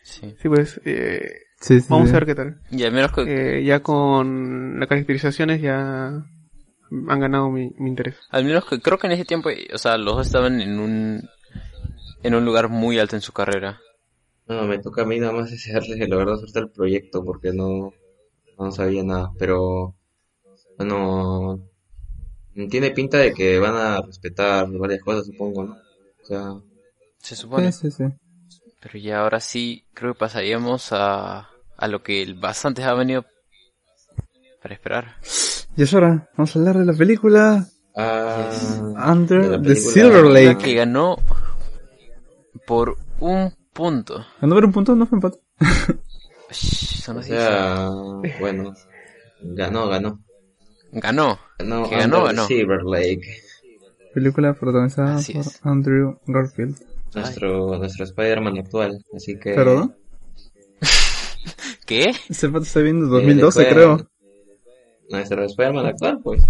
[0.04, 0.34] Sí.
[0.40, 1.86] Sí, pues, eh, Sí, sí.
[1.90, 2.14] vamos sí.
[2.14, 2.60] a ver qué tal.
[2.70, 6.24] Y al menos que, Eh, ya con las caracterizaciones ya
[6.90, 8.16] han ganado mi, mi interés.
[8.30, 11.28] al menos que creo que en ese tiempo, o sea, los dos estaban en un,
[12.22, 13.80] en un lugar muy alto en su carrera.
[14.46, 17.92] No, me toca a mí nada más desearle la verdad suerte al proyecto porque no,
[18.58, 19.94] no sabía nada, pero
[20.76, 21.60] bueno,
[22.70, 25.72] tiene pinta de que van a respetar varias cosas, supongo, ¿no?
[26.22, 26.54] O sea,
[27.18, 27.72] Se supone.
[27.72, 28.04] Sí, sí, sí.
[28.80, 33.24] Pero ya ahora sí, creo que pasaríamos a, a lo que el bastante ha venido
[34.62, 35.16] para esperar.
[35.78, 37.64] Y es hora, vamos a hablar de la película
[37.94, 38.50] ah,
[39.12, 40.64] Under the Silver La Lake.
[40.64, 41.16] que ganó
[42.66, 44.26] por un punto.
[44.40, 44.96] ¿Ganó por un punto?
[44.96, 45.38] ¿No fue empate?
[46.50, 47.90] O sea,
[48.40, 48.74] bueno,
[49.40, 50.18] ganó, ganó.
[50.90, 51.38] Ganó.
[51.60, 52.46] Ganó Que ganó, ganó.
[52.48, 53.40] Silver Lake.
[54.12, 55.60] Película protagonizada Así por es.
[55.64, 56.76] Andrew Garfield.
[57.14, 59.54] Nuestro, nuestro Spider-Man actual, así que...
[59.54, 59.96] ¿Perdón?
[61.86, 62.10] ¿Qué?
[62.28, 63.64] Ese pato está viendo eh, 2012,
[65.08, 65.38] después- creo.
[65.38, 66.42] Nuestro Spider-Man actual, pues.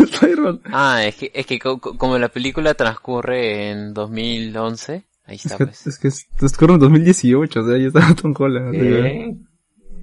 [0.00, 0.60] Spider-Man.
[0.66, 5.46] Ah, es que, es que co- co- como la película transcurre en 2011, ahí Es
[5.46, 5.86] está pues.
[5.86, 8.68] es que es- transcurre en 2018, o sea, ya estaba Tom Holland.
[8.68, 9.34] o sea, ya- ¿Qué?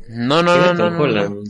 [0.10, 1.44] No, no, ¿Quién no, es no, Tom no, no.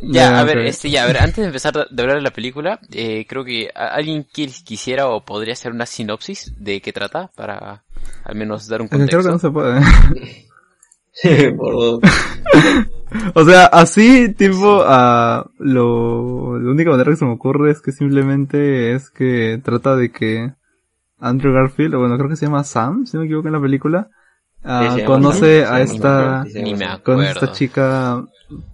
[0.00, 0.64] Ya, a ver, ok.
[0.66, 3.68] este, ya, a ver, antes de empezar de hablar de la película, eh, creo que
[3.74, 7.82] alguien qui- quisiera o podría hacer una sinopsis de qué trata para
[8.22, 9.48] al menos dar un Es que creo que no contexto.
[9.48, 9.80] se puede.
[11.56, 12.00] Por dos.
[13.34, 17.92] o sea, así, tipo, a lo, la única manera que se me ocurre es que
[17.92, 20.52] simplemente es que trata de que
[21.18, 23.60] Andrew Garfield, o bueno, creo que se llama Sam, si no me equivoco en la
[23.60, 24.10] película,
[24.62, 26.44] ah, Sí, conoce Sam, a esta,
[27.02, 28.24] con esta chica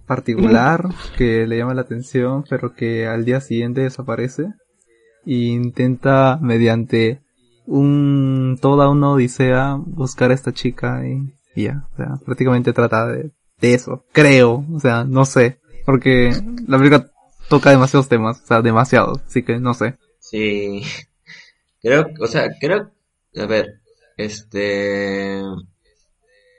[0.05, 0.87] particular
[1.17, 4.53] que le llama la atención, pero que al día siguiente desaparece
[5.25, 7.21] e intenta mediante
[7.65, 13.07] un toda una odisea buscar a esta chica y, y ya, o sea, prácticamente trata
[13.07, 16.31] de, de eso, creo, o sea, no sé, porque
[16.67, 17.11] la película
[17.49, 19.95] toca demasiados temas, o sea, demasiados, así que no sé.
[20.19, 20.81] Sí.
[21.81, 22.91] Creo, o sea, creo,
[23.37, 23.81] a ver,
[24.17, 25.41] este,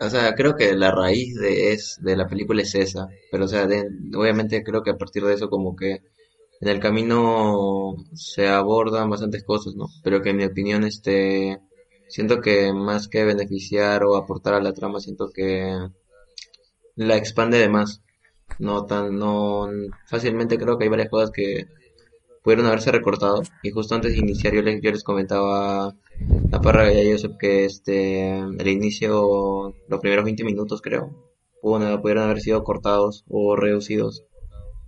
[0.01, 3.49] o sea, creo que la raíz de es de la película es esa, pero o
[3.49, 3.67] sea,
[4.15, 6.03] obviamente creo que a partir de eso como que
[6.61, 9.87] en el camino se abordan bastantes cosas, ¿no?
[10.03, 11.59] Pero que en mi opinión, este,
[12.09, 15.77] siento que más que beneficiar o aportar a la trama, siento que
[16.97, 18.03] la expande de más.
[18.59, 19.69] No tan, no,
[20.09, 21.67] fácilmente creo que hay varias cosas que
[22.43, 23.43] pudieron haberse recortado.
[23.63, 27.37] Y justo antes de iniciar yo les, yo les comentaba a Parra y a Joseph
[27.39, 31.11] que este, el inicio, los primeros 20 minutos creo,
[31.63, 34.25] pudo- pudieron haber sido cortados o reducidos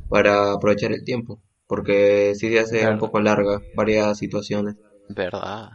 [0.09, 1.40] para aprovechar el tiempo.
[1.66, 2.94] Porque sí se hace Claro.
[2.94, 4.76] un poco larga varias situaciones.
[5.10, 5.68] ¿Verdad?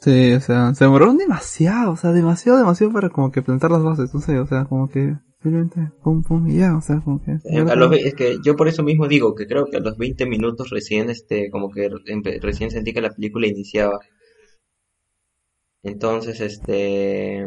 [0.00, 3.82] Sí, o sea, se demoraron demasiado, o sea, demasiado, demasiado para como que plantar las
[3.82, 5.16] bases, no sé, o sea, como que
[6.02, 7.32] pum pum y ya, o sea, como que...
[7.44, 9.96] Eh, a los es que yo por eso mismo digo que creo que a los
[9.98, 13.98] 20 minutos recién, este, como que empe- recién sentí que la película iniciaba.
[15.82, 17.46] Entonces, este,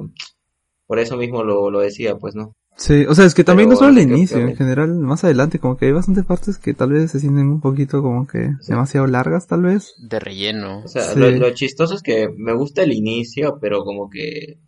[0.87, 2.53] por eso mismo lo, lo decía, pues, ¿no?
[2.77, 5.59] Sí, o sea, es que también Pero no solo que inicio, en general, más adelante,
[5.59, 9.05] como que hay bastantes partes que tal vez se sienten un poquito como que demasiado
[9.05, 9.93] largas, tal vez.
[9.97, 10.83] De relleno.
[10.85, 11.19] O sea, Sí.
[11.19, 14.59] lo, lo chistoso es que me gusta el inicio, pero como que,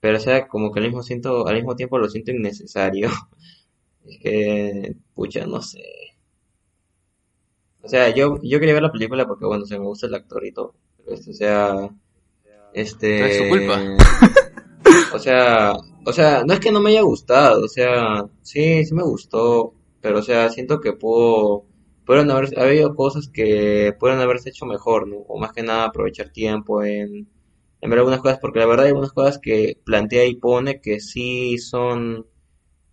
[0.00, 3.10] pero o sea, como que al mismo siento, al mismo tiempo lo siento innecesario.
[4.04, 5.82] Es que, pucha, no sé.
[7.82, 10.14] O sea, yo, yo quería ver la película porque, bueno, o sea, me gusta el
[10.14, 10.74] actor y todo.
[10.96, 11.90] Pero, este, o sea,
[12.72, 13.20] este...
[13.20, 13.96] No es su culpa.
[15.12, 18.94] O sea, o sea, no es que no me haya gustado, o sea, sí, sí
[18.94, 21.64] me gustó, pero, o sea, siento que pudo,
[22.04, 25.16] pudieron haber, habido cosas que pudieron haberse hecho mejor, ¿no?
[25.28, 27.28] O más que nada aprovechar tiempo en,
[27.80, 31.00] en ver algunas cosas, porque la verdad hay algunas cosas que plantea y pone que
[31.00, 32.26] sí son,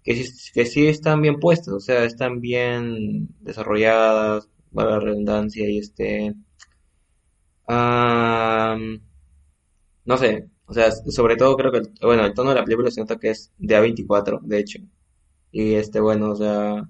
[0.04, 5.70] que sí, que sí están bien puestas, o sea, están bien desarrolladas, para la redundancia
[5.70, 6.36] y este,
[7.68, 8.76] ah,
[10.06, 12.92] no sé, o sea, sobre todo creo que, el- bueno, el tono de la película
[12.92, 14.80] se nota que es de A24, de hecho,
[15.52, 16.84] y este, bueno, o sea,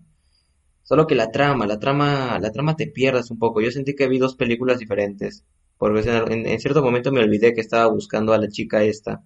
[0.84, 3.61] Solo que la trama, la trama, la trama te pierdes un poco.
[3.61, 5.45] Yo sentí que vi dos películas diferentes.
[5.77, 9.23] Porque o en, cierto momento me olvidé que estaba buscando a la chica esta.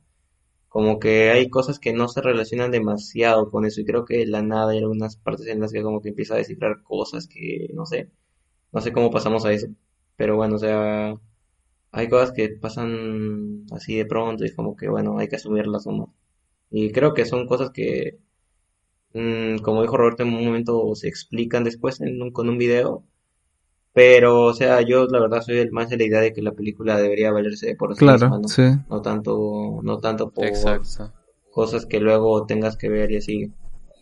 [0.69, 3.81] Como que hay cosas que no se relacionan demasiado con eso.
[3.81, 6.37] Y creo que la nada hay algunas partes en las que como que empieza a
[6.37, 8.11] descifrar cosas que no sé.
[8.73, 9.67] No sé cómo pasamos a eso.
[10.17, 11.15] Pero bueno, o sea,
[11.91, 16.09] hay cosas que pasan así de pronto y como que, bueno, hay que asumirlas nomás.
[16.71, 18.19] Y creo que son cosas que,
[19.13, 23.05] mm, como dijo Roberto, en un momento se explican después en un- con un video.
[23.93, 26.51] Pero, o sea, yo la verdad soy el más de la idea de que la
[26.53, 28.47] película debería valerse por sí misma, Claro, ¿no?
[28.47, 28.63] sí.
[28.89, 31.11] No tanto, no tanto por Exacto.
[31.51, 33.51] cosas que luego tengas que ver y así.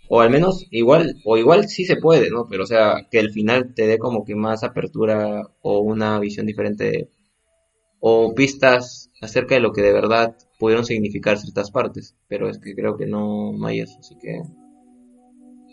[0.09, 2.47] O al menos, igual, o igual sí se puede, ¿no?
[2.49, 6.45] Pero, o sea, que el final te dé como que más apertura o una visión
[6.45, 7.09] diferente
[7.99, 12.15] o pistas acerca de lo que de verdad pudieron significar ciertas partes.
[12.27, 14.41] Pero es que creo que no, no hay eso, así que,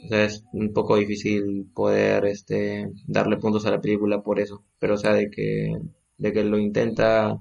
[0.05, 4.65] o sea, es un poco difícil poder, este, darle puntos a la película por eso.
[4.79, 5.79] Pero, o sea, de que,
[6.19, 7.39] de que lo intenta,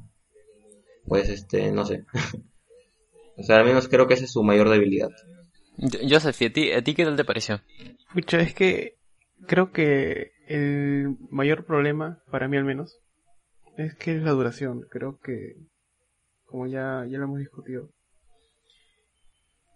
[1.05, 2.05] pues, este, no sé.
[3.35, 5.09] O sea, al menos creo que esa es su mayor debilidad.
[5.77, 7.61] Yo- Joseph, ¿y a ti, a ti qué tal te pareció?
[8.13, 8.93] Pucha, es que
[9.47, 12.99] creo que el mayor problema, para mí al menos,
[13.75, 14.85] es que es la duración.
[14.91, 15.55] Creo que,
[16.45, 17.89] como ya, ya lo hemos discutido,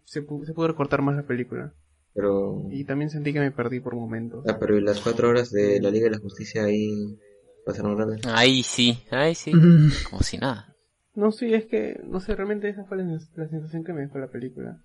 [0.06, 1.74] se, pu- se pudo recortar más la película.
[2.18, 4.44] Pero, Y también sentí que me perdí por momentos.
[4.48, 7.15] ah, pero ¿y las cuatro horas de la Liga de la Justicia ahí
[7.64, 8.26] pasaron grandes?
[8.26, 9.52] Ahí sí, ahí sí.
[10.10, 10.76] Como si nada.
[11.14, 14.18] No, sí, es que, no sé, realmente esa fue la, la sensación que me dejó
[14.18, 14.81] la película.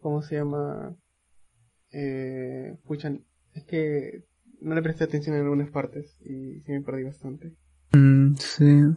[0.00, 0.96] ¿Cómo se llama?
[1.92, 2.74] Eh,
[3.52, 4.24] es que
[4.62, 7.52] no le presté atención en algunas partes y sí me perdí bastante.
[7.92, 8.96] Mm, sí.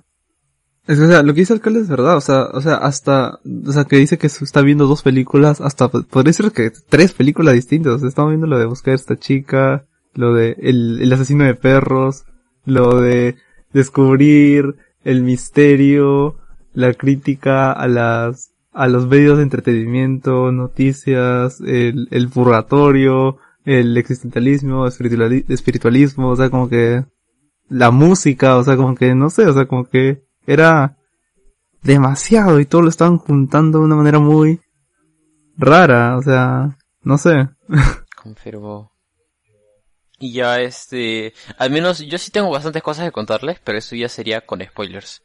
[0.86, 2.76] Es que, o sea, lo que dice el alcalde es verdad, o sea, o sea,
[2.76, 7.14] hasta, o sea, que dice que está viendo dos películas, hasta podría decir que tres
[7.14, 11.02] películas distintas, o sea, estamos viendo lo de buscar a esta chica, lo de el,
[11.02, 12.26] el asesino de perros,
[12.66, 13.36] lo de
[13.72, 16.36] descubrir el misterio,
[16.74, 24.86] la crítica a las, a los medios de entretenimiento, noticias, el, el purgatorio, el existencialismo,
[24.86, 27.06] espirituali- espiritualismo, o sea, como que
[27.70, 30.98] la música, o sea, como que, no sé, o sea, como que era
[31.82, 34.62] demasiado y todo lo estaban juntando de una manera muy
[35.58, 37.50] rara, o sea, no sé.
[38.22, 38.92] Confirmo.
[40.20, 44.08] Y ya este, al menos yo sí tengo bastantes cosas que contarles, pero eso ya
[44.08, 45.22] sería con spoilers.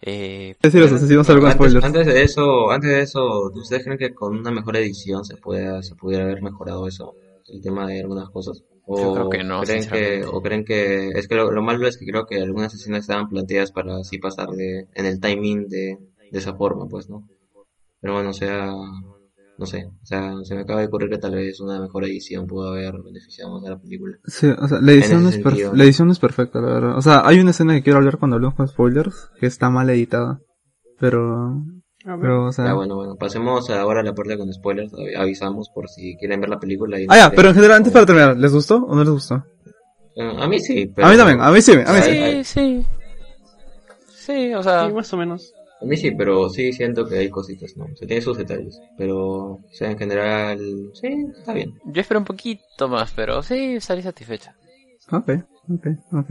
[0.00, 1.84] Eh, los asesinos algo antes, spoilers.
[1.84, 5.82] antes de eso, antes de eso, ¿ustedes creen que con una mejor edición se pueda,
[5.82, 7.14] se pudiera haber mejorado eso?
[7.48, 8.62] El tema de algunas cosas.
[8.90, 11.86] O Yo creo que no, creen que, o creen que, es que lo, lo malo
[11.86, 15.68] es que creo que algunas escenas estaban planteadas para así pasar de, en el timing
[15.68, 15.98] de,
[16.30, 17.28] de esa forma, pues, ¿no?
[18.00, 18.72] Pero bueno, o sea,
[19.58, 22.46] no sé, o sea, se me acaba de ocurrir que tal vez una mejor edición
[22.46, 24.16] pudo haber beneficiado más a la película.
[24.24, 25.74] Sí, o sea, la edición, es sentido.
[25.74, 26.96] la edición es perfecta, la verdad.
[26.96, 29.90] O sea, hay una escena que quiero hablar cuando hablemos con spoilers, que está mal
[29.90, 30.40] editada.
[30.98, 31.60] Pero.
[32.20, 32.66] Pero, o sea...
[32.66, 36.40] Ya, bueno, bueno, pasemos ahora a la parte con spoilers, av- avisamos por si quieren
[36.40, 37.00] ver la película.
[37.00, 39.44] Y Ah, ya, pero en general, antes para terminar, ¿les gustó o no les gustó?
[40.16, 41.08] Eh, A mí sí, pero...
[41.08, 42.44] A mí también, a mí sí, a mí sí.
[42.44, 42.86] sí, sí.
[44.08, 45.52] Sí, o sea, Sí, más o menos.
[45.80, 47.86] A mí sí, pero sí siento que hay cositas, ¿no?
[47.94, 50.58] Se tiene sus detalles, pero, o sea, en general,
[50.94, 51.08] sí,
[51.38, 51.78] está bien.
[51.84, 54.54] yo espero un poquito más, pero sí, salí satisfecha.
[55.12, 55.30] Ok,
[55.72, 56.30] ok, ok.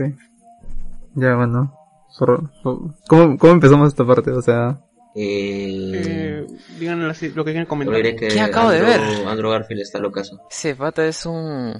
[1.14, 1.74] Ya, bueno.
[2.18, 4.30] Por- por- ¿Cómo, ¿Cómo empezamos esta parte?
[4.32, 4.80] O sea...
[5.20, 6.46] Eh,
[6.80, 7.96] Eh, así, lo que quieran solo comentar.
[7.96, 9.26] diré que ¿Qué acabo de Andrew, ver?
[9.28, 10.40] Andrew Garfield está locazo.
[10.50, 11.72] Ese pata es un...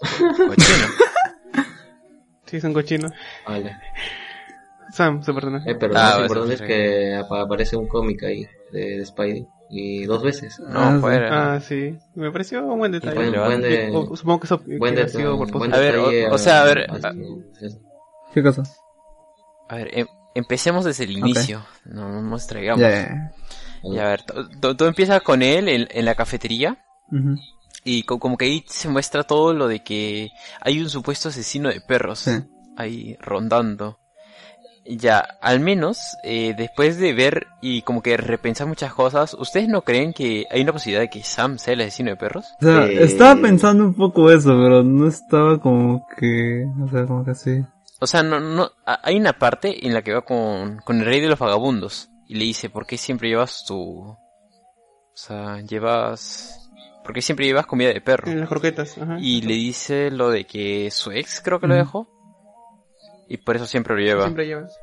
[0.00, 0.86] cochino.
[2.46, 3.12] Sí, son cochinos.
[3.46, 3.76] Vale.
[4.92, 5.70] Sam, su personaje.
[5.70, 9.46] Eh, pero Ah, lo importante es que apa- aparece un cómic ahí de, de Spidey.
[9.72, 10.58] Y dos veces.
[10.58, 11.54] No, Ah, fuera.
[11.54, 11.96] Ah, sí.
[12.16, 13.14] Me pareció un buen detalle.
[13.14, 15.78] Buen, buen de, O- supongo que eso que buen ha de- sido por buen A
[15.78, 17.78] ver, detalle o- o sea, a ver, este,
[18.34, 18.64] ¿Qué cosa?
[19.68, 21.64] A ver, em- empecemos desde el inicio.
[21.84, 22.80] No, no nos traigamos.
[22.82, 23.32] Ya.
[23.82, 26.78] Y a ver, to- to- todo empieza con él en, en la cafetería.
[27.84, 30.30] Y co- como que ahí se muestra todo lo de que
[30.60, 32.32] hay un supuesto asesino de perros Sí.
[32.76, 33.98] ahí rondando.
[34.86, 39.82] Ya, al menos, eh, después de ver y como que repensar muchas cosas, ¿ustedes no
[39.82, 42.46] creen que hay una posibilidad de que Sam sea el asesino de perros?
[42.60, 47.06] O sea, Eh, estaba pensando un poco eso, pero no estaba como que, o sea,
[47.06, 47.62] como que así.
[48.00, 51.20] O sea, no, no, hay una parte en la que va con, con el rey
[51.20, 53.76] de los vagabundos y le dice, ¿por qué siempre llevas tu...
[53.76, 54.18] O
[55.12, 56.70] sea, llevas...
[57.04, 58.30] ¿Por qué siempre llevas comida de perro?
[58.30, 58.96] En las croquetas.
[58.96, 59.18] Ajá.
[59.20, 62.08] Y le dice lo de que su ex creo que lo dejó.
[63.28, 64.22] Y por eso siempre lo lleva.
[64.22, 64.78] Siempre llevas.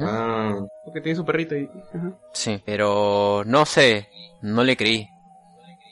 [0.00, 1.68] Ah, Porque tiene su perrito y...
[1.94, 2.12] Ajá.
[2.32, 4.08] Sí, pero no sé,
[4.40, 5.08] no le creí.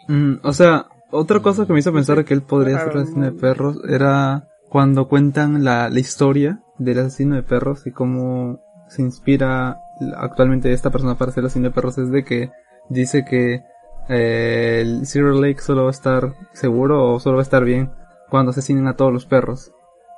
[0.08, 3.26] Mm, o sea, otra cosa que me hizo pensar que él podría ser el asesino
[3.26, 9.02] de perros era cuando cuentan la, la historia del asesino de perros y cómo se
[9.02, 9.78] inspira
[10.16, 12.50] actualmente esta persona para ser asesino de perros es de que
[12.88, 13.62] dice que
[14.08, 17.92] eh, el Zero Lake solo va a estar seguro o solo va a estar bien
[18.30, 19.70] cuando asesinen a todos los perros.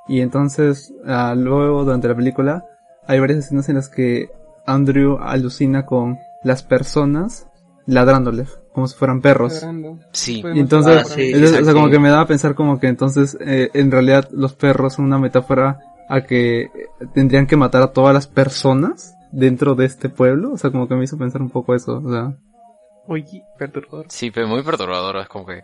[0.07, 2.65] Y entonces, ah, luego durante la película,
[3.05, 4.31] hay varias escenas en las que
[4.65, 7.47] Andrew alucina con las personas
[7.87, 9.53] ladrándoles, como si fueran perros.
[9.53, 9.99] Ladrando.
[10.11, 10.43] Sí.
[10.53, 12.87] Y entonces, Ah, sí, entonces, o sea, como que me daba a pensar como que
[12.87, 16.69] entonces, eh, en realidad los perros son una metáfora a que
[17.13, 20.51] tendrían que matar a todas las personas dentro de este pueblo.
[20.53, 22.01] O sea, como que me hizo pensar un poco eso.
[22.03, 22.37] O sea,
[23.07, 24.05] Oye, perturbador.
[24.09, 25.63] Sí, pero muy perturbador, es como que...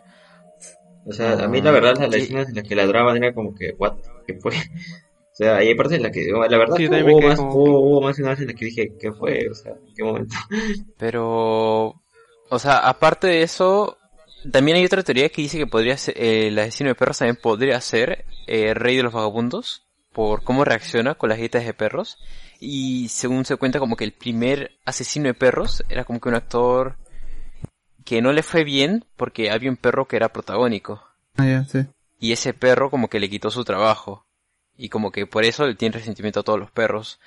[1.06, 3.74] O sea, a mí la verdad las escenas en las que ladraban era como que,
[3.78, 3.96] what,
[4.26, 4.54] ¿qué fue?
[5.34, 8.02] O sea, hay partes en las que, la verdad, Sí, hubo, más, como hubo, hubo
[8.02, 9.50] más escenas en las que dije, ¿qué fue?
[9.50, 10.36] O sea, ¿en qué momento?
[10.96, 12.03] Pero,
[12.54, 13.98] o sea, aparte de eso,
[14.52, 17.36] también hay otra teoría que dice que podría ser, eh, el asesino de perros también
[17.42, 22.20] podría ser eh, rey de los vagabundos por cómo reacciona con las dietas de perros.
[22.60, 26.36] Y según se cuenta como que el primer asesino de perros era como que un
[26.36, 26.98] actor
[28.06, 31.04] que no le fue bien porque había un perro que era protagónico.
[31.38, 31.80] ah, ya, sí.
[32.20, 34.26] Y ese perro como que le quitó su trabajo.
[34.78, 37.20] Y como que por eso le tiene resentimiento a todos los perros.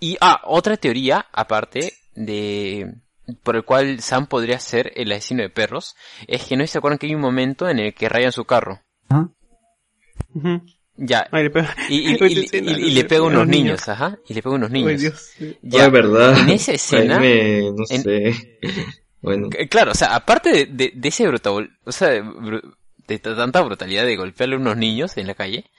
[0.00, 2.94] Y, ah, otra teoría, aparte, de,
[3.42, 5.94] por el cual Sam podría ser el asesino de perros,
[6.26, 8.80] es que no se acuerdan que hay un momento en el que rayan su carro.
[9.08, 9.30] Ajá.
[10.96, 11.26] Ya.
[11.30, 11.74] Ay, le pega.
[11.88, 12.16] Y,
[12.90, 14.18] le pega unos niños, ajá.
[14.28, 15.00] Y le pega a unos Ay, niños.
[15.00, 15.30] Dios.
[15.36, 15.56] sí.
[15.62, 15.88] Ya.
[15.88, 16.38] Verdad.
[16.38, 18.58] En esa escena, me- no en- sé.
[19.22, 22.22] bueno, Claro, o sea, aparte de, de, de ese brutal, o sea, de,
[23.08, 25.70] de tanta brutalidad de golpearle a unos niños en la calle,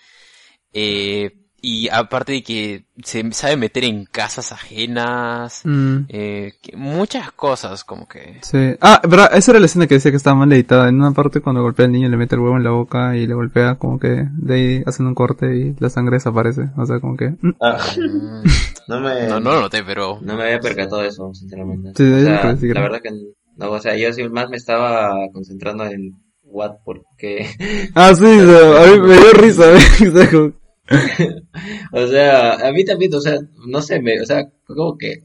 [0.74, 1.32] eh,
[1.66, 8.06] y aparte de que se sabe meter en casas ajenas, Mm, eh, muchas cosas como
[8.06, 8.40] que...
[8.42, 8.76] sí.
[8.82, 10.90] Ah, verdad, esa era la escena que decía que estaba mal editada.
[10.90, 13.26] En una parte cuando golpea al niño le mete el huevo en la boca y
[13.26, 16.64] le golpea como que de ahí hacen un corte y la sangre desaparece.
[16.76, 17.30] O sea, como que...
[17.30, 18.44] mm, ah, mm,
[18.90, 20.20] no me, No, no lo noté, pero...
[20.22, 21.94] no me había percatado de eso, sinceramente.
[21.96, 23.12] Sí, o sea, la verdad que,
[23.56, 26.12] no, o sea, yo sí más me estaba concentrando en
[26.44, 27.48] what, porque,
[27.96, 29.64] Ah, sí, o sea, a mí me dio risa.
[29.78, 30.54] ¿eh?
[31.92, 33.38] O sea, a mí también, o sea,
[33.68, 35.24] no sé, me, o sea, como que,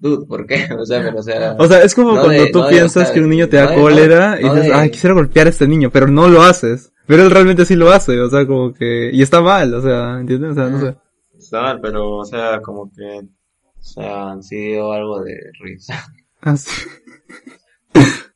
[0.00, 0.66] dude, ¿por qué?
[0.78, 3.10] O sea, pero, o sea, O sea, es como No cuando de- tú no piensas
[3.10, 5.14] que un niño te no da de- no- cólera y no dices, de- ay, quisiera
[5.14, 6.92] golpear a este niño, pero no lo haces.
[7.06, 9.10] Pero él realmente sí lo hace, o sea, como que...
[9.12, 10.52] Y está mal, o sea, ¿entiendes?
[10.52, 10.94] O sea, no sé.
[11.36, 16.04] está mal, pero, o sea, como que, o sea, sí dio algo de risa.
[16.42, 16.70] Ah, sí.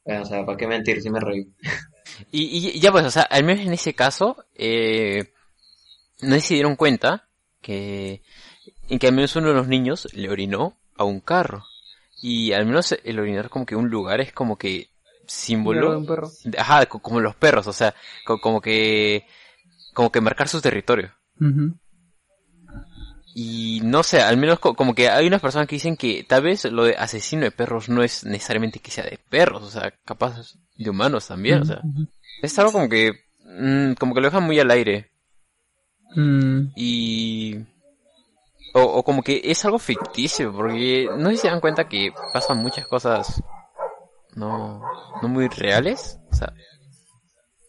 [0.04, 1.00] O sea, ¿para qué mentir?
[1.00, 1.48] Sí me reí.
[2.30, 5.32] Y, y ya pues, o sea, al menos en ese caso, eh,
[6.24, 7.28] no se dieron cuenta
[7.60, 8.22] que,
[8.88, 11.64] en que al menos uno de los niños le orinó a un carro.
[12.22, 14.88] Y al menos el orinar como que un lugar es como que de
[15.26, 16.30] símbolo, un perro.
[16.58, 17.94] ajá, co- como los perros, o sea,
[18.24, 19.26] co- como que,
[19.92, 21.12] como que marcar su territorio.
[23.36, 26.42] Y no sé, al menos co- como que hay unas personas que dicen que tal
[26.42, 29.92] vez lo de asesino de perros no es necesariamente que sea de perros, o sea,
[30.04, 31.80] capaz de humanos también, o sea.
[32.42, 35.10] Es algo como que, mm, como que lo dejan muy al aire.
[36.14, 37.56] Mm, Y...
[38.76, 42.12] O, o como que es algo ficticio, porque no sé si se dan cuenta que
[42.32, 43.40] pasan muchas cosas
[44.34, 44.82] no,
[45.22, 46.18] no muy reales.
[46.32, 46.52] O sea,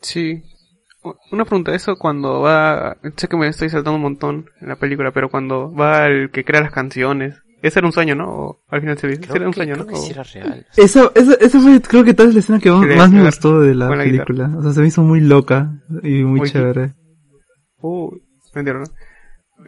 [0.02, 0.44] Sí.
[1.32, 5.12] Una pregunta, eso cuando va, sé que me estoy saltando un montón en la película,
[5.12, 8.26] pero cuando va el que crea las canciones, ese era un sueño, ¿no?
[8.28, 9.92] O al final se dice, era un que, sueño, creo ¿no?
[9.92, 10.66] que era real.
[10.76, 13.76] Esa, esa, esa fue, creo que tal vez la escena que más, me gustó de
[13.76, 14.52] la película.
[14.58, 16.96] O sea, se me hizo muy loca y muy chévere.
[17.82, 18.10] Uh,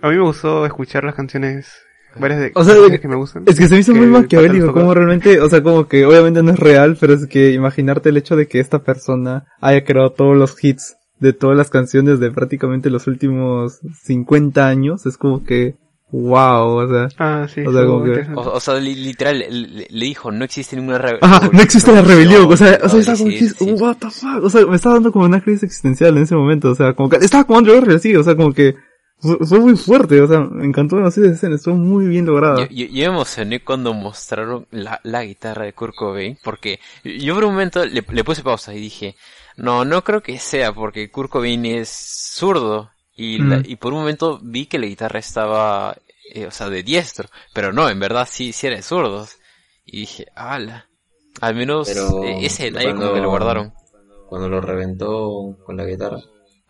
[0.01, 1.71] A mí me gustó escuchar las canciones,
[2.19, 3.43] varias de O sea, canciones que me gustan.
[3.45, 6.51] Es que se me hizo muy maquiavélico, como realmente, o sea, como que obviamente no
[6.51, 10.35] es real, pero es que imaginarte el hecho de que esta persona haya creado todos
[10.35, 15.75] los hits de todas las canciones de prácticamente los últimos 50 años, es como que,
[16.11, 17.61] wow, o sea, Ah, sí.
[17.65, 18.25] O sea, como que-.
[18.35, 22.01] O, o sea, li- literal, le, dijo, no existe ninguna re- ajá, no existe la
[22.01, 23.71] rebelión, o sea, o sea, No, estaba como sí, que, sí.
[23.79, 26.69] what the fuck, o sea, me estaba dando como una crisis existencial en ese momento,
[26.71, 28.75] o sea, como que, estaba como Andrew Garfield así, o sea, como que,
[29.19, 32.59] fue, fue muy fuerte, o sea, me encantó demasiado esa escena, estuvo muy bien lograda.
[32.59, 37.33] Yo, yo, yo me emocioné cuando mostraron la, la guitarra de Kurt Cobain, porque yo
[37.33, 39.15] por un momento le, le puse pausa y dije,
[39.57, 42.91] no, no creo que sea, porque Kurt Cobain es zurdo.
[43.17, 43.63] Y, la- Mm.
[43.65, 45.97] y por un momento vi que la guitarra estaba,
[46.33, 49.37] eh, o sea, de diestro, pero no, en verdad sí, sí era de zurdos.
[49.85, 50.87] Y dije, ala,
[51.41, 53.73] al menos Pero eh, ese detalle como cuando- que lo guardaron.
[54.29, 56.19] Cuando lo reventó con la guitarra.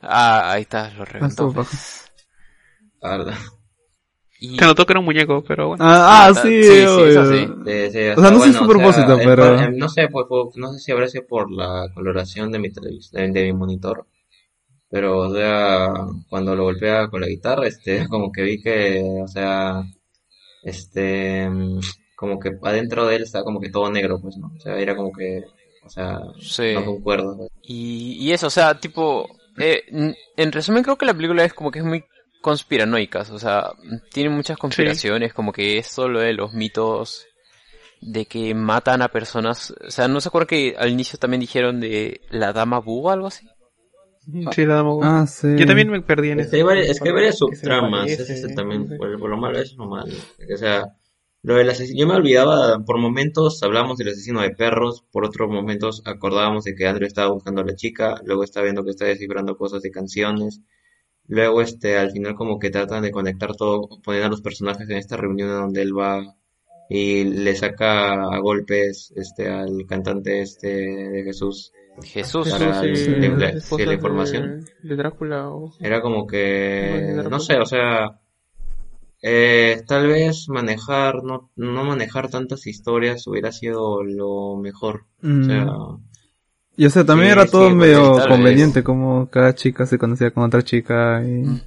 [0.01, 1.27] Ah, ahí está, lo reventó.
[1.27, 2.09] estuvo pues.
[3.01, 3.33] La verdad.
[4.39, 5.83] Y, Se notó que era un muñeco, pero bueno.
[5.83, 7.07] Ah, ah, Ah, sí, sí, sí, obvio.
[7.07, 7.47] eso sí.
[7.65, 10.25] Sí, sí, O sea, no sé si fue a propósito, pero- en- no sé, pues,
[10.55, 14.05] no sé si habrá sido por la coloración de mi televisor, de, de mi monitor.
[14.89, 15.89] Pero, o sea,
[16.29, 19.83] cuando lo golpea con la guitarra, este, como que vi que, o sea,
[20.63, 21.49] este,
[22.15, 24.51] como que adentro de él está como que todo negro, pues, ¿no?
[24.55, 25.43] O sea, era como que,
[25.83, 26.73] o sea, Sí.
[26.73, 27.37] no concuerdo.
[27.37, 27.49] pues.
[27.63, 29.27] Y, y eso, o sea, tipo,
[29.57, 29.83] eh,
[30.37, 32.03] en resumen creo que la película es como que es muy
[32.41, 33.71] conspiranoicas, o sea,
[34.11, 37.25] tienen muchas conspiraciones, como que es solo de los mitos
[37.99, 41.79] de que matan a personas, o sea, ¿no se acuerda que al inicio también dijeron
[41.81, 43.47] de la dama búho algo así?
[44.53, 45.55] Sí, la dama Ah, sí.
[45.57, 46.51] Yo también me perdí en Es eso.
[46.51, 48.49] que hay varias, es que hay varias subtramas, es sé.
[48.97, 50.13] por, por lo malo eso es lo malo.
[50.53, 50.85] O sea,
[51.43, 55.49] lo del asesino, yo me olvidaba, por momentos hablamos del asesino de perros, por otros
[55.49, 59.05] momentos acordábamos de que Andrew estaba buscando a la chica, luego está viendo que está
[59.05, 60.59] descifrando cosas de canciones,
[61.27, 64.97] luego este, al final como que tratan de conectar todo, poner a los personajes en
[64.97, 66.35] esta reunión donde él va
[66.89, 71.71] y le saca a golpes este al cantante este de Jesús.
[72.03, 72.49] Jesús.
[72.49, 73.11] Para sí, el- sí,
[73.57, 74.65] esposas la información.
[74.83, 75.73] De, de Drácula o...
[75.79, 78.19] Era como que, no, sé, o sea,
[79.21, 85.05] eh, tal vez manejar, no, no manejar tantas historias hubiera sido lo mejor.
[85.23, 85.45] O Mm.
[85.45, 85.67] sea,
[86.79, 89.97] Y o sea, también Sí, era todo medio tal vez- conveniente, como cada chica se
[89.97, 91.29] conocía con otra chica y...
[91.43, 91.61] Mm.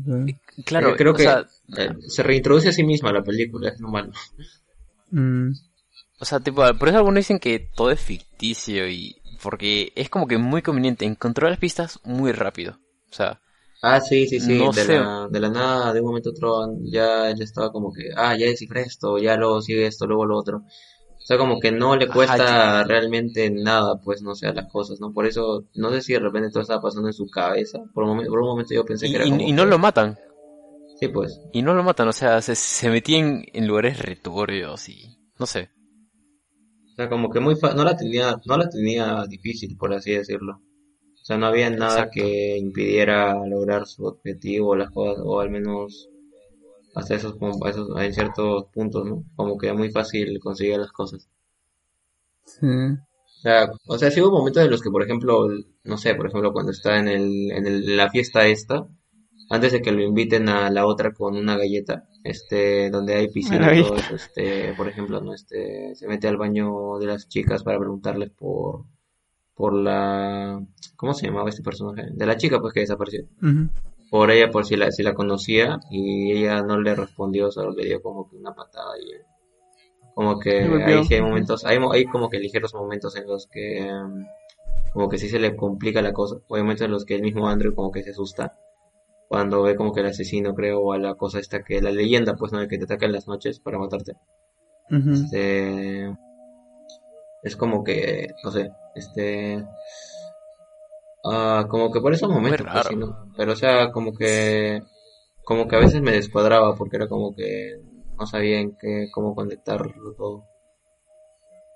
[0.00, 0.24] o sea,
[0.64, 1.44] Claro, eh, creo que sea,
[1.78, 4.12] eh, se reintroduce a sí misma la película, es lo malo.
[5.10, 5.50] mm,
[6.20, 10.26] O sea, tipo, por eso algunos dicen que todo es ficticio y porque es como
[10.28, 12.78] que muy conveniente encontrar las pistas muy rápido.
[13.10, 13.40] O sea,
[13.82, 14.98] Ah, sí, sí, sí, No de sé.
[14.98, 18.36] la, de la nada, de un momento a otro, ya él estaba como que, ah,
[18.36, 20.58] ya descifré esto, ya luego sigue esto, luego lo otro.
[20.58, 24.70] O sea, como que no le Ajá, cuesta realmente nada, pues, no sé, a las
[24.72, 25.12] cosas, ¿no?
[25.12, 27.80] Por eso, no sé si de repente todo estaba pasando en su cabeza.
[27.94, 29.66] Por un momento, por un momento yo pensé y, que era y- como y no
[29.66, 30.18] lo matan.
[30.98, 31.38] Sí, pues.
[31.52, 35.70] Y no lo matan, o sea, se, se metían en lugares retorcios y no sé.
[36.92, 40.12] O sea, como que muy fa- no la tenía, no la tenía difícil, por así
[40.12, 40.60] decirlo.
[41.22, 42.12] O sea, no había nada Exacto.
[42.12, 46.08] que impidiera lograr su objetivo, las cosas, o al menos
[46.94, 47.36] hasta esos,
[47.68, 49.24] esos, en ciertos puntos, ¿no?
[49.36, 51.28] Como que era muy fácil conseguir las cosas.
[52.44, 52.66] sí.
[53.38, 55.48] O sea, o sea, sí hubo momentos en los que, por ejemplo,
[55.84, 58.86] no sé, por ejemplo, cuando está en el, en el- la fiesta esta,
[59.52, 63.56] antes de que lo inviten a la otra con una galleta, este, donde hay piscina
[63.56, 63.86] y Maravilla.
[63.86, 67.78] todo eso, este, por ejemplo, no, este, se mete al baño de las chicas para
[67.78, 68.86] preguntarles por,
[69.54, 70.58] por la,
[70.96, 72.08] ¿cómo se llamaba este personaje?
[72.14, 73.26] De la chica, pues, que desapareció.
[74.10, 77.84] Por ella, por si la, si la conocía, y ella no le respondió, solo le
[77.84, 79.10] dio como que una patada y
[80.14, 83.80] como que ahí sí hay momentos, hay, hay como que ligeros momentos en los que
[83.80, 84.24] em,
[84.94, 87.22] como que sí se le complica la cosa, o hay momentos en los que el
[87.22, 88.56] mismo Andrew como que se asusta
[89.32, 92.36] cuando ve como que el asesino creo o a la cosa esta que la leyenda
[92.36, 94.12] pues no de que te ataca en las noches para matarte.
[94.90, 95.10] Ujú.
[95.10, 96.14] Este
[97.42, 99.64] es como que no sé, este
[101.24, 103.32] ah, como que por esos momentos pues, sí, ¿no?
[103.34, 104.82] Pero o sea, como que
[105.46, 107.80] como que a veces me descuadraba porque era como que
[108.18, 110.44] no sabía en qué cómo conectarlo todo.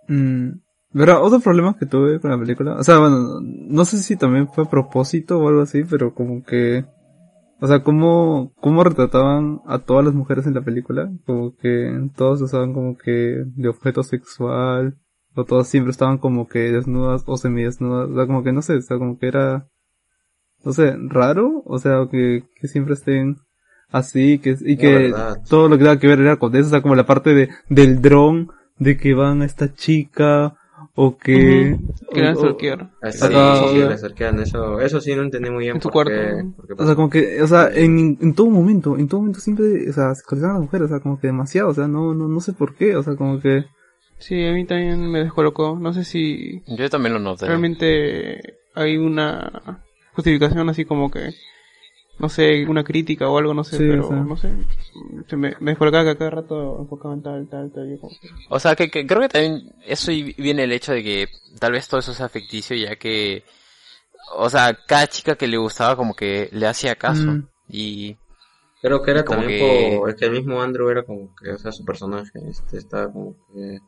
[0.09, 0.61] Mm,
[0.93, 4.47] Pero otro problema que tuve con la película, o sea, bueno, no sé si también
[4.47, 6.85] fue a propósito o algo así, pero como que,
[7.61, 12.43] o sea, cómo, cómo retrataban a todas las mujeres en la película, como que todos
[12.43, 14.99] usaban como que de objeto sexual,
[15.35, 18.77] o todas siempre estaban como que desnudas o semidesnudas, o sea, como que no sé,
[18.77, 19.69] o sea, como que era,
[20.65, 23.39] no sé, raro, o sea, que, que siempre estén
[23.91, 25.15] así, que, y que
[25.49, 27.51] todo lo que tenga que ver era con eso, o sea, como la parte de,
[27.69, 30.57] del dron, de que van a esta chica,
[30.97, 31.77] o que...
[32.13, 32.37] Que eran
[33.69, 36.07] sí, sí, o- le acerquean eso, eso sí no entendí muy bien En tu por
[36.09, 36.83] qué- cuarto.
[36.83, 39.93] O sea, como que, o sea, en, en todo momento, en todo momento siempre, o
[39.93, 42.41] sea, se a las mujeres, o sea, como que demasiado, o sea, no, no, no
[42.41, 43.65] sé por qué, o sea, como que,
[44.19, 45.79] Sí, a mí también me descolocó.
[45.79, 47.47] No sé si Yo también lo noté.
[47.47, 48.41] realmente
[48.75, 49.83] hay una
[50.15, 51.35] justificación así como que,
[52.19, 54.17] no sé, una crítica o algo, no sé, Sí, pero o sea.
[54.23, 54.51] no sé.
[55.29, 57.91] Se me, me descolocaba que a cada rato enfocaban tal, tal, tal.
[57.91, 58.13] Yo como
[58.51, 61.29] O sea, que, que creo que también eso y viene el hecho de que
[61.59, 63.45] tal vez todo eso sea ficticio, ya que,
[64.37, 67.33] o sea, cada chica que le gustaba como que le hacía caso.
[67.33, 67.49] Mm.
[67.69, 68.17] Y
[68.83, 71.51] Creo que era como también que- por, es que el mismo Andrew era como que,
[71.51, 73.79] o sea, su personaje, este, estaba como que,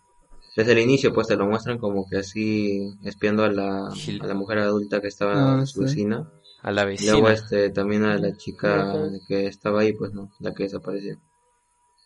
[0.56, 4.34] desde el inicio pues te lo muestran como que así, espiando a la, a la
[4.34, 5.84] mujer adulta que estaba Ah, su sí.
[5.84, 6.28] vecina,
[6.62, 7.32] a la y luego vecina.
[7.32, 9.08] este, también a la chica Ajá.
[9.26, 11.18] que estaba ahí pues no, la que desapareció.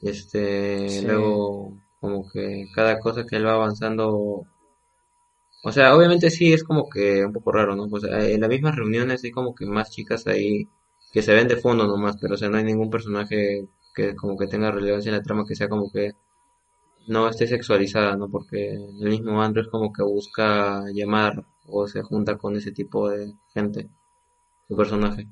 [0.00, 1.06] Y este, Sí.
[1.06, 4.44] luego como que cada cosa que él va avanzando,
[5.64, 7.88] o sea, obviamente sí es como que un poco raro, ¿no?
[7.88, 10.68] Pues en las mismas reuniones hay como que más chicas ahí
[11.12, 14.36] que se ven de fondo nomás, pero o sea, no hay ningún personaje que como
[14.36, 16.12] que tenga relevancia en la trama que sea como que
[17.06, 18.28] no esté sexualizada, ¿no?
[18.28, 23.08] Porque el mismo Andrew es como que busca llamar o se junta con ese tipo
[23.10, 23.88] de gente,
[24.77, 25.27] personaje.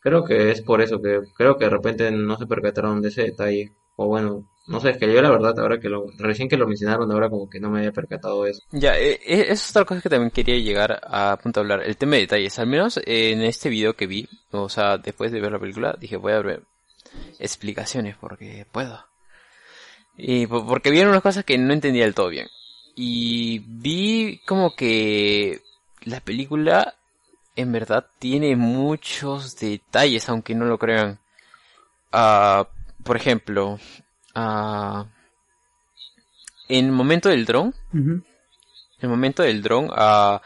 [0.00, 3.22] Creo que es por eso que creo que de repente no se percataron de ese
[3.24, 6.58] detalle, o bueno, No sé, es que yo la verdad, ahora que lo, recién que
[6.58, 8.60] lo mencionaron, ahora como que no me había percatado eso.
[8.70, 11.86] Ya, eh, eh, es otra cosa que también quería llegar a punto de hablar.
[11.86, 15.40] El tema de detalles, al menos en este video que vi, o sea, después de
[15.40, 16.62] ver la película, dije voy a ver
[17.38, 19.04] explicaciones porque puedo.
[20.18, 22.48] Y po- porque vieron unas cosas que no entendía del todo bien.
[22.94, 25.60] Y vi como que
[26.04, 26.94] la película
[27.60, 31.18] en verdad tiene muchos detalles, aunque no lo crean.
[32.12, 32.66] Ah,
[33.04, 33.78] por ejemplo,
[34.34, 35.06] ah,
[36.68, 38.22] en el momento del dron, en
[39.00, 40.40] el momento del dron, ah,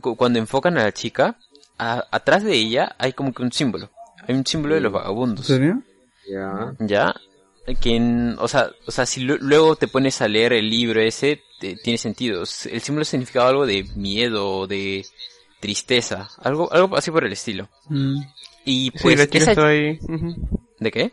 [0.00, 1.36] cu- cuando enfocan a la chica,
[1.78, 3.90] a- atrás de ella hay como que un símbolo.
[4.26, 5.46] Hay un símbolo de los ¿En vagabundos.
[5.46, 5.82] serio?
[6.30, 6.74] Ya.
[6.80, 7.14] ¿Ya?
[7.80, 11.00] Que en- o sea, o sea, si lu- luego te pones a leer el libro
[11.00, 12.42] ese, te- tiene sentido.
[12.42, 15.04] El símbolo significaba algo de miedo, de
[15.60, 17.68] tristeza, algo, algo así por el estilo.
[17.88, 18.20] Mm.
[18.64, 19.62] Y Sí, pues, chica esa-.
[19.66, 21.12] ¿de qué?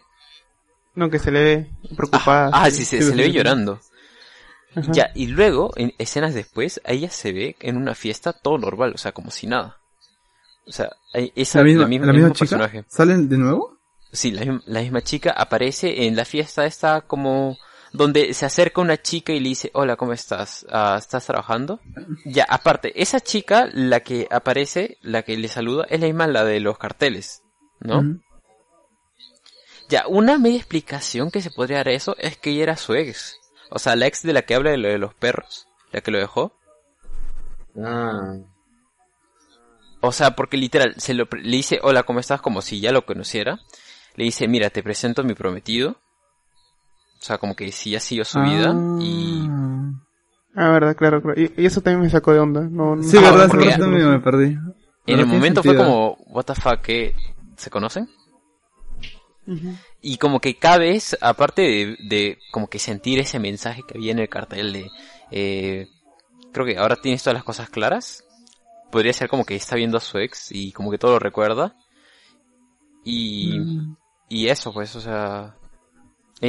[0.95, 2.49] No, que se le ve preocupada.
[2.53, 3.35] Ah, sí, se, sí, se le ve sí.
[3.35, 3.79] llorando.
[4.75, 4.91] Ajá.
[4.91, 8.91] Ya, y luego, en escenas después, a ella se ve en una fiesta todo normal,
[8.93, 9.77] o sea, como si nada.
[10.67, 12.39] O sea, esa, ¿La misma, la misma- la chica?
[12.39, 12.83] personaje.
[12.87, 13.77] ¿Salen de nuevo?
[14.11, 17.57] Sí, la, la misma chica aparece en la fiesta esta como
[17.95, 20.65] donde se acerca una chica y le dice, hola, ¿cómo estás?
[20.69, 21.79] Ah, ¿Estás trabajando?
[22.25, 26.43] Ya, aparte, esa chica, la que aparece, la que le saluda, es la misma la
[26.43, 27.43] de los carteles,
[27.79, 28.19] ¿no?
[29.89, 32.95] Ya, una media explicación que se podría dar a eso es que ella era su
[32.95, 33.37] ex.
[33.69, 36.11] O sea, la ex de la que habla de lo de los perros, la que
[36.11, 36.57] lo dejó.
[37.81, 38.35] Ah,
[40.01, 42.41] O sea, porque literal, se lo, le dice, hola, ¿cómo estás?
[42.41, 43.59] Como si ya lo conociera.
[44.15, 46.01] Le dice, mira, te presento a mi prometido.
[47.25, 48.71] O sea, como que sí ha sido su vida.
[49.01, 49.91] Y Ah.
[50.57, 51.41] Ah, verdad, claro, claro.
[51.41, 52.61] Y, y eso también me sacó de onda.
[52.61, 54.55] No, no- Sí, Ah, verdad, porque- sí, también me perdí.
[55.07, 57.15] en el momento fue como, what the fuck, ¿qué?
[57.57, 58.07] ¿Se conocen?
[60.01, 64.11] Y como que cada vez, aparte de, de como que sentir ese mensaje que había
[64.11, 64.87] en el cartel de,
[65.31, 65.87] eh,
[66.53, 68.23] creo que ahora tienes todas las cosas claras,
[68.91, 71.75] podría ser como que está viendo a su ex y como que todo lo recuerda.
[73.03, 73.95] Y, Mm.
[74.29, 75.55] y eso pues, o sea,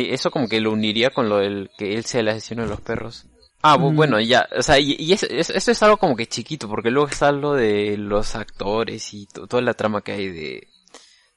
[0.01, 2.69] eh, eso como que lo uniría con lo del que él sea el asesino de
[2.69, 3.27] los perros.
[3.63, 3.97] Ah, Mm.
[3.97, 7.09] bueno, ya, o sea, y, y eso, eso- es algo como que chiquito, porque luego
[7.09, 10.69] está lo de los actores y to- toda la trama que hay de,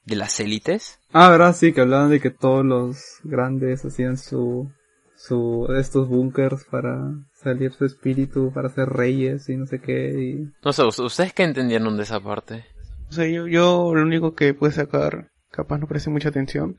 [0.04, 0.98] de las élites.
[1.12, 4.70] Ah, verdad, sí, que hablaban de que todos los grandes hacían su,
[5.16, 6.94] su, estos bunkers para
[7.42, 10.52] salir su espíritu, para ser reyes y no sé qué, y...
[10.64, 12.64] No sé, ¿us- ¿ustedes qué entendieron de esa parte?
[13.08, 16.76] O sea, yo, yo lo único que pude sacar, capaz no parece mucha atención,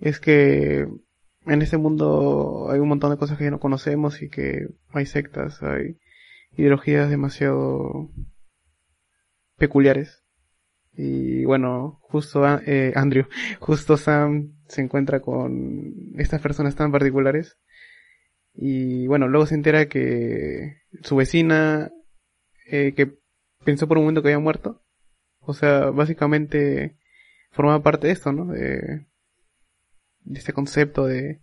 [0.00, 0.86] es que
[1.46, 5.62] en este mundo hay un montón de cosas que no conocemos y que hay sectas,
[5.62, 5.98] hay
[6.56, 8.10] ideologías demasiado
[9.56, 10.24] peculiares.
[10.94, 13.26] Y bueno, justo a- eh, Andrew,
[13.60, 17.58] justo Sam se encuentra con estas personas tan particulares.
[18.54, 21.92] Y bueno, luego se entera que su vecina,
[22.66, 23.18] eh, que
[23.64, 24.82] pensó por un momento que había muerto,
[25.40, 26.96] o sea, básicamente
[27.52, 28.52] formaba parte de esto, ¿no?
[30.28, 31.40] De este concepto de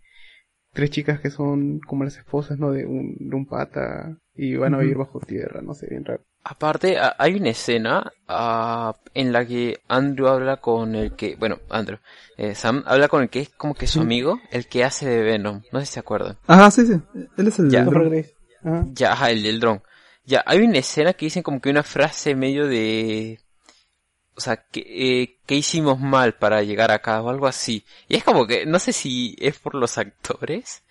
[0.72, 2.70] tres chicas que son como las esposas, ¿no?
[2.70, 6.22] De un, de un pata y van a vivir bajo tierra, no sé, bien raro.
[6.44, 11.98] Aparte, hay una escena ah, en la que Andrew habla con el que, bueno, Andrew,
[12.36, 15.22] eh, Sam habla con el que es como que su amigo, el que hace de
[15.22, 16.36] Venom, no sé si se acuerdan.
[16.46, 16.92] Ajá, sí, sí,
[17.36, 17.84] él es el Ya.
[17.84, 18.24] dron.
[18.62, 18.86] Ajá.
[18.92, 19.82] Ya, ajá, el del dron.
[20.24, 23.40] Ya, hay una escena que dicen como que una frase medio de...
[24.36, 27.22] O sea, que, eh, ¿qué hicimos mal para llegar acá?
[27.22, 27.84] O algo así.
[28.08, 30.82] Y es como que, no sé si es por los actores.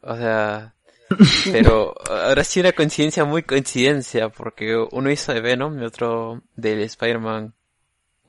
[0.00, 0.74] O sea...
[1.52, 6.80] Pero ahora sí una coincidencia muy coincidencia, porque uno hizo de Venom y otro del
[6.80, 7.52] Spider-Man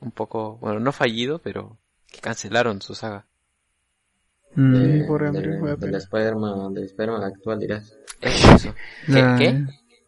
[0.00, 1.78] un poco, bueno, no fallido, pero
[2.12, 3.24] que cancelaron su saga.
[4.54, 5.94] Mm, de- Andrew, del, del.
[5.96, 7.96] Spider-Man, del Spider-Man actual dirás.
[8.20, 8.74] Eso.
[9.06, 9.34] ¿Qué?
[9.38, 9.64] ¿Qué?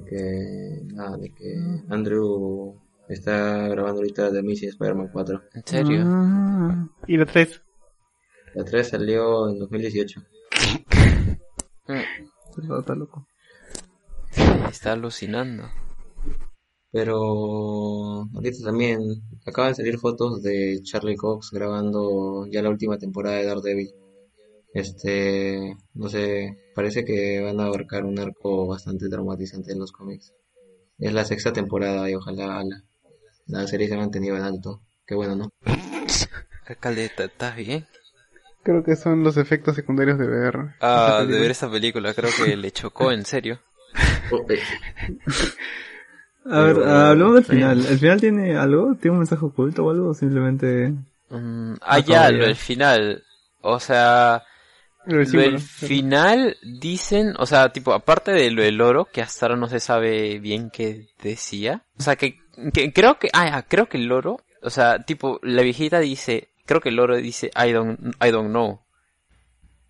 [0.08, 1.54] Que, nada, de que
[1.88, 2.78] Andrew
[3.08, 5.42] está grabando ahorita The Amazing Spider-Man 4.
[5.54, 6.02] ¿En serio?
[6.06, 7.62] Ah, Y la tres.
[8.54, 10.20] La 3 salió en 2018.
[11.86, 11.92] Mm,
[12.62, 13.26] está- está loco.
[14.70, 15.64] Está alucinando.
[16.90, 17.16] Pero
[18.34, 19.00] ahorita también
[19.46, 23.90] acaban de salir fotos de Charlie Cox grabando ya la última temporada de Daredevil.
[24.72, 30.32] Este, no sé, parece que van a abarcar un arco bastante traumatizante en los cómics.
[30.98, 32.82] Es la sexta temporada y ojalá la,
[33.48, 34.82] la serie se ha mantenido en alto.
[35.06, 35.50] Qué bueno, ¿no?
[36.66, 37.86] Alcalde, ¿estás bien?
[38.62, 40.74] Creo que son los efectos secundarios de ver.
[40.80, 43.60] Ah, de ver esa película, creo que le chocó, en serio.
[46.50, 47.86] A ver, Pero, hablemos del final.
[47.86, 48.94] ¿El final tiene algo?
[48.94, 50.10] ¿Tiene un mensaje oculto o algo?
[50.10, 50.94] ¿O simplemente...?
[51.82, 52.38] Ah, ya, todavía.
[52.38, 53.24] lo del final.
[53.60, 54.44] O sea,
[55.04, 59.58] Lo del final dicen, o sea, tipo, aparte de lo del oro, que hasta ahora
[59.58, 61.84] no se sabe bien qué decía.
[61.98, 62.38] O sea, que,
[62.72, 66.48] que creo que, ah, ya, creo que el oro, o sea, tipo, la viejita dice,
[66.66, 68.80] creo que el oro dice, I don't, I don't know.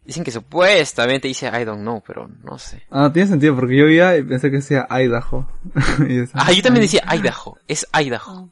[0.05, 2.83] Dicen que supuestamente dice I don't know, pero no sé.
[2.91, 5.47] Ah, tiene sentido, porque yo vi y pensé que decía Idaho.
[6.33, 8.51] Ah, yo también decía Idaho, es Idaho.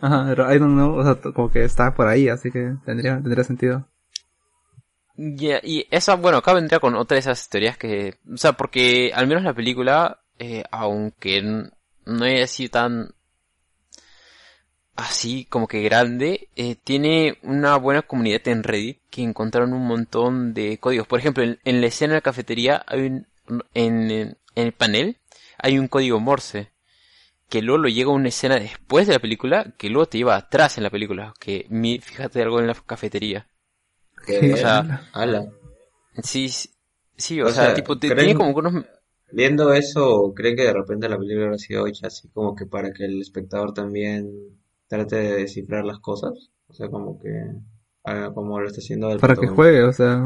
[0.00, 3.20] Ajá, pero I don't know, o sea, como que está por ahí, así que tendría,
[3.22, 3.86] tendría sentido.
[5.16, 9.12] Ya, y esa, bueno, acá vendría con otra de esas teorías que, o sea, porque
[9.14, 11.40] al menos la película, eh, aunque
[12.04, 13.14] no haya sido tan
[14.96, 20.54] así como que grande, eh, tiene una buena comunidad en Reddit que encontraron un montón
[20.54, 21.06] de códigos.
[21.06, 23.26] Por ejemplo, en, en la escena de la cafetería hay un,
[23.74, 25.18] en, en el panel
[25.58, 26.70] hay un código Morse
[27.48, 30.36] que luego lo llega a una escena después de la película que luego te lleva
[30.36, 31.32] atrás en la película.
[31.38, 33.46] Que mi, fíjate algo en la cafetería.
[34.52, 35.46] O sea, ala.
[36.22, 36.48] Sí,
[37.16, 38.84] sí, o, O sea, sea, tipo, te- ¿creen- tiene como unos...
[39.32, 42.92] Viendo eso, ¿creen que de repente la película habrá sido hecha así como que para
[42.92, 44.30] que el espectador también
[44.88, 46.50] trate de descifrar las cosas?
[46.68, 47.30] O sea, como que
[48.04, 50.22] haga como lo está haciendo el Para que juegue, o sea,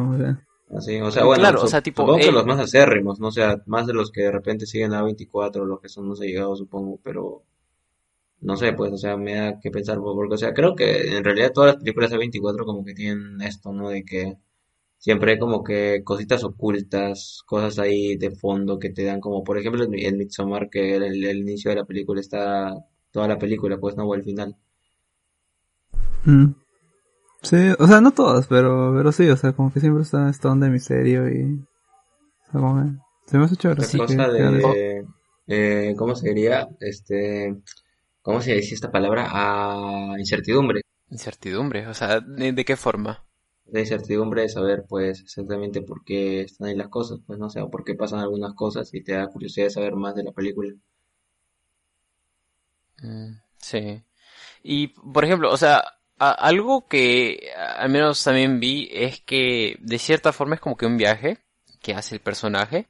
[0.76, 3.32] Así, o sea, bueno, Claro, o sea, tipo, supongo que los más acérrimos, no o
[3.32, 6.60] sea, más de los que de repente siguen a 24, los que son más allegados,
[6.60, 7.42] supongo, pero
[8.40, 11.16] no sé, pues, o sea, me da que pensar, pues, porque, o sea, creo que
[11.16, 13.90] en realidad todas las películas de 24 como que tienen esto, ¿no?
[13.90, 14.38] De que
[14.98, 19.58] siempre hay como que cositas ocultas, cosas ahí de fondo que te dan como, por
[19.58, 22.74] ejemplo, en, en Midsommar, que el, el inicio de la película está,
[23.10, 24.56] toda la película, pues, no, o el final.
[26.24, 26.52] Mm.
[27.42, 30.50] Sí, o sea, no todas, pero, pero sí, o sea, como que siempre está esta
[30.50, 31.64] onda de misterio y...
[32.48, 32.90] O sea, como que
[33.30, 33.86] se me hace chévere.
[33.88, 35.04] Que- cosa que de,
[35.46, 36.68] eh, ¿cómo se diría?
[36.80, 37.56] Este,
[38.22, 39.26] ¿cómo se dice esta palabra?
[39.30, 40.82] Ah, incertidumbre.
[41.10, 43.24] Incertidumbre, o sea, ¿de, de qué forma?
[43.66, 47.60] La incertidumbre de saber, pues, exactamente por qué están ahí las cosas, pues, no sé,
[47.62, 50.32] o por qué pasan algunas cosas y te da curiosidad de saber más de la
[50.32, 50.72] película.
[53.00, 54.02] Mm, sí.
[54.62, 55.82] Y, por ejemplo, o sea,
[56.18, 60.98] algo que al menos también vi es que de cierta forma es como que un
[60.98, 61.38] viaje
[61.80, 62.88] que hace el personaje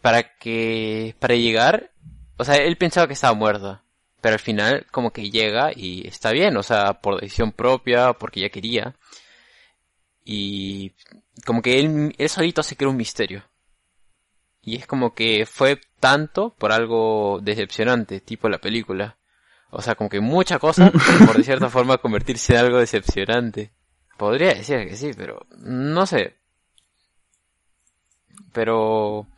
[0.00, 1.92] para que, para llegar,
[2.36, 3.82] o sea, él pensaba que estaba muerta,
[4.20, 8.40] pero al final como que llega y está bien, o sea, por decisión propia, porque
[8.40, 8.94] ya quería.
[10.24, 10.92] Y
[11.44, 13.44] como que él, él solito se creó un misterio.
[14.66, 19.16] Y es como que fue tanto por algo decepcionante, tipo la película.
[19.70, 20.90] O sea, como que mucha cosa
[21.26, 23.70] por de cierta forma convertirse en algo decepcionante.
[24.18, 26.34] Podría decir que sí, pero no sé.
[28.52, 29.28] Pero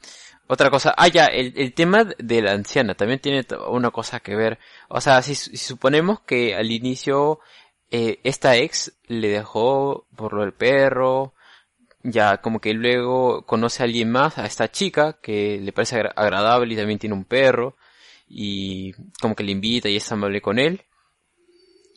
[0.46, 4.34] otra cosa, ah ya, el, el tema de la anciana también tiene una cosa que
[4.34, 4.58] ver.
[4.88, 7.40] O sea, si, si suponemos que al inicio
[7.90, 11.34] eh, esta ex le dejó por lo del perro,
[12.02, 16.12] ya como que luego conoce a alguien más, a esta chica que le parece agra-
[16.16, 17.76] agradable y también tiene un perro
[18.28, 20.84] y como que le invita y es amable con él.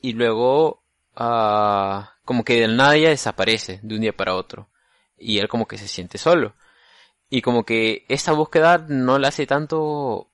[0.01, 0.83] Y luego
[1.15, 4.69] ah, como que de nada desaparece de un día para otro
[5.17, 6.55] y él como que se siente solo.
[7.29, 10.31] Y como que esta búsqueda no la hace tanto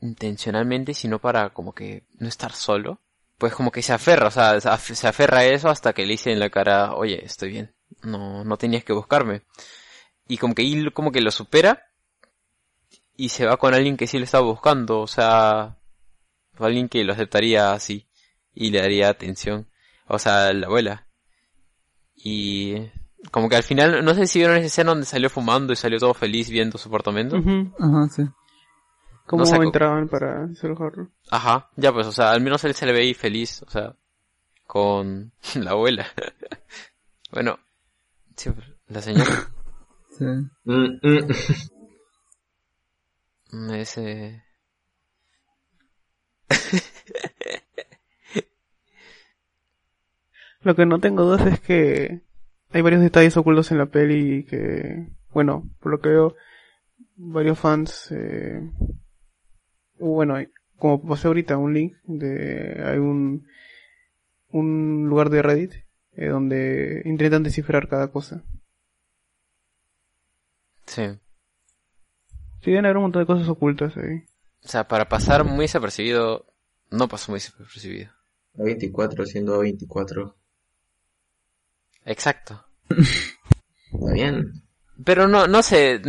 [0.00, 3.00] intencionalmente sino para como que no estar solo
[3.38, 6.30] pues como que se aferra, o sea, se aferra a eso hasta que le dice
[6.30, 9.42] en la cara, oye, estoy bien, no, no tenías que buscarme.
[10.28, 11.86] Y como que él como que lo supera
[13.16, 15.78] y se va con alguien que sí lo estaba buscando, o sea,
[16.58, 18.08] alguien que lo aceptaría así
[18.54, 19.68] y le daría atención,
[20.06, 21.06] o sea, la abuela.
[22.14, 22.76] Y
[23.30, 25.98] como que al final, no sé si vieron esa escena donde salió fumando y salió
[25.98, 27.36] todo feliz viendo su apartamento.
[27.36, 27.72] Ujú.
[27.78, 28.22] Ajá, sí.
[29.26, 31.08] ¿Cómo No entraban para desalojarlo?
[31.30, 33.94] Ajá, ya pues, o sea, al menos él se le ve ahí feliz, o sea,
[34.66, 36.06] con la abuela.
[37.30, 37.58] bueno,
[38.42, 38.50] sí,
[38.88, 39.30] la señora.
[40.18, 40.24] Sí.
[40.64, 41.28] Mm, mm.
[43.52, 44.42] Mm, Ese...
[50.62, 52.20] Lo que no tengo dudas es que
[52.70, 56.36] hay varios detalles ocultos en la peli que, bueno, por lo que veo,
[57.16, 58.60] varios fans, eh,
[59.98, 60.48] bueno, hay-
[60.78, 63.46] como pasé ahorita un link de, hay un,
[64.50, 65.72] un lugar de Reddit
[66.16, 68.42] eh, donde intentan descifrar cada cosa.
[70.86, 71.02] Sí.
[72.62, 74.24] Sí, deben haber un montón de cosas ocultas ahí.
[74.64, 76.46] O sea, para pasar muy desapercibido,
[76.90, 78.12] no pasó muy desapercibido.
[78.56, 80.34] A24 siendo A24.
[82.04, 82.64] Exacto.
[82.88, 84.62] Está bien.
[85.04, 86.00] Pero no, no sé,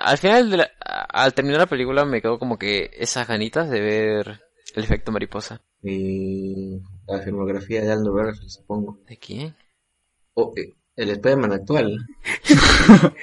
[0.00, 3.80] al final, de la- al terminar la película me quedó como que esas ganitas de
[3.80, 4.40] ver
[4.74, 5.60] el efecto mariposa.
[5.82, 8.98] Y la filmografía de Aldo Berger, supongo.
[9.06, 9.54] ¿De quién?
[10.34, 11.98] Oh, eh, El Spider-Man actual.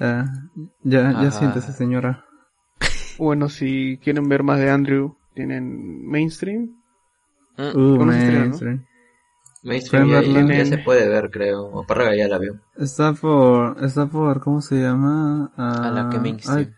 [0.00, 0.26] Ah,
[0.84, 2.24] ya, ya siéntese, señora.
[3.18, 6.76] Bueno, si quieren ver más de Andrew, tienen Mainstream.
[7.56, 8.44] Mm, Uh, ¿Cómo se estrena, no?
[8.50, 8.86] mainstream.
[9.64, 11.64] Mainstream ya, se puede ver, creo.
[11.66, 12.60] O Parraga ya la vio.
[12.76, 15.50] Está por, está por, ¿cómo se llama?
[15.56, 16.58] Ah, A la que mainstream.
[16.58, 16.72] ay,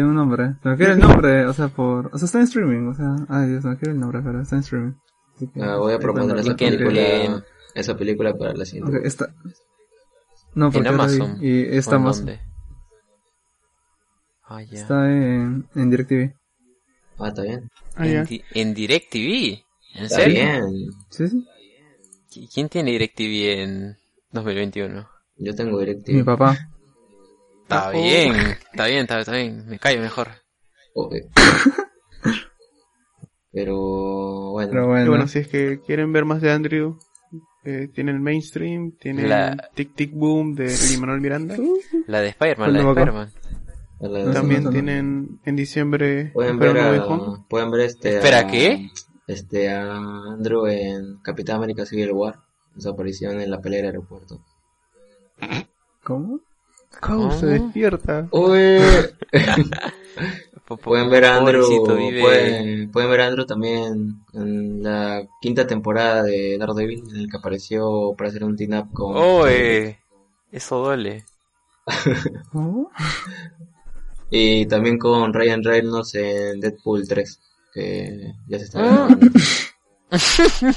[0.00, 0.54] tiene un nombre.
[0.62, 3.16] Se me quiere el nombre, o sea, por, o sea, está en streaming, o sea,
[3.28, 4.92] ay Dios, se me quiere el nombre, pero está en streaming.
[5.38, 7.44] Que Ah, voy a proponer esa en- película,
[7.74, 8.98] esa película para la siguiente.
[8.98, 9.34] Ok, está.
[10.54, 11.38] No, porque en Amazon.
[11.40, 12.40] y ¿O en estamos, dónde?
[14.44, 14.80] Ah, ya.
[14.80, 16.34] está en, en DirecTV.
[17.18, 17.70] Ah, está bien.
[17.94, 18.20] Ah, ya.
[18.20, 19.62] En, di- en DirecTV.
[19.94, 20.34] ¿En Está serio?
[20.34, 20.90] bien.
[21.10, 21.46] Sí, sí.
[22.30, 23.96] ¿Qui- ¿Quién tiene DirecTV en
[24.32, 25.08] 2021?
[25.36, 26.24] Yo tengo Mi DirecTV.
[26.24, 26.56] papá.
[27.76, 27.92] Está Oh.
[27.92, 28.34] bien,
[28.72, 29.66] está bien, está, está bien.
[29.68, 30.28] Me callo mejor.
[33.52, 34.70] Pero bueno.
[34.70, 35.10] Pero bueno.
[35.10, 36.98] bueno, si es que quieren ver más de Andrew,
[37.64, 41.56] eh, tienen Mainstream, tienen La- Tic Tic Boom de Lin-Manuel Miranda.
[42.06, 42.88] La de Spider-Man, la de.
[42.88, 43.32] Spider-Man.
[44.00, 44.72] No, También no, no.
[44.72, 47.06] tienen en diciembre pueden ver a,
[47.50, 48.88] pueden ver este Espera, a- ¿qué?
[49.26, 49.94] este a
[50.32, 52.38] Andrew en Capitán América Civil War
[52.78, 54.42] su aparición en la pelea del aeropuerto
[56.02, 56.40] ¿Cómo?
[57.00, 57.52] ¿Cómo se ¿Cómo?
[57.64, 58.28] despierta?
[58.30, 58.78] Uy.
[60.84, 66.56] Pueden ver a Andrew pueden, pueden ver a Andrew también en la quinta temporada de
[66.58, 69.98] Daredevil en el que apareció para hacer un team up con Oh, eh,
[70.52, 71.24] eso duele.
[74.30, 77.40] Y también con Ryan Reynolds en Deadpool 3
[77.74, 79.08] que ya se está Ah.
[79.08, 79.26] grabando.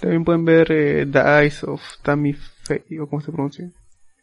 [0.00, 3.70] También pueden ver eh, The Eyes of Tammy Faye, o cómo se pronuncia.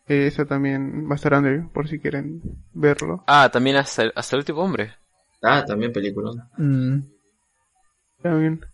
[0.07, 2.41] Eh, esa también va a estar Andrew, por si quieren
[2.73, 3.23] verlo.
[3.27, 4.91] Ah, también hasta el, hasta el último hombre.
[5.41, 6.99] ah también película Mm,
[8.21, 8.65] También.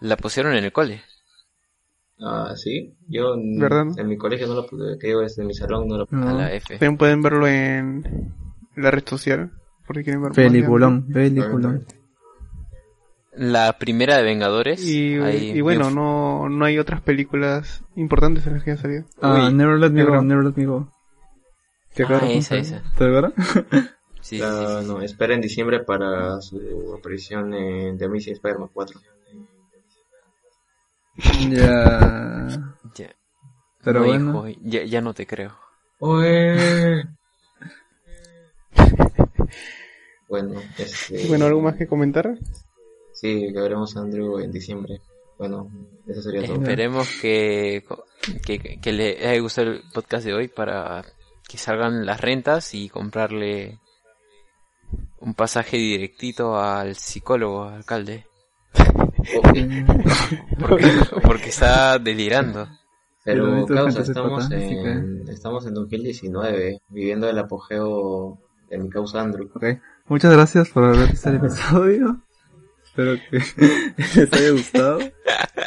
[0.00, 1.00] La pusieron en el cole.
[2.20, 3.92] ah sí yo en, ¿Verdad, no?
[3.96, 6.28] en mi colegio no lo pude que digo desde mi salón no lo no.
[6.28, 6.74] A la F.
[6.78, 8.32] También pueden verlo en
[8.76, 9.52] la red social,
[9.86, 11.86] por si quieren ver más de Peliculón, peliculón.
[13.36, 14.80] La primera de Vengadores.
[14.84, 19.04] Y, ahí y bueno, no, no hay otras películas importantes en las que han salido.
[19.20, 20.88] Ah, Uy, Never Let Me Go, Never Let Me Go.
[21.94, 22.30] ¿Te Ah, acuerdas?
[22.30, 22.82] esa, ¿Te esa.
[22.96, 23.32] ¿Te acuerdas?
[24.24, 24.90] Sí, sí, Ah, sí, sí.
[24.90, 28.98] no, espera en diciembre para su aparición en The Amazing Spider-Man 4.
[31.50, 32.48] ya.
[32.94, 33.14] Ya.
[33.82, 34.48] Pero No, bueno.
[34.48, 35.52] hijo, ya, ya no te creo.
[40.28, 41.26] bueno, este...
[41.28, 42.38] Bueno, ¿algo más que comentar?
[43.24, 45.00] Sí, que veremos a Andrew en diciembre.
[45.38, 45.70] Bueno,
[46.06, 46.56] eso sería todo.
[46.56, 47.82] Esperemos que,
[48.44, 51.02] que, que le haya gustado el podcast de hoy para
[51.48, 53.78] que salgan las rentas y comprarle
[55.20, 58.26] un pasaje directito al psicólogo, alcalde.
[59.38, 59.48] Ok,
[60.60, 60.92] Porque,
[61.22, 62.68] porque está delirando.
[63.24, 68.38] Pero, causa, estamos en, estamos en 2019, viviendo el apogeo
[68.68, 69.48] de mi causa Andrew.
[69.54, 69.64] Ok.
[70.08, 72.20] Muchas gracias por haber visto el episodio.
[72.96, 73.38] Espero que
[74.20, 74.98] les haya gustado.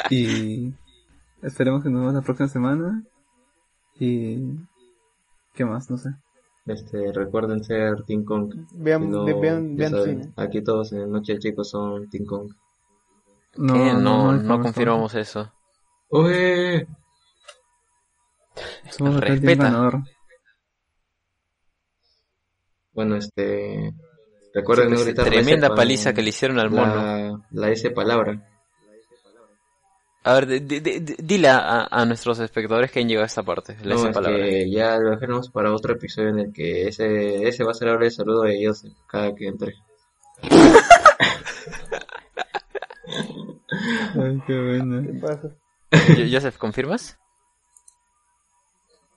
[0.08, 0.72] Y
[1.42, 3.04] esperemos que nos vemos la próxima semana.
[4.00, 4.38] Y...
[5.52, 5.90] ¿Qué más?
[5.90, 6.08] No sé.
[6.64, 8.54] Este, recuerden ser Team Kong.
[8.72, 10.32] Vean, Si no, vean, vean saben, cine.
[10.36, 12.50] Aquí todos en Noche Chicos son Team Kong.
[13.56, 13.92] No, ¿Qué?
[13.92, 15.52] No, no, informes, confirmamos eso.
[16.08, 16.86] ¡Oye!
[18.88, 19.64] Somos Respeta.
[19.64, 20.02] ganador.
[22.94, 23.92] Bueno, este...
[24.54, 26.94] Recuerden no gritar tremenda S pa- paliza que le hicieron al mono.
[26.94, 28.42] la, la S palabra.
[30.24, 33.42] A ver, di- di- di- dile a, a nuestros espectadores que han llegado a esta
[33.42, 33.76] parte.
[33.82, 34.38] La No, es palabra.
[34.44, 37.88] que ya lo dejaremos para otro episodio en el que ese, ese va a ser
[37.88, 39.74] ahora el saludo de Joseph cada que entre.
[44.14, 45.02] Ay, qué bueno.
[45.02, 45.50] ¿Qué pasa?
[46.30, 47.18] Joseph, ¿confirmas?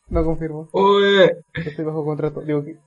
[0.10, 0.70] No confirmo.
[0.72, 1.38] ¡Oye!
[1.54, 2.42] Estoy bajo contrato.
[2.42, 2.78] Digo que...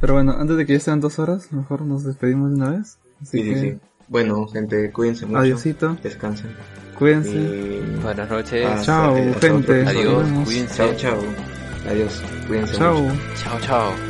[0.00, 2.98] Pero bueno, antes de que ya sean dos horas, mejor nos despedimos de una vez.
[3.20, 3.78] Así Sí, sí, que, sí.
[4.08, 5.38] Bueno, gente, cuídense mucho.
[5.38, 6.50] adiosito, Descansen.
[6.98, 7.30] cuídense.
[7.30, 7.98] Y...
[8.02, 8.66] Buenas noches.
[8.66, 9.86] Ah, Chao, gente.
[9.86, 10.76] Adiós, cuídense.
[10.76, 11.18] Chao, chao.
[11.88, 12.22] Adiós.
[12.48, 13.00] Cuídense Chao.
[13.02, 13.14] mucho.
[13.44, 14.09] Chao, chao.